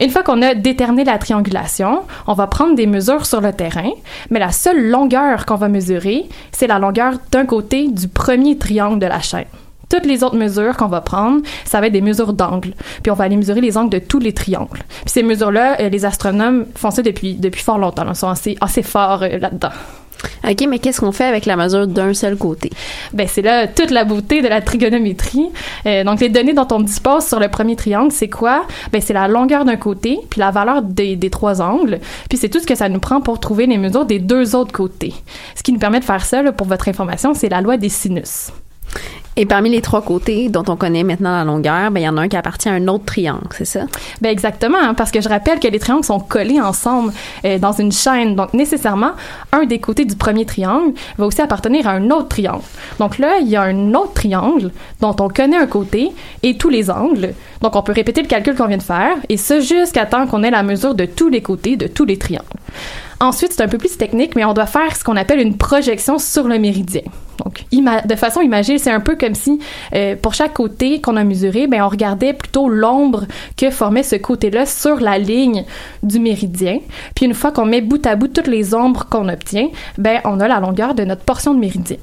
Une 0.00 0.08
fois 0.08 0.22
qu'on 0.22 0.40
a 0.40 0.54
déterminé 0.54 1.04
la 1.04 1.18
triangulation, 1.18 2.04
on 2.26 2.32
va 2.32 2.46
prendre 2.46 2.74
des 2.74 2.86
mesures 2.86 3.26
sur 3.26 3.42
le 3.42 3.52
terrain, 3.52 3.90
mais 4.30 4.38
la 4.38 4.50
seule 4.50 4.88
longueur 4.88 5.44
qu'on 5.44 5.56
va 5.56 5.68
mesurer, 5.68 6.26
c'est 6.52 6.66
la 6.66 6.78
longueur 6.78 7.14
d'un 7.30 7.44
côté 7.44 7.88
du 7.88 8.08
premier 8.08 8.56
triangle 8.56 8.98
de 8.98 9.04
la 9.04 9.20
chaîne. 9.20 9.44
Toutes 9.90 10.06
les 10.06 10.24
autres 10.24 10.36
mesures 10.36 10.78
qu'on 10.78 10.86
va 10.86 11.02
prendre, 11.02 11.42
ça 11.66 11.80
va 11.80 11.88
être 11.88 11.92
des 11.92 12.00
mesures 12.00 12.32
d'angle. 12.32 12.72
Puis 13.02 13.10
on 13.10 13.14
va 13.14 13.24
aller 13.24 13.36
mesurer 13.36 13.60
les 13.60 13.76
angles 13.76 13.90
de 13.90 13.98
tous 13.98 14.20
les 14.20 14.32
triangles. 14.32 14.78
Puis 15.02 15.10
ces 15.10 15.22
mesures-là, 15.22 15.88
les 15.88 16.04
astronomes 16.06 16.64
font 16.76 16.90
ça 16.90 17.02
depuis, 17.02 17.34
depuis 17.34 17.62
fort 17.62 17.76
longtemps. 17.76 18.06
Ils 18.08 18.14
sont 18.14 18.28
assez, 18.28 18.56
assez 18.60 18.82
forts 18.82 19.20
là-dedans. 19.20 19.72
OK, 20.48 20.66
mais 20.68 20.78
qu'est-ce 20.78 21.00
qu'on 21.00 21.12
fait 21.12 21.24
avec 21.24 21.46
la 21.46 21.56
mesure 21.56 21.86
d'un 21.86 22.14
seul 22.14 22.36
côté? 22.36 22.70
Ben, 23.12 23.26
c'est 23.28 23.42
là 23.42 23.66
toute 23.66 23.90
la 23.90 24.04
beauté 24.04 24.42
de 24.42 24.48
la 24.48 24.60
trigonométrie. 24.60 25.48
Euh, 25.86 26.04
donc, 26.04 26.20
les 26.20 26.28
données 26.28 26.52
dont 26.52 26.66
on 26.72 26.80
dispose 26.80 27.26
sur 27.26 27.40
le 27.40 27.48
premier 27.48 27.76
triangle, 27.76 28.12
c'est 28.12 28.28
quoi? 28.28 28.66
Ben, 28.92 29.00
c'est 29.00 29.12
la 29.12 29.28
longueur 29.28 29.64
d'un 29.64 29.76
côté, 29.76 30.18
puis 30.28 30.40
la 30.40 30.50
valeur 30.50 30.82
des, 30.82 31.18
trois 31.30 31.60
angles, 31.60 32.00
puis 32.28 32.38
c'est 32.38 32.48
tout 32.48 32.60
ce 32.60 32.66
que 32.66 32.74
ça 32.74 32.88
nous 32.88 33.00
prend 33.00 33.20
pour 33.20 33.38
trouver 33.38 33.66
les 33.66 33.78
mesures 33.78 34.04
des 34.04 34.18
deux 34.18 34.54
autres 34.54 34.72
côtés. 34.72 35.14
Ce 35.54 35.62
qui 35.62 35.72
nous 35.72 35.78
permet 35.78 36.00
de 36.00 36.04
faire 36.04 36.24
ça, 36.24 36.42
pour 36.52 36.66
votre 36.66 36.88
information, 36.88 37.34
c'est 37.34 37.48
la 37.48 37.60
loi 37.60 37.76
des 37.76 37.88
sinus. 37.88 38.50
Et 39.40 39.46
parmi 39.46 39.70
les 39.70 39.80
trois 39.80 40.02
côtés 40.02 40.50
dont 40.50 40.64
on 40.68 40.76
connaît 40.76 41.02
maintenant 41.02 41.30
la 41.30 41.44
longueur, 41.44 41.90
ben 41.90 42.00
il 42.00 42.02
y 42.02 42.08
en 42.10 42.18
a 42.18 42.20
un 42.20 42.28
qui 42.28 42.36
appartient 42.36 42.68
à 42.68 42.72
un 42.72 42.88
autre 42.88 43.06
triangle, 43.06 43.48
c'est 43.56 43.64
ça? 43.64 43.86
Ben 44.20 44.28
exactement, 44.28 44.76
hein, 44.78 44.92
parce 44.92 45.10
que 45.10 45.22
je 45.22 45.30
rappelle 45.30 45.58
que 45.58 45.66
les 45.66 45.78
triangles 45.78 46.04
sont 46.04 46.20
collés 46.20 46.60
ensemble 46.60 47.14
euh, 47.46 47.58
dans 47.58 47.72
une 47.72 47.90
chaîne, 47.90 48.36
donc 48.36 48.52
nécessairement 48.52 49.12
un 49.52 49.64
des 49.64 49.78
côtés 49.78 50.04
du 50.04 50.14
premier 50.14 50.44
triangle 50.44 50.92
va 51.16 51.24
aussi 51.24 51.40
appartenir 51.40 51.88
à 51.88 51.92
un 51.92 52.10
autre 52.10 52.28
triangle. 52.28 52.64
Donc 52.98 53.16
là, 53.16 53.38
il 53.40 53.48
y 53.48 53.56
a 53.56 53.62
un 53.62 53.94
autre 53.94 54.12
triangle 54.12 54.72
dont 55.00 55.16
on 55.18 55.30
connaît 55.30 55.56
un 55.56 55.66
côté 55.66 56.10
et 56.42 56.58
tous 56.58 56.68
les 56.68 56.90
angles. 56.90 57.32
Donc 57.62 57.76
on 57.76 57.82
peut 57.82 57.92
répéter 57.92 58.20
le 58.20 58.28
calcul 58.28 58.54
qu'on 58.54 58.66
vient 58.66 58.76
de 58.76 58.82
faire 58.82 59.16
et 59.30 59.38
ce 59.38 59.62
jusqu'à 59.62 60.04
temps 60.04 60.26
qu'on 60.26 60.42
ait 60.42 60.50
la 60.50 60.62
mesure 60.62 60.94
de 60.94 61.06
tous 61.06 61.30
les 61.30 61.40
côtés 61.40 61.78
de 61.78 61.86
tous 61.86 62.04
les 62.04 62.18
triangles. 62.18 62.44
Ensuite, 63.20 63.52
c'est 63.52 63.62
un 63.62 63.68
peu 63.68 63.76
plus 63.76 63.98
technique, 63.98 64.34
mais 64.34 64.46
on 64.46 64.54
doit 64.54 64.66
faire 64.66 64.96
ce 64.96 65.04
qu'on 65.04 65.16
appelle 65.16 65.40
une 65.40 65.58
projection 65.58 66.18
sur 66.18 66.48
le 66.48 66.58
méridien. 66.58 67.02
Donc, 67.44 67.64
de 67.70 68.16
façon 68.16 68.40
imagée, 68.40 68.78
c'est 68.78 68.90
un 68.90 69.00
peu 69.00 69.16
comme 69.16 69.34
si 69.34 69.60
euh, 69.94 70.16
pour 70.16 70.34
chaque 70.34 70.54
côté 70.54 71.00
qu'on 71.00 71.16
a 71.16 71.24
mesuré, 71.24 71.66
ben 71.66 71.82
on 71.82 71.88
regardait 71.88 72.32
plutôt 72.32 72.68
l'ombre 72.68 73.26
que 73.56 73.70
formait 73.70 74.02
ce 74.02 74.16
côté-là 74.16 74.66
sur 74.66 75.00
la 75.00 75.18
ligne 75.18 75.64
du 76.02 76.18
méridien. 76.18 76.80
Puis 77.14 77.26
une 77.26 77.34
fois 77.34 77.52
qu'on 77.52 77.66
met 77.66 77.80
bout 77.80 78.04
à 78.06 78.16
bout 78.16 78.28
toutes 78.28 78.46
les 78.46 78.74
ombres 78.74 79.06
qu'on 79.10 79.28
obtient, 79.28 79.68
ben 79.98 80.20
on 80.24 80.40
a 80.40 80.48
la 80.48 80.60
longueur 80.60 80.94
de 80.94 81.04
notre 81.04 81.22
portion 81.22 81.54
de 81.54 81.60
méridien. 81.60 81.96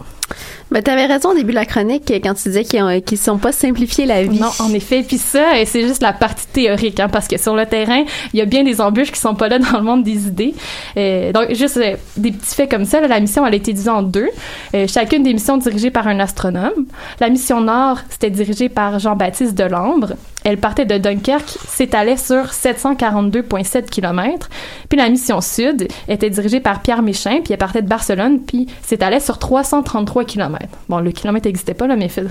Ben, 0.70 0.84
t'avais 0.84 1.06
raison 1.06 1.32
au 1.32 1.34
début 1.34 1.52
de 1.52 1.56
la 1.56 1.66
chronique 1.66 2.12
quand 2.22 2.34
tu 2.34 2.50
disais 2.50 2.66
qu'ils 2.66 2.84
ne 2.84 3.18
sont 3.18 3.38
pas 3.38 3.54
simplifiés 3.54 4.06
la 4.06 4.24
vie. 4.24 4.40
Non, 4.40 4.50
en 4.60 4.74
effet. 4.74 5.04
Puis 5.08 5.18
ça, 5.18 5.54
c'est 5.66 5.88
juste 5.88 6.02
la 6.02 6.12
partie 6.12 6.46
théorique, 6.48 7.00
hein, 7.00 7.08
parce 7.10 7.28
que 7.28 7.38
sur 7.38 7.56
le 7.56 7.66
terrain, 7.66 8.04
il 8.34 8.40
y 8.40 8.42
a 8.42 8.46
bien 8.46 8.64
des 8.64 8.82
embûches 8.82 9.12
qui 9.12 9.20
sont 9.20 9.36
pas 9.36 9.48
là 9.48 9.60
dans 9.72 9.78
le 9.78 9.84
monde 9.84 10.04
des 10.04 10.28
idées. 10.28 10.54
Euh, 10.98 11.32
donc, 11.32 11.54
juste 11.54 11.78
euh, 11.78 11.96
des 12.18 12.32
petits 12.32 12.56
faits 12.56 12.70
comme 12.70 12.86
ça. 12.86 13.00
La 13.00 13.20
mission, 13.20 13.46
elle 13.46 13.54
a 13.54 13.58
été 13.58 13.72
divisée 13.72 13.90
en 13.90 14.04
deux. 14.04 14.30
Euh, 14.76 14.88
chacune 14.88 15.24
des 15.24 15.34
missions 15.34 15.58
dirigées 15.58 15.92
par 15.92 16.08
un 16.08 16.20
astronome. 16.20 16.86
La 17.20 17.30
mission 17.30 17.62
Nord, 17.62 18.00
c'était 18.10 18.30
dirigée 18.30 18.70
par 18.70 19.00
Jean-Baptiste 19.00 19.56
Delambre. 19.56 20.14
Elle 20.48 20.56
partait 20.56 20.86
de 20.86 20.98
Dunkerque, 20.98 21.58
s'étalait 21.68 22.16
sur 22.16 22.46
742,7 22.46 23.90
km. 23.90 24.48
Puis 24.88 24.98
la 24.98 25.10
mission 25.10 25.42
Sud 25.42 25.90
était 26.08 26.30
dirigée 26.30 26.62
par 26.62 26.82
Pierre 26.82 27.02
Méchain, 27.02 27.42
puis 27.44 27.52
elle 27.52 27.58
partait 27.58 27.82
de 27.82 27.88
Barcelone, 27.90 28.40
puis 28.40 28.66
s'étalait 28.82 29.20
sur 29.20 29.40
333 29.40 30.24
km. 30.24 30.66
Bon, 30.88 31.00
le 31.00 31.12
kilomètre 31.12 31.48
n'existait 31.48 31.74
pas, 31.74 31.86
là, 31.86 31.98
mais 31.98 32.08
fait 32.08 32.24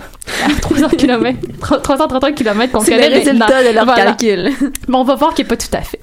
300 0.62 0.88
km, 0.96 1.38
333 1.82 2.32
km 2.32 2.72
qu'on 2.72 2.78
connaît 2.78 3.02
C'est 3.02 3.10
le 3.10 3.16
résultat 3.16 3.62
de 3.62 3.74
leur 3.74 3.94
calcul. 3.94 4.50
Bon, 4.88 5.00
on 5.00 5.04
va 5.04 5.14
voir 5.14 5.34
qu'il 5.34 5.44
n'est 5.44 5.48
pas 5.48 5.56
tout 5.58 5.74
à 5.74 5.82
fait. 5.82 6.00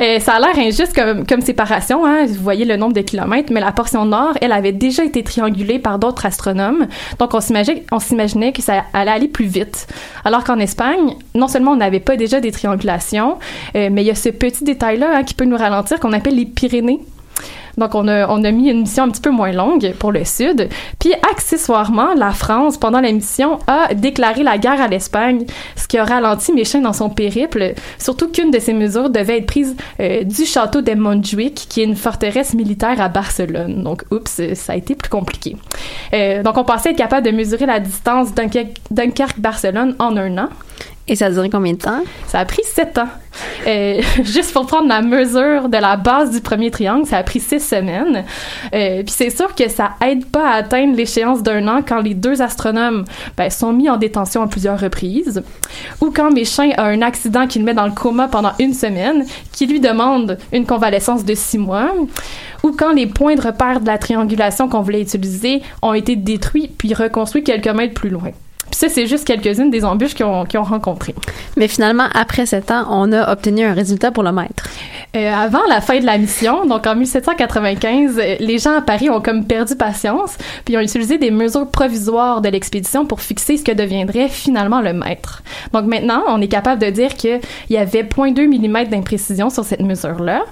Euh, 0.00 0.20
ça 0.20 0.34
a 0.34 0.38
l'air 0.38 0.56
injuste 0.56 0.94
comme, 0.94 1.26
comme 1.26 1.40
séparation, 1.40 2.06
hein. 2.06 2.26
Vous 2.26 2.42
voyez 2.42 2.64
le 2.64 2.76
nombre 2.76 2.92
de 2.92 3.00
kilomètres, 3.00 3.52
mais 3.52 3.60
la 3.60 3.72
portion 3.72 4.04
nord, 4.04 4.34
elle 4.40 4.52
avait 4.52 4.72
déjà 4.72 5.02
été 5.02 5.24
triangulée 5.24 5.80
par 5.80 5.98
d'autres 5.98 6.26
astronomes. 6.26 6.86
Donc, 7.18 7.34
on 7.34 7.40
s'imaginait, 7.40 7.84
on 7.90 7.98
s'imaginait 7.98 8.52
que 8.52 8.62
ça 8.62 8.84
allait 8.92 9.10
aller 9.10 9.28
plus 9.28 9.46
vite. 9.46 9.88
Alors 10.24 10.44
qu'en 10.44 10.58
Espagne, 10.58 11.14
non 11.34 11.48
seulement 11.48 11.55
on 11.64 11.76
n'avait 11.76 12.00
pas 12.00 12.16
déjà 12.16 12.40
des 12.40 12.52
triangulations, 12.52 13.38
euh, 13.74 13.88
mais 13.90 14.02
il 14.02 14.06
y 14.06 14.10
a 14.10 14.14
ce 14.14 14.28
petit 14.28 14.64
détail-là 14.64 15.16
hein, 15.16 15.22
qui 15.24 15.34
peut 15.34 15.44
nous 15.44 15.56
ralentir 15.56 16.00
qu'on 16.00 16.12
appelle 16.12 16.36
les 16.36 16.46
Pyrénées. 16.46 17.00
Donc, 17.76 17.94
on 17.94 18.08
a, 18.08 18.28
on 18.28 18.42
a 18.44 18.50
mis 18.50 18.70
une 18.70 18.80
mission 18.80 19.04
un 19.04 19.10
petit 19.10 19.20
peu 19.20 19.30
moins 19.30 19.52
longue 19.52 19.92
pour 19.98 20.12
le 20.12 20.24
Sud. 20.24 20.68
Puis, 20.98 21.12
accessoirement, 21.30 22.14
la 22.14 22.30
France, 22.30 22.78
pendant 22.78 23.00
la 23.00 23.12
mission, 23.12 23.58
a 23.66 23.92
déclaré 23.94 24.42
la 24.42 24.58
guerre 24.58 24.80
à 24.80 24.88
l'Espagne, 24.88 25.44
ce 25.76 25.86
qui 25.86 25.98
a 25.98 26.04
ralenti 26.04 26.52
Méchain 26.52 26.80
dans 26.80 26.92
son 26.92 27.10
périple, 27.10 27.74
surtout 27.98 28.30
qu'une 28.30 28.50
de 28.50 28.58
ces 28.58 28.72
mesures 28.72 29.10
devait 29.10 29.38
être 29.38 29.46
prise 29.46 29.76
euh, 30.00 30.22
du 30.22 30.46
château 30.46 30.80
de 30.80 30.94
Montjuic, 30.94 31.66
qui 31.68 31.82
est 31.82 31.84
une 31.84 31.96
forteresse 31.96 32.54
militaire 32.54 33.00
à 33.00 33.08
Barcelone. 33.08 33.82
Donc, 33.82 34.04
oups, 34.10 34.54
ça 34.54 34.72
a 34.72 34.76
été 34.76 34.94
plus 34.94 35.10
compliqué. 35.10 35.56
Euh, 36.14 36.42
donc, 36.42 36.56
on 36.56 36.64
pensait 36.64 36.90
être 36.90 36.96
capable 36.96 37.26
de 37.26 37.32
mesurer 37.32 37.66
la 37.66 37.80
distance 37.80 38.28
Dunkerque-Barcelone 38.34 39.96
en 39.98 40.16
un 40.16 40.38
an. 40.38 40.48
Et 41.08 41.14
ça 41.14 41.26
a 41.26 41.30
duré 41.30 41.48
combien 41.48 41.72
de 41.72 41.78
temps? 41.78 42.02
Ça 42.26 42.40
a 42.40 42.44
pris 42.44 42.62
sept 42.64 42.98
ans. 42.98 43.08
Euh, 43.66 44.02
juste 44.24 44.52
pour 44.52 44.66
prendre 44.66 44.88
la 44.88 45.02
mesure 45.02 45.68
de 45.68 45.76
la 45.76 45.96
base 45.96 46.32
du 46.32 46.40
premier 46.40 46.70
triangle, 46.72 47.06
ça 47.06 47.18
a 47.18 47.22
pris 47.22 47.38
six 47.38 47.60
semaines. 47.60 48.24
Euh, 48.74 49.02
Puis 49.04 49.14
c'est 49.16 49.30
sûr 49.30 49.54
que 49.54 49.68
ça 49.68 49.90
aide 50.04 50.26
pas 50.26 50.50
à 50.50 50.54
atteindre 50.56 50.96
l'échéance 50.96 51.42
d'un 51.44 51.68
an 51.68 51.80
quand 51.86 52.00
les 52.00 52.14
deux 52.14 52.42
astronomes 52.42 53.04
ben, 53.36 53.50
sont 53.50 53.72
mis 53.72 53.88
en 53.88 53.98
détention 53.98 54.42
à 54.42 54.48
plusieurs 54.48 54.80
reprises, 54.80 55.42
ou 56.00 56.10
quand 56.10 56.32
Méchain 56.32 56.70
a 56.76 56.84
un 56.84 57.02
accident 57.02 57.46
qui 57.46 57.60
le 57.60 57.64
met 57.64 57.74
dans 57.74 57.86
le 57.86 57.92
coma 57.92 58.26
pendant 58.26 58.52
une 58.58 58.74
semaine, 58.74 59.24
qui 59.52 59.66
lui 59.66 59.78
demande 59.78 60.38
une 60.52 60.66
convalescence 60.66 61.24
de 61.24 61.34
six 61.34 61.58
mois, 61.58 61.92
ou 62.64 62.72
quand 62.72 62.92
les 62.92 63.06
points 63.06 63.36
de 63.36 63.42
repère 63.42 63.80
de 63.80 63.86
la 63.86 63.98
triangulation 63.98 64.68
qu'on 64.68 64.80
voulait 64.80 65.02
utiliser 65.02 65.62
ont 65.82 65.94
été 65.94 66.16
détruits 66.16 66.68
puis 66.76 66.94
reconstruits 66.94 67.44
quelques 67.44 67.68
mètres 67.68 67.94
plus 67.94 68.10
loin. 68.10 68.32
Puis 68.76 68.90
ça, 68.90 68.94
c'est 68.94 69.06
juste 69.06 69.24
quelques-unes 69.24 69.70
des 69.70 69.86
embûches 69.86 70.14
qu'ils 70.14 70.26
ont, 70.26 70.44
rencontrées. 70.44 71.14
Mais 71.56 71.66
finalement, 71.66 72.08
après 72.12 72.44
sept 72.44 72.70
ans, 72.70 72.84
on 72.90 73.10
a 73.10 73.32
obtenu 73.32 73.64
un 73.64 73.72
résultat 73.72 74.10
pour 74.10 74.22
le 74.22 74.32
maître. 74.32 74.68
Euh, 75.16 75.32
avant 75.32 75.64
la 75.66 75.80
fin 75.80 75.98
de 75.98 76.04
la 76.04 76.18
mission, 76.18 76.66
donc 76.66 76.86
en 76.86 76.94
1795, 76.94 78.18
euh, 78.18 78.36
les 78.38 78.58
gens 78.58 78.76
à 78.76 78.82
Paris 78.82 79.08
ont 79.08 79.22
comme 79.22 79.46
perdu 79.46 79.76
patience, 79.76 80.36
puis 80.66 80.76
ont 80.76 80.80
utilisé 80.80 81.16
des 81.16 81.30
mesures 81.30 81.70
provisoires 81.70 82.42
de 82.42 82.50
l'expédition 82.50 83.06
pour 83.06 83.22
fixer 83.22 83.56
ce 83.56 83.64
que 83.64 83.72
deviendrait 83.72 84.28
finalement 84.28 84.82
le 84.82 84.92
mètre. 84.92 85.42
Donc 85.72 85.86
maintenant, 85.86 86.24
on 86.28 86.42
est 86.42 86.48
capable 86.48 86.82
de 86.82 86.90
dire 86.90 87.14
qu'il 87.14 87.40
y 87.70 87.78
avait 87.78 88.02
0.2 88.02 88.46
mm 88.46 88.90
d'imprécision 88.90 89.48
sur 89.48 89.64
cette 89.64 89.80
mesure-là. 89.80 90.42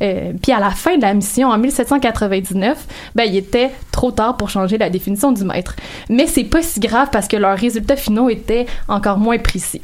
Euh, 0.00 0.32
puis 0.42 0.52
à 0.52 0.60
la 0.60 0.70
fin 0.70 0.96
de 0.96 1.02
la 1.02 1.12
mission, 1.12 1.48
en 1.48 1.58
1799, 1.58 2.86
ben 3.14 3.24
il 3.24 3.36
était 3.36 3.72
trop 3.92 4.10
tard 4.10 4.38
pour 4.38 4.48
changer 4.48 4.78
la 4.78 4.88
définition 4.88 5.32
du 5.32 5.44
mètre. 5.44 5.76
Mais 6.08 6.26
c'est 6.26 6.44
pas 6.44 6.62
si 6.62 6.80
grave 6.80 7.08
parce 7.12 7.28
que 7.28 7.36
leurs 7.36 7.58
résultats 7.74 7.96
finaux 7.96 8.28
étaient 8.30 8.66
encore 8.88 9.18
moins 9.18 9.38
précis. 9.38 9.82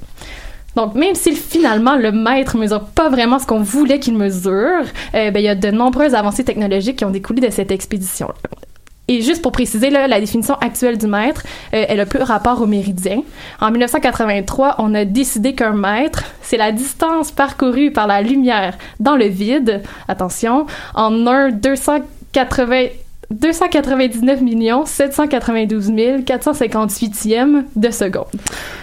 Donc, 0.77 0.95
même 0.95 1.17
si 1.17 1.35
finalement 1.35 1.97
le 1.97 2.13
mètre 2.13 2.57
mesure 2.57 2.85
pas 2.85 3.09
vraiment 3.09 3.41
ce 3.41 3.47
qu'on 3.47 3.61
voulait 3.61 3.99
qu'il 3.99 4.17
mesure, 4.17 4.85
euh, 5.15 5.31
ben, 5.31 5.41
il 5.41 5.45
y 5.45 5.49
a 5.49 5.57
de 5.57 5.71
nombreuses 5.71 6.15
avancées 6.15 6.45
technologiques 6.45 6.97
qui 6.97 7.05
ont 7.05 7.11
découlé 7.11 7.41
de 7.41 7.51
cette 7.51 7.73
expédition. 7.73 8.29
Et 9.09 9.23
juste 9.23 9.43
pour 9.43 9.51
préciser, 9.51 9.91
là, 9.91 10.07
la 10.07 10.21
définition 10.21 10.55
actuelle 10.61 10.97
du 10.97 11.09
mètre, 11.09 11.43
euh, 11.75 11.85
elle 11.89 11.99
a 11.99 12.07
plus 12.07 12.23
rapport 12.23 12.63
au 12.63 12.67
méridien. 12.67 13.23
En 13.61 13.73
1983, 13.73 14.77
on 14.79 14.95
a 14.95 15.05
décidé 15.05 15.57
qu'un 15.57 15.73
mètre, 15.73 16.23
c'est 16.43 16.57
la 16.57 16.71
distance 16.71 17.33
parcourue 17.33 17.91
par 17.91 18.07
la 18.07 18.23
lumière 18.23 18.79
dans 19.01 19.17
le 19.17 19.27
vide, 19.27 19.83
attention, 20.07 20.67
en 20.95 21.27
un 21.27 21.51
280 21.51 22.87
299 23.31 24.87
792 24.87 25.91
458e 25.91 27.65
de 27.77 27.91
seconde. 27.91 28.27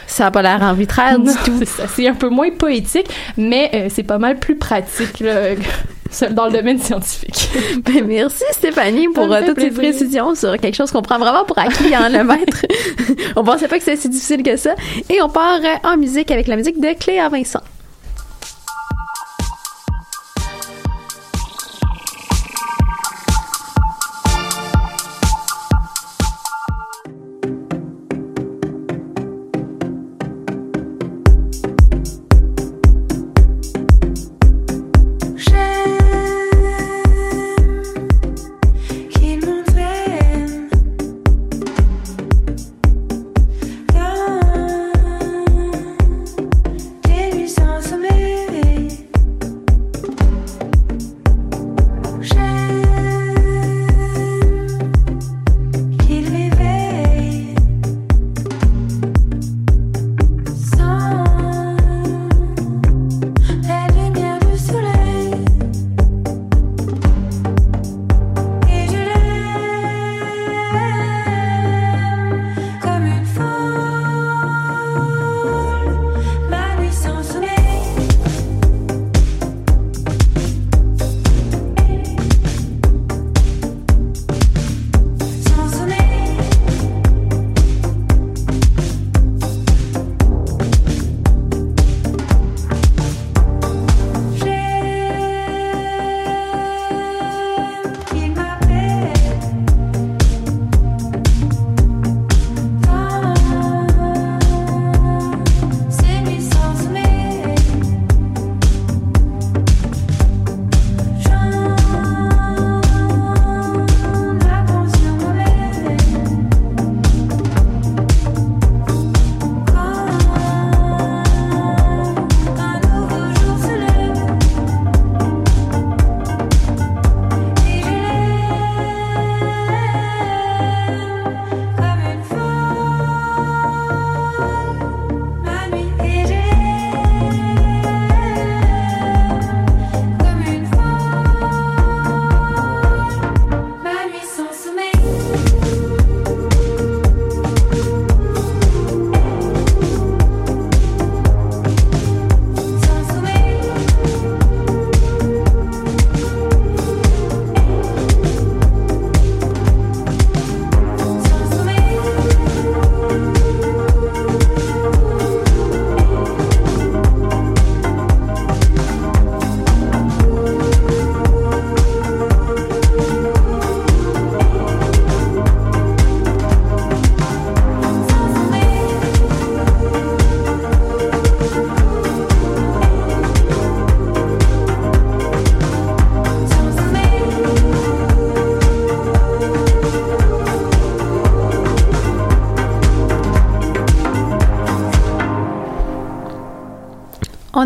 Ça 0.07 0.25
n'a 0.25 0.31
pas 0.31 0.41
l'air 0.41 0.63
arbitraire 0.63 1.19
du 1.19 1.31
tout. 1.43 1.59
C'est 1.65 2.07
un 2.07 2.13
peu 2.13 2.29
moins 2.29 2.49
poétique, 2.51 3.07
mais 3.37 3.69
euh, 3.73 3.87
c'est 3.89 4.03
pas 4.03 4.17
mal 4.17 4.39
plus 4.39 4.55
pratique 4.55 5.19
là, 5.19 5.55
dans 6.31 6.45
le 6.45 6.53
domaine 6.53 6.79
scientifique. 6.79 7.49
Ben, 7.83 8.05
merci 8.05 8.43
Stéphanie 8.51 9.07
pour 9.13 9.31
euh, 9.31 9.41
toutes 9.45 9.55
plaisir. 9.55 9.73
ces 9.73 9.81
précisions 9.81 10.35
sur 10.35 10.57
quelque 10.57 10.75
chose 10.75 10.91
qu'on 10.91 11.01
prend 11.01 11.19
vraiment 11.19 11.45
pour 11.45 11.57
acquis, 11.57 11.93
hein, 11.93 12.09
le 12.09 12.23
maître. 12.23 12.65
on 13.35 13.43
pensait 13.43 13.67
pas 13.67 13.77
que 13.77 13.83
c'était 13.83 13.97
si 13.97 14.09
difficile 14.09 14.43
que 14.43 14.55
ça. 14.55 14.75
Et 15.09 15.21
on 15.21 15.29
part 15.29 15.59
euh, 15.63 15.89
en 15.89 15.97
musique 15.97 16.31
avec 16.31 16.47
la 16.47 16.55
musique 16.55 16.79
de 16.79 16.93
Cléa 16.97 17.29
Vincent. 17.29 17.61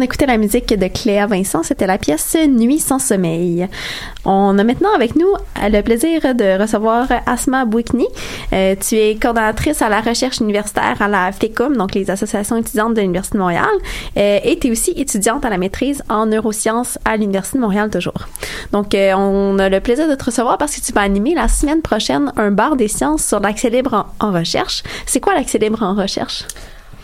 On 0.01 0.03
écoutait 0.03 0.25
la 0.25 0.37
musique 0.37 0.73
de 0.75 0.87
Cléa 0.87 1.27
Vincent, 1.27 1.61
c'était 1.61 1.85
la 1.85 1.99
pièce 1.99 2.35
Nuit 2.49 2.79
sans 2.79 2.97
sommeil. 2.97 3.67
On 4.25 4.57
a 4.57 4.63
maintenant 4.63 4.91
avec 4.95 5.15
nous 5.15 5.27
le 5.61 5.81
plaisir 5.83 6.33
de 6.33 6.59
recevoir 6.59 7.07
Asma 7.27 7.65
Bouikni. 7.65 8.07
Euh, 8.51 8.75
tu 8.79 8.95
es 8.95 9.15
coordonnatrice 9.21 9.79
à 9.83 9.89
la 9.89 10.01
recherche 10.01 10.39
universitaire 10.39 10.99
à 11.01 11.07
la 11.07 11.31
FECUM, 11.31 11.77
donc 11.77 11.93
les 11.93 12.09
associations 12.09 12.57
étudiantes 12.57 12.95
de 12.95 13.01
l'Université 13.01 13.37
de 13.37 13.43
Montréal, 13.43 13.69
euh, 14.17 14.39
et 14.43 14.57
tu 14.57 14.69
es 14.69 14.71
aussi 14.71 14.89
étudiante 14.97 15.45
à 15.45 15.51
la 15.51 15.59
maîtrise 15.59 16.01
en 16.09 16.25
neurosciences 16.25 16.97
à 17.05 17.15
l'Université 17.15 17.59
de 17.59 17.61
Montréal 17.61 17.91
toujours. 17.91 18.27
Donc, 18.71 18.95
euh, 18.95 19.13
on 19.13 19.59
a 19.59 19.69
le 19.69 19.81
plaisir 19.81 20.09
de 20.09 20.15
te 20.15 20.23
recevoir 20.23 20.57
parce 20.57 20.75
que 20.75 20.81
tu 20.81 20.93
vas 20.93 21.01
animer 21.01 21.35
la 21.35 21.47
semaine 21.47 21.83
prochaine 21.83 22.33
un 22.37 22.49
bar 22.49 22.75
des 22.75 22.87
sciences 22.87 23.23
sur 23.23 23.39
l'accès 23.39 23.69
libre 23.69 24.07
en, 24.19 24.29
en 24.29 24.31
recherche. 24.31 24.81
C'est 25.05 25.19
quoi 25.19 25.35
l'accès 25.35 25.59
libre 25.59 25.83
en 25.83 25.93
recherche? 25.93 26.45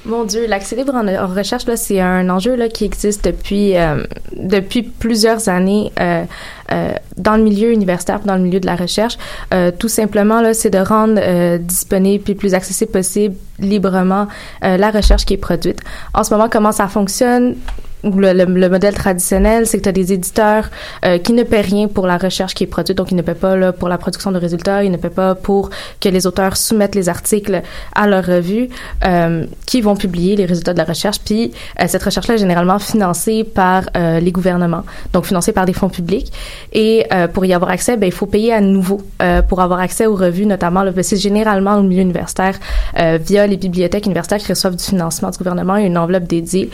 Mon 0.08 0.24
Dieu, 0.24 0.47
l'accès 0.47 0.78
libre 0.78 0.95
en, 0.95 1.28
recherche, 1.28 1.66
là, 1.66 1.76
c'est 1.76 1.99
un 1.99 2.30
enjeu 2.30 2.55
là, 2.55 2.70
qui 2.70 2.86
existe 2.86 3.26
depuis, 3.26 3.76
euh, 3.76 4.05
depuis 4.32 4.82
plusieurs 4.82 5.49
années 5.49 5.91
euh, 5.99 6.24
euh, 6.72 6.93
dans 7.18 7.36
le 7.36 7.43
milieu 7.43 7.74
universitaire, 7.74 8.22
dans 8.22 8.36
le 8.36 8.41
milieu 8.41 8.62
de 8.62 8.66
la 8.66 8.78
recherche. 8.78 9.18
Euh, 9.53 9.70
tout 9.78 9.89
simplement, 9.89 10.39
là, 10.39 10.53
c'est 10.53 10.70
de 10.70 10.78
rendre 10.78 11.58
disponible 11.58 12.24
puis 12.24 12.36
plus 12.36 12.53
accessible 12.53 12.91
possible 12.91 13.36
librement 13.60 14.28
la 14.62 14.91
recherche 14.91 15.26
qui 15.26 15.34
est 15.34 15.38
produite. 15.38 15.80
En 16.14 16.24
ce 16.24 16.34
moment, 16.34 16.47
comment 16.49 16.72
ça 16.72 16.88
fonctionne? 16.88 17.55
Le, 18.04 18.34
le, 18.34 18.45
le, 18.45 18.70
modèle 18.70 18.93
traditionnel, 18.93 19.66
c'est 19.66 19.80
que 19.80 19.84
tu 19.84 19.89
as 19.89 19.93
des 19.93 20.14
éditeurs 20.14 20.70
euh, 21.04 21.18
qui 21.18 21.34
ne 21.34 21.41
paient 21.41 21.62
rien 21.62 21.88
pour 21.88 22.06
la 22.06 22.18
recherche 22.18 22.54
qui 22.54 22.64
est 22.64 22.68
produite, 22.68 22.95
donc 22.95 23.10
ils 23.12 23.16
ne 23.16 23.24
paient 23.24 23.34
pas 23.34 23.72
pour 23.74 23.89
la 23.89 23.98
production 23.98 24.32
de 24.32 24.38
résultats, 24.38 24.84
ils 24.84 24.91
ne 24.91 24.98
paient 24.98 25.10
pas 25.10 25.34
pour 25.34 25.72
que 26.00 26.08
les 26.08 26.28
auteurs 26.28 26.58
soumettent 26.58 26.93
les 26.93 27.10
articles 27.10 27.64
à 27.95 28.08
leur 28.08 28.24
revue, 28.24 28.70
euh, 29.04 29.45
qui 29.66 29.82
vont 29.82 29.95
publier 29.95 30.36
les 30.36 30.45
résultats 30.45 30.74
de 30.74 30.78
la 30.78 30.84
recherche. 30.84 31.20
Puis 31.26 31.52
euh, 31.82 31.86
cette 31.88 32.04
recherche-là 32.04 32.36
est 32.36 32.38
généralement 32.38 32.78
financée 32.78 33.43
par 33.43 33.89
euh, 33.95 34.20
les 34.20 34.32
gouvernements, 34.32 34.84
donc 35.12 35.26
financée 35.26 35.52
par 35.52 35.66
des 35.66 35.74
fonds 35.74 35.89
publics. 35.89 36.32
Et 36.74 37.08
pour 37.34 37.45
y 37.45 37.54
avoir 37.54 37.72
accès, 37.72 37.98
ben, 37.98 38.06
il 38.06 38.12
faut 38.12 38.26
payer 38.26 38.54
à 38.54 38.62
nouveau 38.62 39.02
pour 39.48 39.62
avoir 39.62 39.80
accès 39.80 40.06
aux 40.06 40.16
revues, 40.16 40.45
notamment. 40.45 40.84
Ben, 40.84 41.04
c'est 41.04 41.18
généralement 41.18 41.76
au 41.78 41.84
milieu 41.84 42.02
universitaire 42.02 42.56
via 42.95 43.48
les 43.48 43.58
bibliothèques 43.58 44.06
universitaires 44.06 44.39
qui 44.39 44.50
reçoivent 44.50 44.76
du 44.76 44.84
financement 44.84 45.30
du 45.32 45.38
gouvernement 45.38 45.78
et 45.78 45.86
une 45.86 45.98
enveloppe 45.98 46.26
dédiée 46.26 46.70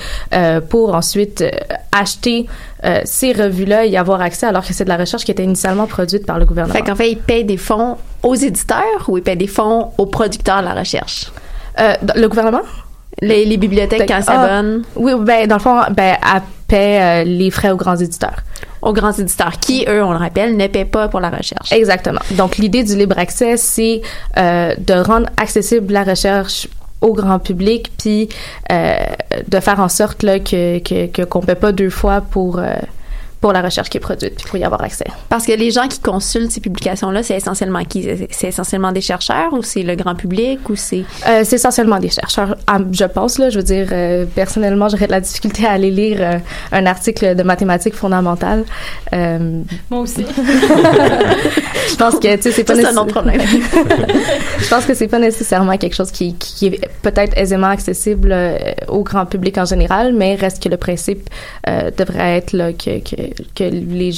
pour 0.69 0.95
ensuite 0.95 1.12
ensuite 1.13 1.41
euh, 1.41 1.51
acheter 1.91 2.47
euh, 2.83 3.01
ces 3.05 3.33
revues-là 3.33 3.85
et 3.85 3.89
y 3.89 3.97
avoir 3.97 4.19
accès 4.21 4.47
alors 4.47 4.65
que 4.65 4.73
c'est 4.73 4.83
de 4.83 4.89
la 4.89 4.97
recherche 4.97 5.23
qui 5.23 5.31
était 5.31 5.43
initialement 5.43 5.85
produite 5.85 6.25
par 6.25 6.39
le 6.39 6.45
gouvernement. 6.45 6.73
Fait 6.73 6.81
qu'en 6.81 6.95
fait, 6.95 7.11
ils 7.11 7.19
payent 7.19 7.43
des 7.43 7.57
fonds 7.57 7.97
aux 8.23 8.35
éditeurs 8.35 9.03
ou 9.07 9.17
ils 9.17 9.23
payent 9.23 9.37
des 9.37 9.47
fonds 9.47 9.91
aux 9.97 10.07
producteurs 10.07 10.61
de 10.61 10.65
la 10.65 10.73
recherche? 10.73 11.31
Euh, 11.79 11.93
le 12.15 12.27
gouvernement? 12.27 12.61
Les, 13.21 13.45
les 13.45 13.57
bibliothèques, 13.57 14.07
quand 14.07 14.23
s'abonnent? 14.23 14.83
Ah, 14.85 14.89
oui, 14.95 15.13
ben, 15.19 15.47
dans 15.47 15.57
le 15.57 15.61
fond, 15.61 15.81
ben, 15.91 16.17
elle 16.33 16.41
paie 16.67 17.23
les 17.25 17.51
frais 17.51 17.69
aux 17.69 17.77
grands 17.77 17.95
éditeurs. 17.95 18.37
Aux 18.81 18.91
grands 18.91 19.11
éditeurs 19.11 19.59
qui, 19.61 19.85
eux, 19.87 20.03
on 20.03 20.11
le 20.11 20.17
rappelle, 20.17 20.57
ne 20.57 20.67
paient 20.67 20.83
pas 20.83 21.07
pour 21.07 21.19
la 21.19 21.29
recherche. 21.29 21.71
Exactement. 21.71 22.21
Donc, 22.31 22.57
l'idée 22.57 22.83
du 22.83 22.97
libre 22.97 23.17
accès, 23.19 23.55
c'est 23.55 24.01
euh, 24.37 24.73
de 24.77 24.93
rendre 24.93 25.29
accessible 25.37 25.93
la 25.93 26.03
recherche 26.03 26.67
au 27.03 27.13
grand 27.13 27.39
public, 27.39 27.91
puis 27.97 28.29
euh, 28.71 28.95
de 29.47 29.59
faire 29.59 29.79
en 29.79 29.89
sorte 29.89 30.21
que, 30.21 30.79
que, 30.79 31.23
qu'on 31.23 31.41
ne 31.41 31.45
paie 31.45 31.55
pas 31.55 31.71
deux 31.71 31.91
fois 31.91 32.21
pour... 32.21 32.59
Pour 33.43 33.51
la 33.51 33.61
recherche 33.61 33.89
qui 33.89 33.97
est 33.97 33.99
produite, 33.99 34.35
puis 34.37 34.45
pour 34.47 34.57
y 34.57 34.63
avoir 34.63 34.81
accès. 34.81 35.03
Parce 35.27 35.45
que 35.45 35.51
les 35.51 35.69
gens 35.69 35.89
qui 35.89 35.99
consultent 35.99 36.49
ces 36.49 36.61
publications-là, 36.61 37.23
c'est 37.23 37.35
essentiellement 37.35 37.83
qui? 37.83 38.07
C'est 38.31 38.47
essentiellement 38.47 38.93
des 38.93 39.01
chercheurs 39.01 39.51
ou 39.51 39.61
c'est 39.61 39.83
le 39.83 39.95
grand 39.95 40.15
public 40.15 40.69
ou 40.69 40.77
c'est... 40.77 41.03
Euh, 41.27 41.41
c'est 41.43 41.57
essentiellement 41.57 41.99
des 41.99 42.07
chercheurs, 42.07 42.55
je 42.93 43.03
pense, 43.03 43.39
là. 43.39 43.49
Je 43.49 43.57
veux 43.57 43.65
dire, 43.65 43.89
euh, 43.91 44.23
personnellement, 44.33 44.87
j'aurais 44.87 45.07
de 45.07 45.11
la 45.11 45.19
difficulté 45.19 45.65
à 45.65 45.71
aller 45.71 45.91
lire 45.91 46.19
euh, 46.21 46.37
un 46.71 46.85
article 46.85 47.35
de 47.35 47.43
mathématiques 47.43 47.95
fondamentales. 47.95 48.63
Euh, 49.11 49.61
Moi 49.89 49.99
aussi. 49.99 50.25
je 51.89 51.95
pense 51.97 52.15
que, 52.15 52.35
tu 52.37 52.43
sais, 52.43 52.51
c'est 52.51 52.63
pas 52.63 52.75
nécessairement... 52.75 53.01
un 53.01 53.03
autre 53.03 53.13
problème. 53.13 53.41
je 54.59 54.69
pense 54.69 54.85
que 54.85 54.93
c'est 54.93 55.07
pas 55.09 55.19
nécessairement 55.19 55.77
quelque 55.77 55.95
chose 55.95 56.11
qui, 56.11 56.33
qui 56.35 56.67
est 56.67 56.89
peut-être 57.01 57.37
aisément 57.37 57.67
accessible 57.67 58.31
euh, 58.31 58.57
au 58.87 59.03
grand 59.03 59.25
public 59.25 59.57
en 59.57 59.65
général, 59.65 60.13
mais 60.13 60.35
reste 60.35 60.63
que 60.63 60.69
le 60.69 60.77
principe 60.77 61.29
euh, 61.67 61.91
devrait 61.97 62.37
être 62.37 62.53
là, 62.53 62.71
que, 62.73 62.99
que 62.99 63.32
que 63.55 63.63
les 63.63 64.11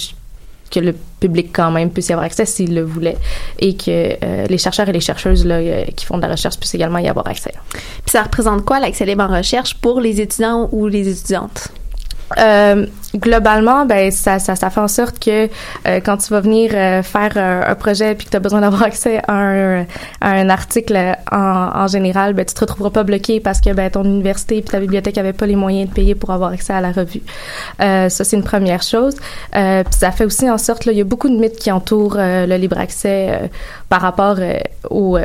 que 0.72 0.80
le 0.80 0.96
public 1.20 1.50
quand 1.54 1.72
même 1.72 1.92
puisse 1.92 2.10
y 2.10 2.14
avoir 2.14 2.26
accès 2.26 2.46
s'il 2.46 2.74
le 2.74 2.82
voulait 2.82 3.18
et 3.60 3.76
que 3.76 4.18
euh, 4.24 4.46
les 4.48 4.58
chercheurs 4.58 4.90
et 4.90 4.92
les 4.92 5.00
chercheuses 5.00 5.46
là, 5.46 5.56
euh, 5.56 5.86
qui 5.96 6.06
font 6.06 6.18
de 6.18 6.24
la 6.24 6.30
recherche 6.30 6.58
puissent 6.58 6.76
également 6.76 7.00
y 7.00 7.08
avoir 7.08 7.28
accès. 7.28 7.54
Puis 7.72 8.12
ça 8.12 8.24
représente 8.24 8.66
quoi 8.66 8.80
l'accès 8.80 9.06
libre 9.06 9.24
en 9.24 9.38
recherche 9.38 9.76
pour 9.76 10.02
les 10.02 10.20
étudiants 10.20 10.68
ou 10.72 10.88
les 10.88 11.08
étudiantes? 11.08 11.70
Euh, 12.40 12.88
globalement, 13.18 13.86
ben 13.86 14.12
ça, 14.12 14.40
ça, 14.40 14.56
fait 14.56 14.80
en 14.80 14.88
sorte 14.88 15.20
que 15.20 15.46
euh, 15.46 16.00
quand 16.04 16.18
tu 16.18 16.30
vas 16.30 16.42
venir 16.42 16.72
euh, 16.74 17.04
faire 17.04 17.38
un 17.38 17.76
projet 17.76 18.16
puis 18.16 18.26
que 18.26 18.32
tu 18.32 18.38
as 18.38 18.40
besoin 18.40 18.62
d'avoir 18.62 18.84
accès 18.84 19.22
à 19.28 19.34
un, 19.34 20.50
article 20.50 21.16
en, 21.32 21.88
général, 21.88 22.34
ben 22.34 22.46
tu 22.46 22.54
te 22.54 22.60
retrouveras 22.60 22.90
pas 22.90 23.04
bloqué 23.04 23.40
parce 23.40 23.62
que 23.62 23.74
ben 23.74 23.90
ton 23.90 24.04
université 24.04 24.62
puis 24.62 24.72
ta 24.72 24.80
bibliothèque 24.80 25.18
avait 25.18 25.34
pas 25.34 25.46
les 25.46 25.56
moyens 25.56 25.90
de 25.90 25.94
payer 25.94 26.16
pour 26.16 26.32
avoir 26.32 26.52
accès 26.52 26.74
à 26.74 26.82
la 26.82 26.92
revue. 26.92 27.22
ça 27.80 28.10
c'est 28.10 28.36
une 28.36 28.44
première 28.44 28.82
chose. 28.82 29.16
puis 29.52 29.84
ça 29.92 30.12
fait 30.12 30.26
aussi 30.26 30.50
en 30.50 30.58
sorte 30.58 30.86
là, 30.86 30.92
il 30.92 30.98
y 30.98 31.02
a 31.02 31.06
beaucoup 31.06 31.30
de 31.30 31.36
mythes 31.36 31.58
qui 31.58 31.72
entourent 31.72 32.18
le 32.18 32.56
libre 32.58 32.78
accès 32.78 33.50
par 33.90 34.02
rapport 34.02 34.38
au 34.90 35.18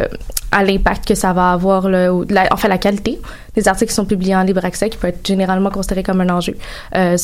à 0.52 0.64
l'impact 0.64 1.06
que 1.06 1.14
ça 1.14 1.32
va 1.32 1.52
avoir, 1.52 1.88
là, 1.88 2.10
la, 2.28 2.48
en 2.52 2.56
fait 2.56 2.68
la 2.68 2.78
qualité 2.78 3.20
des 3.54 3.68
articles 3.68 3.90
qui 3.90 3.94
sont 3.94 4.04
publiés 4.04 4.36
en 4.36 4.42
libre 4.42 4.64
accès, 4.64 4.90
qui 4.90 4.96
peut 4.96 5.08
être 5.08 5.26
généralement 5.26 5.70
considéré 5.70 6.02
comme 6.02 6.20
un 6.20 6.30
enjeu. 6.30 6.56
Euh, 6.94 7.16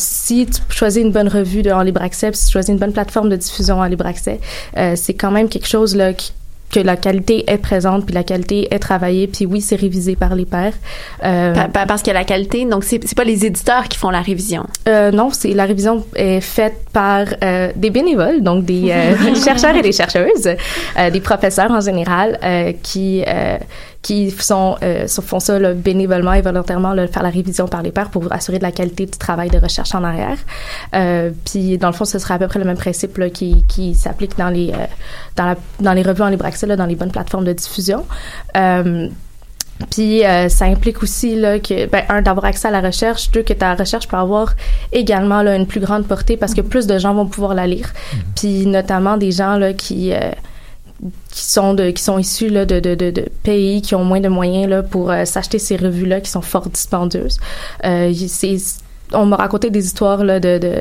si 0.57 0.63
tu 0.69 0.77
choisis 0.77 1.03
une 1.03 1.13
bonne 1.13 1.29
revue 1.29 1.63
de, 1.63 1.71
en 1.71 1.83
libre 1.83 2.03
accès, 2.03 2.31
si 2.33 2.47
tu 2.47 2.53
choisis 2.53 2.71
une 2.71 2.79
bonne 2.79 2.93
plateforme 2.93 3.29
de 3.29 3.37
diffusion 3.37 3.79
en 3.79 3.85
libre 3.85 4.07
accès, 4.07 4.41
euh, 4.77 4.95
c'est 4.97 5.15
quand 5.15 5.31
même 5.31 5.49
quelque 5.49 5.69
chose 5.69 5.95
là 5.95 6.13
qui 6.13 6.33
que 6.71 6.81
la 6.81 6.97
qualité 6.97 7.45
est 7.51 7.59
présente 7.59 8.07
puis 8.07 8.15
la 8.15 8.25
qualité 8.25 8.69
est 8.75 8.79
travaillée 8.79 9.27
puis 9.27 9.47
oui 9.47 9.61
c'est 9.61 9.77
révisé 9.77 10.17
par 10.17 10.35
les 10.35 10.45
pairs. 10.45 10.75
Euh, 11.25 11.55
parce 11.73 12.03
que 12.03 12.11
la 12.11 12.25
qualité 12.25 12.65
donc 12.65 12.85
c'est 12.85 13.15
pas 13.15 13.25
les 13.25 13.47
éditeurs 13.47 13.89
qui 13.89 13.99
font 13.99 14.11
la 14.11 14.21
révision. 14.21 14.67
Euh, 14.89 15.11
non 15.11 15.31
c'est 15.31 15.53
la 15.55 15.65
révision 15.65 16.05
est 16.15 16.41
faite 16.41 16.77
par 16.93 17.27
euh, 17.43 17.71
des 17.77 17.91
bénévoles 17.91 18.43
donc 18.43 18.65
des 18.65 18.91
euh, 18.91 19.35
chercheurs 19.45 19.77
et 19.77 19.83
des 19.83 19.93
chercheuses 19.93 20.57
des 21.13 21.21
professeurs 21.21 21.71
en 21.71 21.81
général 21.81 22.39
qui 22.83 23.23
qui 24.07 24.31
sont 24.31 24.77
font 25.09 25.41
ça 25.41 25.59
là, 25.59 25.73
bénévolement 25.73 26.35
et 26.35 26.43
volontairement 26.43 26.93
là, 26.93 27.07
faire 27.09 27.23
la 27.23 27.31
révision 27.31 27.67
par 27.67 27.83
les 27.83 27.91
pairs 27.91 28.11
pour 28.11 28.33
assurer 28.33 28.59
de 28.59 28.63
la 28.63 28.73
qualité 28.73 29.07
du 29.07 29.19
travail 29.19 29.51
de 29.51 29.59
recherche 29.59 29.95
en 29.95 30.05
arrière 30.05 30.39
puis 31.45 31.79
dans 31.79 31.89
le 31.89 31.95
fond 31.95 32.05
ce 32.05 32.19
sera 32.19 32.35
à 32.35 32.39
peu 32.39 32.47
près 32.47 32.59
le 32.59 32.65
même 32.65 32.77
principe 32.77 33.19
là, 33.19 33.31
qui 33.31 33.65
qui 33.69 33.95
s'applique 33.95 34.37
dans 34.37 34.51
les 34.51 34.73
dans 35.37 35.47
la 35.47 35.57
dans 35.81 35.93
les 35.93 36.03
revues 36.03 36.23
en 36.23 36.29
libre 36.29 36.45
accès 36.45 36.67
dans 36.75 36.87
les 36.87 36.97
bonnes 36.97 37.13
plateformes 37.13 37.45
de 37.45 37.53
diffusion. 37.53 38.05
Euh, 38.57 39.09
puis 39.91 40.25
euh, 40.25 40.49
ça 40.49 40.65
implique 40.65 41.03
aussi 41.03 41.37
là 41.37 41.59
que 41.59 41.87
ben 41.87 42.03
un 42.09 42.23
d'avoir 42.23 42.47
accès 42.47 42.67
à 42.67 42.71
la 42.71 42.81
recherche, 42.81 43.31
deux 43.31 43.43
que 43.43 43.53
ta 43.53 43.75
recherche 43.75 44.09
peut 44.09 44.17
avoir 44.17 44.55
également 44.91 45.43
là 45.43 45.55
une 45.55 45.67
plus 45.67 45.81
grande 45.81 46.07
portée 46.07 46.39
parce 46.39 46.55
que 46.55 46.63
plus 46.63 46.87
de 46.87 46.99
gens 46.99 47.15
vont 47.15 47.27
pouvoir 47.27 47.55
la 47.55 47.67
lire. 47.67 47.89
Mm-hmm. 47.89 48.19
Puis 48.37 48.67
notamment 48.67 49.19
des 49.19 49.33
gens 49.33 49.57
là 49.57 49.75
qui 49.75 50.13
euh, 50.15 50.31
qui 51.31 51.45
sont 51.45 51.75
de 51.75 51.91
qui 51.91 52.03
sont 52.03 52.19
issus 52.19 52.49
là 52.49 52.65
de, 52.65 52.81
de, 52.81 52.95
de, 52.95 53.11
de, 53.11 53.29
pays 53.43 53.83
qui 53.83 53.95
ont 53.95 54.05
moins 54.05 54.21
de 54.21 54.29
moyens 54.29 54.69
là 54.69 54.83
pour 54.83 55.11
euh, 55.11 55.25
s'acheter 55.25 55.59
ces 55.59 55.77
revues 55.77 56.07
là 56.07 56.21
qui 56.21 56.31
sont 56.31 56.41
fort 56.41 56.69
dispendieuses. 56.69 57.39
Euh, 57.85 58.13
on 59.13 59.27
m'a 59.27 59.37
raconté 59.37 59.71
des 59.71 59.85
histoires 59.85 60.25
là 60.25 60.41
de, 60.41 60.59
de 60.59 60.81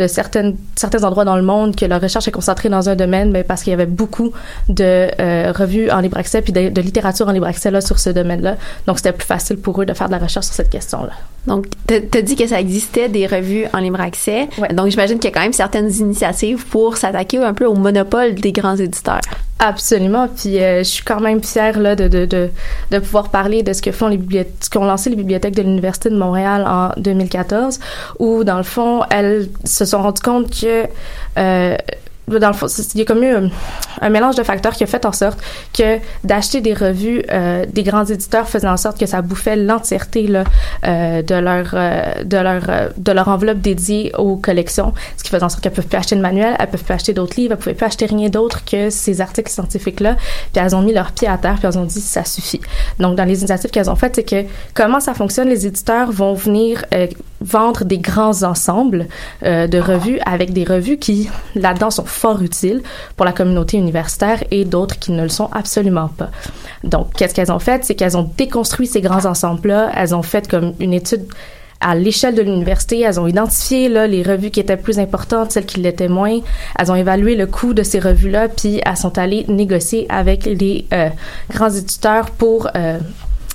de 0.00 0.06
certaines, 0.06 0.56
certains 0.76 1.04
endroits 1.04 1.24
dans 1.24 1.36
le 1.36 1.42
monde 1.42 1.76
que 1.76 1.84
la 1.84 1.98
recherche 1.98 2.26
est 2.26 2.32
concentrée 2.32 2.70
dans 2.70 2.88
un 2.88 2.96
domaine, 2.96 3.30
mais 3.30 3.44
parce 3.44 3.62
qu'il 3.62 3.70
y 3.70 3.74
avait 3.74 3.86
beaucoup 3.86 4.32
de 4.68 5.10
euh, 5.20 5.52
revues 5.52 5.90
en 5.90 6.00
libre 6.00 6.16
accès 6.16 6.40
puis 6.40 6.52
de, 6.52 6.70
de, 6.70 6.80
littérature 6.80 7.28
en 7.28 7.32
libre 7.32 7.46
accès 7.46 7.70
là 7.70 7.82
sur 7.82 7.98
ce 7.98 8.08
domaine-là. 8.08 8.56
Donc 8.86 8.98
c'était 8.98 9.12
plus 9.12 9.26
facile 9.26 9.58
pour 9.58 9.80
eux 9.82 9.86
de 9.86 9.92
faire 9.92 10.06
de 10.06 10.12
la 10.12 10.18
recherche 10.18 10.46
sur 10.46 10.54
cette 10.54 10.70
question-là. 10.70 11.12
Donc 11.46 11.66
tu 11.86 11.94
as 11.94 12.22
dit 12.22 12.34
que 12.34 12.46
ça 12.46 12.60
existait 12.60 13.08
des 13.10 13.26
revues 13.26 13.66
en 13.74 13.78
libre 13.78 14.00
accès. 14.00 14.48
Ouais. 14.58 14.72
Donc 14.72 14.88
j'imagine 14.88 15.18
qu'il 15.18 15.28
y 15.30 15.32
a 15.32 15.34
quand 15.34 15.42
même 15.42 15.52
certaines 15.52 15.92
initiatives 15.92 16.66
pour 16.66 16.96
s'attaquer 16.96 17.38
un 17.38 17.52
peu 17.52 17.66
au 17.66 17.74
monopole 17.74 18.34
des 18.36 18.52
grands 18.52 18.76
éditeurs. 18.76 19.20
Absolument. 19.62 20.26
Puis 20.28 20.58
euh, 20.58 20.78
je 20.78 20.84
suis 20.84 21.04
quand 21.04 21.20
même 21.20 21.42
fière 21.44 21.78
là 21.78 21.94
de, 21.94 22.08
de, 22.08 22.24
de, 22.24 22.48
de 22.90 22.98
pouvoir 22.98 23.28
parler 23.28 23.62
de 23.62 23.74
ce 23.74 23.82
que 23.82 23.92
font 23.92 24.08
les 24.08 24.16
bibliothèques, 24.16 24.54
ce 24.60 24.70
qu'ont 24.70 24.86
lancé 24.86 25.10
les 25.10 25.16
bibliothèques 25.16 25.54
de 25.54 25.60
l'université 25.60 26.08
de 26.08 26.16
Montréal 26.16 26.64
en 26.66 26.92
2014, 26.96 27.78
où 28.18 28.42
dans 28.42 28.56
le 28.56 28.62
fond 28.62 29.02
elles 29.10 29.48
se 29.64 29.84
sont 29.84 30.02
rendues 30.02 30.22
compte 30.22 30.50
que 30.50 30.86
euh, 31.38 31.76
dans 32.38 32.48
le 32.48 32.54
fond, 32.54 32.66
il 32.66 32.98
y 32.98 33.02
a 33.02 33.04
comme 33.04 33.22
eu 33.22 33.34
un, 33.34 33.50
un, 34.00 34.08
mélange 34.08 34.36
de 34.36 34.42
facteurs 34.42 34.72
qui 34.72 34.84
a 34.84 34.86
fait 34.86 35.04
en 35.04 35.12
sorte 35.12 35.38
que 35.72 35.98
d'acheter 36.24 36.60
des 36.60 36.74
revues 36.74 37.22
euh, 37.30 37.66
des 37.66 37.82
grands 37.82 38.04
éditeurs 38.04 38.48
faisait 38.48 38.68
en 38.68 38.76
sorte 38.76 38.98
que 38.98 39.06
ça 39.06 39.22
bouffait 39.22 39.56
l'entièreté 39.56 40.26
là 40.26 40.44
euh, 40.86 41.22
de 41.22 41.34
leur 41.34 41.70
euh, 41.74 42.24
de 42.24 42.36
leur 42.36 42.90
de 42.96 43.12
leur 43.12 43.28
enveloppe 43.28 43.58
dédiée 43.58 44.12
aux 44.16 44.36
collections, 44.36 44.92
ce 45.16 45.24
qui 45.24 45.30
faisait 45.30 45.42
en 45.42 45.48
sorte 45.48 45.62
qu'elles 45.62 45.72
peuvent 45.72 45.86
plus 45.86 45.98
acheter 45.98 46.16
de 46.16 46.20
manuels, 46.20 46.56
elles 46.58 46.68
peuvent 46.68 46.84
plus 46.84 46.94
acheter 46.94 47.12
d'autres 47.12 47.34
livres, 47.36 47.52
elles 47.52 47.58
pouvaient 47.58 47.74
plus 47.74 47.86
acheter 47.86 48.06
rien 48.06 48.28
d'autre 48.28 48.64
que 48.64 48.90
ces 48.90 49.20
articles 49.20 49.50
scientifiques 49.50 50.00
là. 50.00 50.16
Puis 50.52 50.62
elles 50.62 50.74
ont 50.74 50.82
mis 50.82 50.92
leurs 50.92 51.12
pieds 51.12 51.28
à 51.28 51.38
terre 51.38 51.56
puis 51.58 51.66
elles 51.66 51.78
ont 51.78 51.84
dit 51.84 52.00
ça 52.00 52.24
suffit. 52.24 52.60
Donc 52.98 53.16
dans 53.16 53.24
les 53.24 53.38
initiatives 53.38 53.70
qu'elles 53.70 53.90
ont 53.90 53.96
faites, 53.96 54.16
c'est 54.16 54.24
que 54.24 54.44
comment 54.74 55.00
ça 55.00 55.14
fonctionne, 55.14 55.48
les 55.48 55.66
éditeurs 55.66 56.10
vont 56.12 56.34
venir 56.34 56.84
vendre 57.40 57.84
des 57.84 57.98
grands 57.98 58.42
ensembles 58.42 59.06
euh, 59.42 59.66
de 59.66 59.78
revues 59.78 60.20
avec 60.26 60.52
des 60.52 60.64
revues 60.64 60.98
qui, 60.98 61.28
là-dedans, 61.54 61.90
sont 61.90 62.04
fort 62.20 62.42
utiles 62.42 62.82
pour 63.16 63.24
la 63.24 63.32
communauté 63.32 63.78
universitaire 63.78 64.44
et 64.50 64.64
d'autres 64.64 64.98
qui 64.98 65.12
ne 65.12 65.22
le 65.22 65.28
sont 65.28 65.48
absolument 65.52 66.08
pas. 66.08 66.30
Donc, 66.84 67.12
qu'est-ce 67.14 67.34
qu'elles 67.34 67.52
ont 67.52 67.58
fait? 67.58 67.84
C'est 67.84 67.94
qu'elles 67.94 68.16
ont 68.16 68.30
déconstruit 68.36 68.86
ces 68.86 69.00
grands 69.00 69.24
ensembles-là. 69.24 69.90
Elles 69.96 70.14
ont 70.14 70.22
fait 70.22 70.48
comme 70.48 70.74
une 70.80 70.92
étude 70.92 71.26
à 71.80 71.94
l'échelle 71.94 72.34
de 72.34 72.42
l'université, 72.42 73.00
elles 73.00 73.18
ont 73.18 73.26
identifié 73.26 73.88
là, 73.88 74.06
les 74.06 74.22
revues 74.22 74.50
qui 74.50 74.60
étaient 74.60 74.76
plus 74.76 74.98
importantes, 74.98 75.52
celles 75.52 75.64
qui 75.64 75.80
l'étaient 75.80 76.08
moins. 76.08 76.40
Elles 76.78 76.92
ont 76.92 76.94
évalué 76.94 77.36
le 77.36 77.46
coût 77.46 77.72
de 77.72 77.82
ces 77.82 77.98
revues-là, 77.98 78.48
puis 78.48 78.82
elles 78.84 78.96
sont 78.98 79.16
allées 79.16 79.46
négocier 79.48 80.06
avec 80.10 80.44
les 80.44 80.86
euh, 80.92 81.08
grands 81.48 81.70
éditeurs 81.70 82.32
pour 82.32 82.68
euh, 82.76 82.98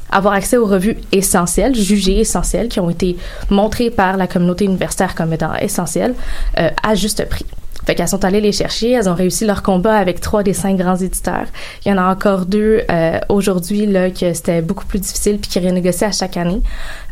avoir 0.10 0.34
accès 0.34 0.58
aux 0.58 0.66
revues 0.66 0.98
essentielles, 1.12 1.76
jugées 1.76 2.20
essentielles, 2.20 2.68
qui 2.68 2.80
ont 2.80 2.90
été 2.90 3.16
montrées 3.52 3.92
par 3.92 4.18
la 4.18 4.26
communauté 4.26 4.66
universitaire 4.66 5.14
comme 5.14 5.32
étant 5.32 5.54
essentielles, 5.56 6.16
euh, 6.58 6.70
à 6.82 6.96
juste 6.96 7.30
prix. 7.30 7.46
Fait 7.86 7.96
qu'elles 7.96 8.08
sont 8.08 8.26
allées 8.26 8.42
les 8.42 8.52
chercher, 8.52 8.92
elles 8.92 9.10
ont 9.10 9.14
réussi 9.14 9.46
leur 9.46 9.64
combat 9.64 9.96
avec 9.96 10.20
trois 10.22 10.44
des 10.44 10.54
cinq 10.54 10.78
grands 10.78 10.96
éditeurs. 10.96 11.46
Il 11.86 11.90
y 11.90 11.94
en 11.94 11.98
a 11.98 12.12
encore 12.12 12.46
deux 12.46 12.82
euh, 12.90 13.20
aujourd'hui 13.30 13.86
là 13.86 14.10
que 14.10 14.34
c'était 14.34 14.62
beaucoup 14.62 14.86
plus 14.86 15.00
difficile 15.00 15.38
puis 15.40 15.50
qui 15.50 15.60
renégocient 15.60 16.08
à 16.08 16.12
chaque 16.12 16.38
année. 16.38 16.62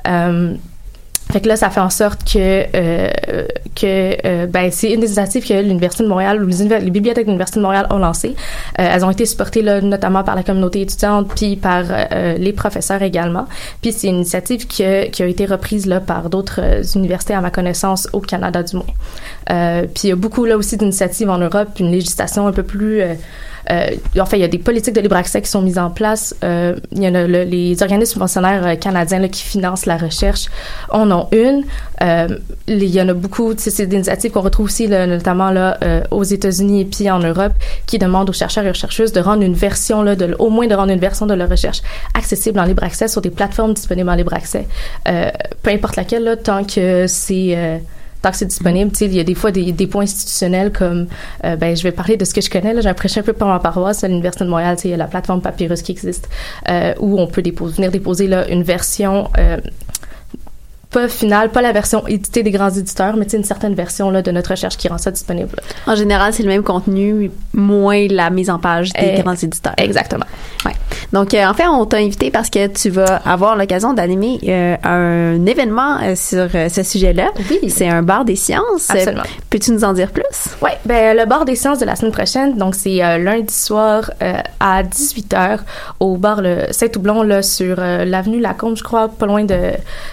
Euh, 0.07 0.55
fait 1.34 1.41
que 1.41 1.47
là, 1.47 1.55
ça 1.55 1.71
fait 1.71 1.79
en 1.79 1.89
sorte 1.89 2.31
que 2.31 2.38
euh, 2.75 3.09
que 3.75 4.17
euh, 4.23 4.45
ben 4.45 4.69
c'est 4.71 4.91
une 4.91 4.99
des 4.99 5.07
initiatives 5.07 5.47
que 5.47 5.53
l'université 5.55 6.03
de 6.03 6.07
Montréal 6.07 6.43
ou 6.43 6.47
les, 6.47 6.91
bibliothèques 6.91 7.25
de 7.25 7.31
l'université 7.31 7.59
de 7.59 7.63
Montréal 7.63 7.88
ont 7.89 7.97
lancées. 7.97 8.36
Euh, 8.79 8.88
elles 8.93 9.03
ont 9.03 9.09
été 9.09 9.25
supportées 9.25 9.63
là 9.63 9.81
notamment 9.81 10.23
par 10.23 10.36
la 10.36 10.43
communauté 10.43 10.81
étudiante 10.81 11.31
puis 11.36 11.55
par 11.55 11.86
euh, 11.89 12.38
les 12.38 12.53
professeurs 12.53 13.01
également. 13.01 13.47
Puis 13.81 13.93
c'est 13.93 14.09
une 14.09 14.17
initiative 14.17 14.67
qui 14.67 14.84
a, 14.84 15.07
qui 15.07 15.23
a 15.23 15.25
été 15.25 15.47
reprise 15.47 15.88
là 15.88 15.99
par 15.99 16.29
d'autres 16.29 16.61
universités 16.95 17.34
à 17.34 17.41
ma 17.41 17.49
connaissance 17.49 18.07
au 18.13 18.19
Canada 18.19 18.61
du 18.61 18.75
moins. 18.75 18.86
Puis 19.47 20.03
il 20.03 20.09
y 20.09 20.11
a 20.11 20.15
beaucoup 20.15 20.45
là 20.45 20.55
aussi 20.55 20.77
d'initiatives 20.77 21.31
en 21.31 21.39
Europe, 21.39 21.79
une 21.79 21.89
législation 21.89 22.45
un 22.45 22.51
peu 22.51 22.63
plus 22.63 23.01
enfin, 23.70 24.38
il 24.38 24.41
y 24.41 24.43
a 24.43 24.47
des 24.47 24.57
politiques 24.57 24.93
de 24.95 25.01
libre 25.01 25.16
accès 25.16 25.41
qui 25.41 25.49
sont 25.49 25.61
mises 25.61 25.78
en 25.80 25.89
place. 25.89 26.36
Euh, 26.43 26.76
il 26.91 27.01
y 27.01 27.05
a 27.07 27.11
le- 27.11 27.43
les 27.43 27.82
organismes 27.82 28.11
subventionnaires 28.14 28.66
euh, 28.66 28.76
canadiens 28.76 29.28
qui 29.28 29.43
financent 29.43 29.86
la 29.86 29.97
recherche. 29.97 30.47
On 30.91 31.09
en 31.11 31.22
a 31.22 31.28
une. 31.36 31.64
Euh, 32.01 32.28
il 32.68 32.84
y 32.86 33.01
en 33.01 33.07
a 33.09 33.14
beaucoup. 33.14 33.53
C'est 33.57 33.86
des 33.86 33.95
initiatives 33.95 34.32
qu'on 34.32 34.41
retrouve 34.41 34.66
aussi, 34.66 34.88
notamment 34.88 35.51
là, 35.51 35.78
euh, 35.84 36.01
aux 36.11 36.24
États-Unis 36.24 36.82
et 36.82 36.86
puis 36.86 37.09
en 37.09 37.20
Europe, 37.20 37.53
qui 37.86 37.99
demandent 37.99 38.30
aux 38.30 38.34
chercheurs 38.34 38.66
et 38.66 38.70
aux 38.70 38.74
chercheuses 38.74 39.11
de 39.14 39.20
rendre 39.22 39.43
une 39.43 39.53
version, 39.53 40.03
là, 40.03 40.16
de, 40.16 40.36
au 40.39 40.49
moins 40.49 40.68
de 40.68 40.76
rendre 40.76 40.91
une 40.91 40.99
version 40.99 41.26
de 41.26 41.34
leur 41.34 41.49
recherche 41.49 41.82
accessible 42.14 42.59
en 42.59 42.66
libre 42.66 42.84
accès 42.84 43.07
sur 43.07 43.22
des 43.22 43.30
plateformes 43.30 43.74
disponibles 43.74 44.09
en 44.09 44.16
libre 44.16 44.34
accès. 44.34 44.68
Euh, 45.07 45.30
peu 45.61 45.72
importe 45.72 45.95
laquelle, 45.95 46.38
tant 46.43 46.64
que 46.64 47.05
c'est 47.07 47.53
euh, 47.55 47.78
tant 48.24 48.32
que 48.32 48.38
c'est 48.38 48.45
disponible, 48.45 48.91
il 49.01 49.13
y 49.13 49.19
a 49.19 49.24
des 49.24 49.36
fois 49.36 49.51
des, 49.51 49.88
points 49.88 50.03
institutionnels 50.03 50.71
comme, 50.71 51.07
euh, 51.43 51.57
ben, 51.57 51.76
je 51.76 51.84
vais 51.84 51.91
parler 51.91 52.15
de 52.15 52.24
ce 52.24 52.34
que 52.34 52.39
je 52.39 52.49
connais, 52.49 52.74
là, 52.74 52.80
j'ai 52.80 52.93
prêché 52.93 53.19
un 53.19 53.24
peu 53.24 53.34
par 53.34 53.49
ma 53.49 53.59
paroisse 53.59 54.03
à 54.05 54.07
l'Université 54.07 54.45
de 54.45 54.49
Montréal, 54.49 54.78
tu 54.80 54.88
il 54.88 54.91
y 54.91 54.93
a 54.93 54.97
la 54.97 55.07
plateforme 55.07 55.41
Papyrus 55.41 55.82
qui 55.82 55.91
existe, 55.91 56.30
euh, 56.69 56.93
où 56.99 57.19
on 57.19 57.28
peut 57.28 57.43
venir 57.43 57.91
déposer, 57.91 58.28
là, 58.28 58.47
une 58.47 58.63
version, 58.63 59.30
euh, 59.38 59.57
pas 60.93 61.09
finale, 61.09 61.49
pas 61.49 61.61
la 61.61 61.71
version 61.71 62.07
éditée 62.07 62.43
des 62.43 62.51
grands 62.51 62.69
éditeurs, 62.69 63.17
mais 63.17 63.25
une 63.25 63.43
certaine 63.43 63.73
version, 63.73 64.09
là, 64.11 64.21
de 64.21 64.31
notre 64.31 64.51
recherche 64.51 64.77
qui 64.77 64.87
rend 64.87 64.97
ça 64.99 65.11
disponible. 65.11 65.59
En 65.87 65.95
général, 65.95 66.33
c'est 66.33 66.43
le 66.43 66.49
même 66.49 66.63
contenu, 66.63 67.31
moins 67.53 68.07
la 68.09 68.29
mise 68.29 68.49
en 68.49 68.59
page 68.59 68.93
des 68.93 69.15
Eh, 69.17 69.21
grands 69.21 69.35
éditeurs. 69.35 69.73
Exactement. 69.77 70.25
Ouais. 70.65 70.71
Donc, 71.11 71.33
euh, 71.33 71.45
en 71.45 71.53
fait, 71.53 71.67
on 71.67 71.85
t'a 71.85 71.97
invité 71.97 72.31
parce 72.31 72.49
que 72.49 72.67
tu 72.67 72.89
vas 72.89 73.17
avoir 73.25 73.55
l'occasion 73.55 73.93
d'animer 73.93 74.39
euh, 74.47 74.75
un 74.83 75.45
événement 75.45 75.97
euh, 76.01 76.15
sur 76.15 76.47
euh, 76.55 76.69
ce 76.69 76.83
sujet-là. 76.83 77.31
Oui. 77.49 77.69
C'est 77.69 77.87
un 77.89 78.01
bar 78.03 78.23
des 78.25 78.35
sciences. 78.35 78.89
Absolument. 78.89 79.23
Peux-tu 79.49 79.71
nous 79.71 79.83
en 79.83 79.93
dire 79.93 80.11
plus? 80.11 80.23
Oui, 80.61 80.69
ben 80.85 81.17
le 81.17 81.25
bar 81.25 81.45
des 81.45 81.55
sciences 81.55 81.79
de 81.79 81.85
la 81.85 81.95
semaine 81.95 82.11
prochaine, 82.11 82.57
donc 82.57 82.75
c'est 82.75 82.97
lundi 83.19 83.53
soir 83.53 84.11
à 84.59 84.83
18h 84.83 85.59
au 85.99 86.17
bar 86.17 86.41
le 86.41 86.65
Saint-Toublon 86.71 87.23
là 87.23 87.41
sur 87.41 87.77
l'avenue 87.77 88.39
Lacombe, 88.39 88.77
je 88.77 88.83
crois, 88.83 89.07
pas 89.09 89.25
loin 89.25 89.43
de 89.43 89.57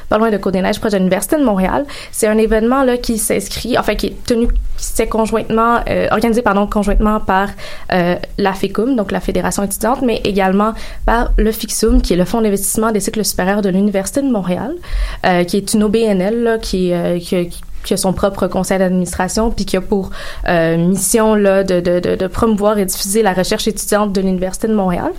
pas 0.09 0.19
loin 0.19 0.31
de 0.31 0.37
Côte-des-Neiges, 0.37 0.70
proche 0.79 0.93
de 0.93 0.99
l'université 0.99 1.37
de 1.37 1.45
Montréal. 1.45 1.85
C'est 2.13 2.27
un 2.27 2.39
événement 2.39 2.85
là 2.85 2.97
qui 2.97 3.19
s'inscrit, 3.19 3.79
enfin 3.79 3.95
qui 3.95 4.09
est 4.09 4.25
tenu 4.25 4.49
s'est 4.81 5.09
conjointement 5.09 5.81
euh, 5.89 6.09
organisé 6.11 6.43
pardon 6.43 6.67
conjointement 6.67 7.21
par 7.21 7.49
euh, 7.93 8.17
la 8.39 8.53
FECUM, 8.53 8.97
donc 8.97 9.13
la 9.13 9.21
Fédération 9.21 9.63
étudiante, 9.63 10.03
mais 10.03 10.21
également 10.25 10.73
par 11.07 11.33
le 11.37 11.53
FIXUM, 11.53 12.03
qui 12.03 12.15
est 12.15 12.17
le 12.17 12.25
Fonds 12.25 12.41
d'investissement 12.41 12.91
des 12.93 13.01
cycles 13.01 13.25
supérieurs 13.25 13.63
de 13.63 13.69
l'Université 13.69 14.23
de 14.23 14.31
Montréal, 14.31 14.75
euh, 15.27 15.45
qui 15.45 15.57
est 15.57 15.75
une 15.75 15.85
OBNL 15.85 16.59
qui, 16.63 16.93
euh, 16.93 17.19
qui, 17.19 17.49
qui 17.49 17.61
qui 17.85 17.95
a 17.95 17.97
son 17.97 18.13
propre 18.13 18.47
conseil 18.47 18.79
d'administration 18.79 19.51
puis 19.51 19.65
qui 19.65 19.77
a 19.77 19.81
pour 19.81 20.11
euh, 20.49 20.77
mission 20.77 21.35
là 21.35 21.65
de, 21.65 21.81
de, 21.81 22.17
de, 22.17 22.27
promouvoir 22.27 22.79
et 22.79 22.85
diffuser 22.85 23.23
la 23.23 23.33
recherche 23.33 23.67
étudiante 23.69 24.13
de 24.13 24.21
l'université 24.21 24.69
de 24.69 24.75
Montréal. 24.75 25.13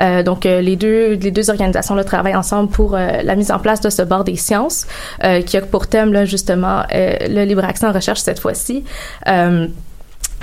Euh, 0.00 0.22
donc 0.22 0.46
euh, 0.46 0.60
les 0.60 0.76
deux 0.76 1.14
les 1.14 1.30
deux 1.30 1.50
organisations 1.50 1.94
là 1.94 2.04
travaillent 2.04 2.36
ensemble 2.36 2.70
pour 2.70 2.94
euh, 2.94 3.22
la 3.22 3.36
mise 3.36 3.50
en 3.50 3.58
place 3.58 3.80
de 3.80 3.90
ce 3.90 4.02
bar 4.02 4.24
des 4.24 4.36
sciences 4.36 4.86
euh, 5.24 5.42
qui 5.42 5.56
a 5.56 5.62
pour 5.62 5.86
thème 5.86 6.12
là 6.12 6.24
justement 6.24 6.82
euh, 6.92 7.16
le 7.28 7.44
libre 7.44 7.64
accès 7.64 7.86
en 7.86 7.92
recherche 7.92 8.20
cette 8.20 8.40
fois-ci. 8.40 8.84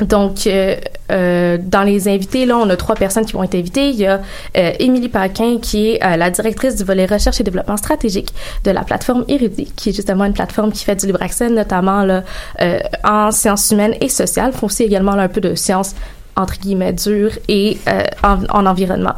Donc, 0.02 0.46
euh, 0.46 0.76
euh, 1.12 1.58
dans 1.60 1.84
les 1.84 2.08
invités, 2.08 2.46
là, 2.46 2.58
on 2.58 2.70
a 2.70 2.76
trois 2.76 2.96
personnes 2.96 3.26
qui 3.26 3.34
vont 3.34 3.44
être 3.44 3.56
invitées. 3.56 3.90
Il 3.90 3.96
y 3.96 4.06
a 4.06 4.22
euh, 4.58 4.72
Émilie 4.80 5.10
Paquin, 5.10 5.58
qui 5.60 5.92
est 5.92 6.04
euh, 6.04 6.18
la 6.18 6.30
directrice 6.30 6.76
du 6.76 6.84
volet 6.84 7.06
recherche 7.06 7.40
et 7.40 7.44
développement 7.44 7.78
stratégique 7.78 8.34
de 8.64 8.72
la 8.72 8.84
plateforme 8.84 9.26
Érudit, 9.28 9.72
qui 9.76 9.90
est 9.90 9.94
justement 9.94 10.26
une 10.26 10.34
plateforme 10.34 10.72
qui 10.72 10.84
fait 10.84 10.96
du 10.96 11.08
libre 11.08 11.22
accès, 11.22 11.50
notamment 11.50 12.04
là, 12.04 12.24
euh, 12.62 12.80
en 13.04 13.32
sciences 13.32 13.72
humaines 13.72 13.96
et 14.00 14.10
sociales. 14.10 14.54
Font 14.54 14.68
aussi 14.68 14.84
également 14.84 15.16
là, 15.16 15.24
un 15.24 15.30
peu 15.30 15.42
de 15.42 15.56
sciences 15.56 15.96
entre 16.36 16.60
guillemets 16.60 16.94
dures 16.94 17.32
et 17.48 17.80
euh, 17.88 18.04
en, 18.24 18.38
en 18.50 18.66
environnement. 18.68 19.16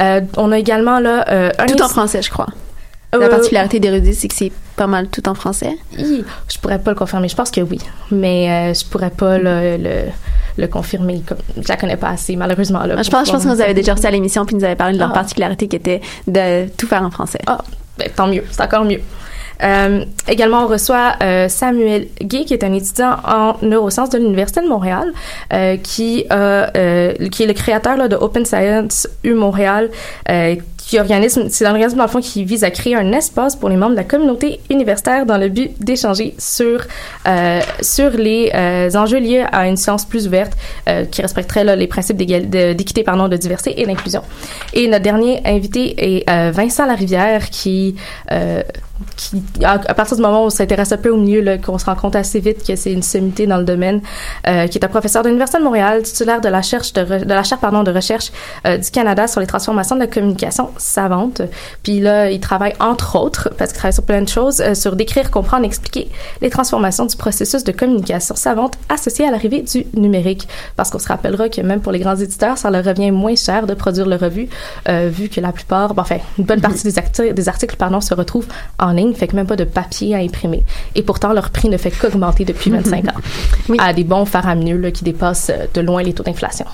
Euh, 0.00 0.20
on 0.36 0.52
a 0.52 0.58
également 0.58 1.00
là 1.00 1.24
euh, 1.30 1.50
un 1.58 1.66
Tout 1.66 1.82
en 1.82 1.88
français, 1.88 2.20
je 2.20 2.30
crois. 2.30 2.48
La 3.12 3.18
Euh, 3.26 3.28
particularité 3.30 3.80
d'Érudit, 3.80 4.14
c'est 4.14 4.28
que 4.28 4.34
c'est 4.34 4.52
pas 4.76 4.86
mal 4.86 5.08
tout 5.08 5.26
en 5.28 5.34
français. 5.34 5.76
Je 5.96 6.58
pourrais 6.60 6.78
pas 6.78 6.90
le 6.90 6.96
confirmer. 6.96 7.28
Je 7.28 7.34
pense 7.36 7.50
que 7.50 7.62
oui, 7.62 7.78
mais 8.10 8.50
euh, 8.50 8.74
je 8.74 8.84
pourrais 8.84 9.10
pas 9.10 9.38
le, 9.38 9.76
le, 9.78 9.94
le 10.58 10.66
confirmer. 10.68 11.22
Je 11.56 11.68
la 11.68 11.76
connais 11.76 11.96
pas 11.96 12.08
assez, 12.10 12.36
malheureusement. 12.36 12.80
Là, 12.84 13.02
Je 13.02 13.10
pense, 13.10 13.26
je 13.26 13.32
pense 13.32 13.40
pouvoir- 13.42 13.56
vous 13.56 13.62
avez 13.62 13.72
déjà 13.74 13.94
reçu 13.94 14.06
à 14.06 14.10
l'émission 14.10 14.44
puis 14.44 14.54
nous 14.56 14.64
avez 14.64 14.76
parlé 14.76 14.92
de 14.94 14.98
leur 14.98 15.10
Ah. 15.10 15.14
particularité 15.14 15.68
qui 15.68 15.76
était 15.76 16.00
de 16.26 16.68
tout 16.76 16.86
faire 16.86 17.02
en 17.02 17.10
français. 17.10 17.40
Ah, 17.46 17.58
ben, 17.98 18.08
tant 18.14 18.26
mieux, 18.26 18.44
c'est 18.50 18.62
encore 18.62 18.84
mieux. 18.84 19.00
Euh, 19.60 20.04
également, 20.28 20.64
on 20.64 20.68
reçoit 20.68 21.14
euh, 21.20 21.48
Samuel 21.48 22.06
Gay, 22.22 22.44
qui 22.44 22.54
est 22.54 22.62
un 22.62 22.72
étudiant 22.72 23.16
en 23.26 23.56
neurosciences 23.62 24.10
de 24.10 24.18
l'Université 24.18 24.60
de 24.60 24.68
Montréal, 24.68 25.12
euh, 25.52 25.76
qui, 25.78 26.20
est 26.28 26.28
le 26.30 27.52
créateur 27.54 27.96
là, 27.96 28.06
de 28.06 28.14
Open 28.14 28.44
Science 28.44 29.08
U 29.24 29.32
Montréal, 29.34 29.90
qui 30.88 30.98
organisme, 30.98 31.48
c'est 31.50 31.66
un 31.66 31.72
organisme 31.72 31.98
dans 31.98 32.04
le 32.04 32.08
fond 32.08 32.20
qui 32.20 32.44
vise 32.44 32.64
à 32.64 32.70
créer 32.70 32.96
un 32.96 33.12
espace 33.12 33.54
pour 33.54 33.68
les 33.68 33.76
membres 33.76 33.92
de 33.92 33.96
la 33.96 34.04
communauté 34.04 34.58
universitaire 34.70 35.26
dans 35.26 35.36
le 35.36 35.50
but 35.50 35.70
d'échanger 35.78 36.34
sur 36.38 36.80
euh, 37.26 37.60
sur 37.82 38.10
les 38.12 38.50
euh, 38.54 38.90
enjeux 38.94 39.18
liés 39.18 39.44
à 39.52 39.68
une 39.68 39.76
science 39.76 40.06
plus 40.06 40.26
ouverte 40.26 40.54
euh, 40.88 41.04
qui 41.04 41.20
respecterait 41.20 41.64
là, 41.64 41.76
les 41.76 41.88
principes 41.88 42.16
d'équité, 42.16 43.02
pardon, 43.02 43.28
de 43.28 43.36
diversité 43.36 43.78
et 43.78 43.84
d'inclusion. 43.84 44.22
Et 44.72 44.88
notre 44.88 45.02
dernier 45.02 45.42
invité 45.44 46.16
est 46.16 46.30
euh, 46.30 46.52
Vincent 46.52 46.86
Larivière, 46.86 47.50
qui 47.50 47.96
euh, 48.32 48.62
qui, 49.16 49.42
à, 49.64 49.78
partir 49.94 50.16
du 50.16 50.22
moment 50.22 50.42
où 50.42 50.46
on 50.46 50.50
s'intéresse 50.50 50.92
un 50.92 50.96
peu 50.96 51.10
au 51.10 51.16
milieu, 51.16 51.58
qu'on 51.58 51.78
se 51.78 51.84
rend 51.84 51.94
compte 51.94 52.16
assez 52.16 52.40
vite 52.40 52.66
que 52.66 52.76
c'est 52.76 52.92
une 52.92 53.02
sommité 53.02 53.46
dans 53.46 53.58
le 53.58 53.64
domaine, 53.64 54.00
euh, 54.46 54.66
qui 54.66 54.78
est 54.78 54.84
un 54.84 54.88
professeur 54.88 55.22
de 55.22 55.28
l'Université 55.28 55.58
de 55.58 55.64
Montréal, 55.64 56.02
titulaire 56.02 56.40
de 56.40 56.48
la, 56.48 56.62
cherche 56.62 56.92
de, 56.92 57.02
de 57.02 57.28
la 57.28 57.42
chaire 57.42 57.58
pardon, 57.58 57.82
de 57.82 57.92
recherche 57.92 58.32
euh, 58.66 58.78
du 58.78 58.90
Canada 58.90 59.26
sur 59.28 59.40
les 59.40 59.46
transformations 59.46 59.94
de 59.94 60.00
la 60.00 60.06
communication 60.06 60.70
savante. 60.78 61.42
Puis 61.82 62.00
là, 62.00 62.30
il 62.30 62.40
travaille 62.40 62.74
entre 62.80 63.16
autres, 63.16 63.50
parce 63.58 63.70
qu'il 63.72 63.78
travaille 63.78 63.92
sur 63.94 64.04
plein 64.04 64.22
de 64.22 64.28
choses, 64.28 64.60
euh, 64.60 64.74
sur 64.74 64.96
décrire, 64.96 65.30
comprendre, 65.30 65.64
expliquer 65.64 66.08
les 66.40 66.50
transformations 66.50 67.06
du 67.06 67.16
processus 67.16 67.64
de 67.64 67.72
communication 67.72 68.34
savante 68.34 68.74
associé 68.88 69.26
à 69.26 69.30
l'arrivée 69.30 69.62
du 69.62 69.84
numérique. 69.94 70.48
Parce 70.76 70.90
qu'on 70.90 70.98
se 70.98 71.08
rappellera 71.08 71.48
que 71.48 71.60
même 71.60 71.80
pour 71.80 71.92
les 71.92 71.98
grands 71.98 72.16
éditeurs, 72.16 72.58
ça 72.58 72.70
leur 72.70 72.84
revient 72.84 73.10
moins 73.10 73.34
cher 73.36 73.66
de 73.66 73.74
produire 73.74 74.06
le 74.06 74.16
revue, 74.16 74.48
euh, 74.88 75.08
vu 75.12 75.28
que 75.28 75.40
la 75.40 75.52
plupart, 75.52 75.94
bon, 75.94 76.02
enfin, 76.02 76.18
une 76.38 76.44
bonne 76.44 76.60
partie 76.60 76.84
des, 76.84 76.94
acti- 76.98 77.32
des 77.32 77.48
articles 77.48 77.76
pardon, 77.76 78.00
se 78.00 78.14
retrouvent 78.14 78.46
en 78.78 78.92
ligne, 78.92 79.14
fait 79.14 79.26
que 79.26 79.36
même 79.36 79.46
pas 79.46 79.56
de 79.56 79.64
papier 79.64 80.14
à 80.14 80.18
imprimer. 80.18 80.64
Et 80.94 81.02
pourtant, 81.02 81.32
leur 81.32 81.50
prix 81.50 81.68
ne 81.68 81.76
fait 81.76 81.90
qu'augmenter 81.90 82.44
depuis 82.44 82.70
25 82.78 83.08
ans. 83.08 83.20
Oui. 83.68 83.76
À 83.80 83.92
des 83.92 84.04
bons 84.04 84.24
faramineux 84.24 84.76
là, 84.78 84.90
qui 84.90 85.04
dépassent 85.04 85.50
euh, 85.50 85.66
de 85.74 85.80
loin 85.80 86.02
les 86.02 86.12
taux 86.12 86.22
d'inflation. 86.22 86.66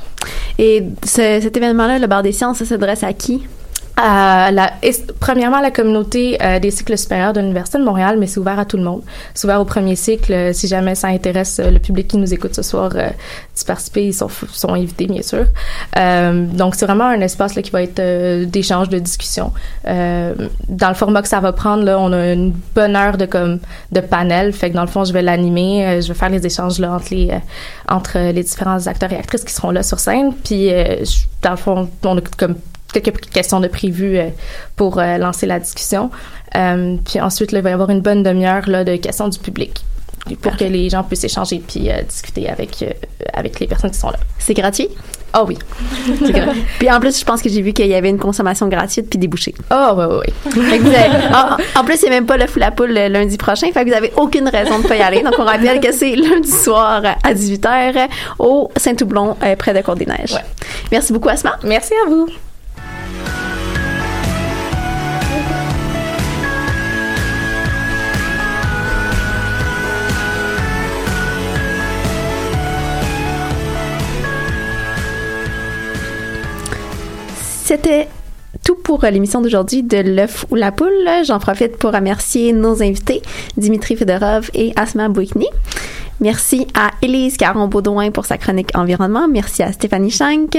Et 0.58 0.84
ce- 1.04 1.40
cet 1.42 1.56
événement-là, 1.56 1.98
le 1.98 2.06
bar 2.06 2.22
des 2.22 2.32
sciences, 2.32 2.58
ça 2.58 2.64
s'adresse 2.64 3.02
à 3.02 3.12
qui? 3.12 3.46
À 3.96 4.50
la, 4.50 4.72
et- 4.82 4.92
premièrement, 5.20 5.60
la 5.60 5.70
communauté 5.70 6.36
euh, 6.42 6.58
des 6.58 6.72
cycles 6.72 6.98
supérieurs 6.98 7.32
de 7.32 7.40
l'Université 7.40 7.78
de 7.78 7.84
Montréal, 7.84 8.16
mais 8.18 8.26
c'est 8.26 8.40
ouvert 8.40 8.58
à 8.58 8.64
tout 8.64 8.76
le 8.76 8.82
monde. 8.82 9.02
C'est 9.34 9.46
ouvert 9.46 9.60
au 9.60 9.64
premier 9.64 9.94
cycle. 9.94 10.32
euh, 10.32 10.52
si 10.52 10.66
jamais 10.66 10.96
ça 10.96 11.08
intéresse 11.08 11.60
euh, 11.60 11.70
le 11.70 11.78
public 11.78 12.08
qui 12.08 12.16
nous 12.16 12.34
écoute 12.34 12.54
ce 12.56 12.62
soir 12.62 12.90
euh, 12.96 13.08
d'y 13.56 13.64
participer, 13.64 14.06
ils 14.06 14.12
sont, 14.12 14.28
sont 14.52 14.74
invités, 14.74 15.06
bien 15.06 15.22
sûr. 15.22 15.46
Euh, 15.96 16.44
donc, 16.46 16.74
c'est 16.74 16.86
vraiment 16.86 17.04
un 17.06 17.20
espace 17.20 17.54
là, 17.54 17.62
qui 17.62 17.70
va 17.70 17.82
être 17.82 18.00
euh, 18.00 18.44
d'échange, 18.46 18.88
de 18.88 18.98
discussion. 18.98 19.52
Euh, 19.86 20.34
dans 20.68 20.88
le 20.88 20.94
format 20.94 21.22
que 21.22 21.28
ça 21.28 21.38
va 21.38 21.52
prendre, 21.52 21.84
là, 21.84 21.96
on 22.00 22.12
a 22.12 22.32
une 22.32 22.52
bonne 22.74 22.96
heure 22.96 23.16
de, 23.16 23.26
comme, 23.26 23.60
de 23.92 24.00
panel. 24.00 24.52
Fait 24.52 24.70
que 24.70 24.74
dans 24.74 24.82
le 24.82 24.88
fond, 24.88 25.04
je 25.04 25.12
vais 25.12 25.22
l'animer. 25.22 25.86
euh, 25.86 26.00
je 26.00 26.08
vais 26.08 26.14
faire 26.14 26.30
les 26.30 26.44
échanges 26.44 26.80
là, 26.80 26.92
entre, 26.94 27.14
les, 27.14 27.30
euh, 27.30 27.38
entre 27.88 28.18
les 28.18 28.42
différents 28.42 28.88
acteurs 28.88 29.12
et 29.12 29.16
actrices 29.16 29.44
qui 29.44 29.52
seront 29.52 29.70
là 29.70 29.84
sur 29.84 30.00
scène. 30.00 30.32
Puis, 30.44 30.72
euh, 30.72 31.04
je- 31.04 31.26
dans 31.42 31.50
le 31.52 31.56
fond, 31.56 31.88
on 32.04 32.18
a 32.18 32.20
comme 32.36 32.56
quelques 33.00 33.26
questions 33.30 33.60
de 33.60 33.68
prévues 33.68 34.18
euh, 34.18 34.28
pour 34.76 34.98
euh, 34.98 35.18
lancer 35.18 35.46
la 35.46 35.58
discussion. 35.60 36.10
Euh, 36.56 36.96
puis 37.04 37.20
ensuite, 37.20 37.52
là, 37.52 37.58
il 37.60 37.62
va 37.62 37.70
y 37.70 37.72
avoir 37.72 37.90
une 37.90 38.00
bonne 38.00 38.22
demi-heure 38.22 38.68
là, 38.68 38.84
de 38.84 38.96
questions 38.96 39.28
du 39.28 39.38
public 39.38 39.84
pour 40.40 40.56
que 40.56 40.64
les 40.64 40.88
gens 40.88 41.02
puissent 41.02 41.24
échanger 41.24 41.62
puis 41.66 41.90
euh, 41.90 42.00
discuter 42.02 42.48
avec, 42.48 42.82
euh, 42.82 42.90
avec 43.34 43.60
les 43.60 43.66
personnes 43.66 43.90
qui 43.90 43.98
sont 43.98 44.08
là. 44.10 44.18
C'est 44.38 44.54
gratuit? 44.54 44.88
Ah 45.36 45.42
oui. 45.42 45.58
Puis 46.78 46.88
en 46.88 47.00
plus, 47.00 47.18
je 47.18 47.24
pense 47.24 47.42
que 47.42 47.48
j'ai 47.48 47.60
vu 47.60 47.72
qu'il 47.72 47.88
y 47.88 47.94
avait 47.94 48.08
une 48.08 48.20
consommation 48.20 48.68
gratuite 48.68 49.10
puis 49.10 49.18
des 49.18 49.26
bouchées. 49.26 49.52
Ah 49.68 49.92
oui, 49.96 50.04
oui, 50.08 50.16
oui. 50.46 50.52
Que 50.78 50.82
vous 50.82 50.88
avez- 50.94 51.34
en, 51.34 51.80
en 51.80 51.84
plus, 51.84 51.96
c'est 51.96 52.08
même 52.08 52.24
pas 52.24 52.36
le 52.36 52.46
fou 52.46 52.60
la 52.60 52.70
poule 52.70 52.92
le 52.94 53.08
lundi 53.08 53.36
prochain. 53.36 53.66
Fait 53.72 53.84
que 53.84 53.90
vous 53.90 53.96
avez 53.96 54.12
aucune 54.16 54.48
raison 54.48 54.78
de 54.78 54.86
pas 54.86 54.94
y 54.96 55.00
aller. 55.02 55.22
Donc, 55.22 55.34
on 55.38 55.44
rappelle 55.44 55.80
que 55.80 55.90
c'est 55.92 56.14
lundi 56.14 56.48
soir 56.52 57.02
à 57.24 57.34
18h 57.34 58.08
au 58.38 58.70
Saint-Toublon, 58.76 59.36
euh, 59.42 59.56
près 59.56 59.74
de 59.74 59.80
Côte-des-Neiges. 59.80 60.36
Merci 60.92 61.12
beaucoup, 61.12 61.28
Asma. 61.30 61.56
Merci 61.64 61.94
à 62.06 62.08
vous. 62.08 62.28
C'était 77.64 78.08
tout 78.62 78.76
pour 78.76 79.02
l'émission 79.02 79.40
d'aujourd'hui 79.40 79.82
de 79.82 79.96
l'œuf 79.96 80.44
ou 80.50 80.54
la 80.54 80.70
poule. 80.70 81.08
J'en 81.26 81.38
profite 81.38 81.76
pour 81.76 81.92
remercier 81.92 82.52
nos 82.52 82.82
invités, 82.82 83.20
Dimitri 83.56 83.96
Fedorov 83.96 84.50
et 84.54 84.72
Asma 84.76 85.08
Bouikni. 85.08 85.48
Merci 86.20 86.66
à 86.74 86.90
Élise 87.02 87.36
Caron-Baudouin 87.36 88.10
pour 88.10 88.24
sa 88.24 88.38
chronique 88.38 88.70
environnement. 88.76 89.26
Merci 89.28 89.62
à 89.62 89.72
Stéphanie 89.72 90.10
Schenck 90.10 90.56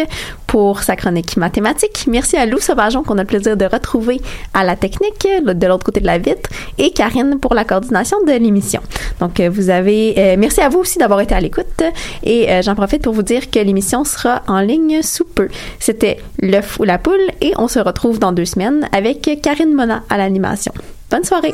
pour 0.47 0.83
sa 0.83 0.95
chronique 0.95 1.37
mathématiques. 1.37 2.05
Merci 2.07 2.37
à 2.37 2.45
Lou 2.45 2.59
Sauvageon 2.59 3.03
qu'on 3.03 3.17
a 3.17 3.21
le 3.21 3.27
plaisir 3.27 3.55
de 3.55 3.65
retrouver 3.65 4.21
à 4.53 4.63
la 4.63 4.75
technique 4.75 5.27
de 5.43 5.67
l'autre 5.67 5.85
côté 5.85 5.99
de 5.99 6.05
la 6.05 6.17
vitre 6.17 6.49
et 6.77 6.91
Karine 6.91 7.39
pour 7.39 7.53
la 7.53 7.63
coordination 7.63 8.17
de 8.25 8.33
l'émission. 8.33 8.81
Donc 9.19 9.39
euh, 9.39 9.49
vous 9.49 9.69
avez 9.69 10.13
euh, 10.17 10.35
merci 10.37 10.61
à 10.61 10.69
vous 10.69 10.79
aussi 10.79 10.99
d'avoir 10.99 11.21
été 11.21 11.33
à 11.33 11.39
l'écoute 11.39 11.83
et 12.23 12.49
euh, 12.49 12.61
j'en 12.61 12.75
profite 12.75 13.01
pour 13.01 13.13
vous 13.13 13.23
dire 13.23 13.49
que 13.49 13.59
l'émission 13.59 14.03
sera 14.03 14.43
en 14.47 14.59
ligne 14.59 15.01
sous 15.01 15.25
peu. 15.25 15.47
C'était 15.79 16.17
l'œuf 16.41 16.79
ou 16.79 16.83
la 16.83 16.97
poule 16.97 17.31
et 17.41 17.53
on 17.57 17.67
se 17.67 17.79
retrouve 17.79 18.19
dans 18.19 18.31
deux 18.31 18.45
semaines 18.45 18.87
avec 18.91 19.39
Karine 19.41 19.73
Mona 19.73 20.03
à 20.09 20.17
l'animation. 20.17 20.73
Bonne 21.09 21.23
soirée. 21.23 21.53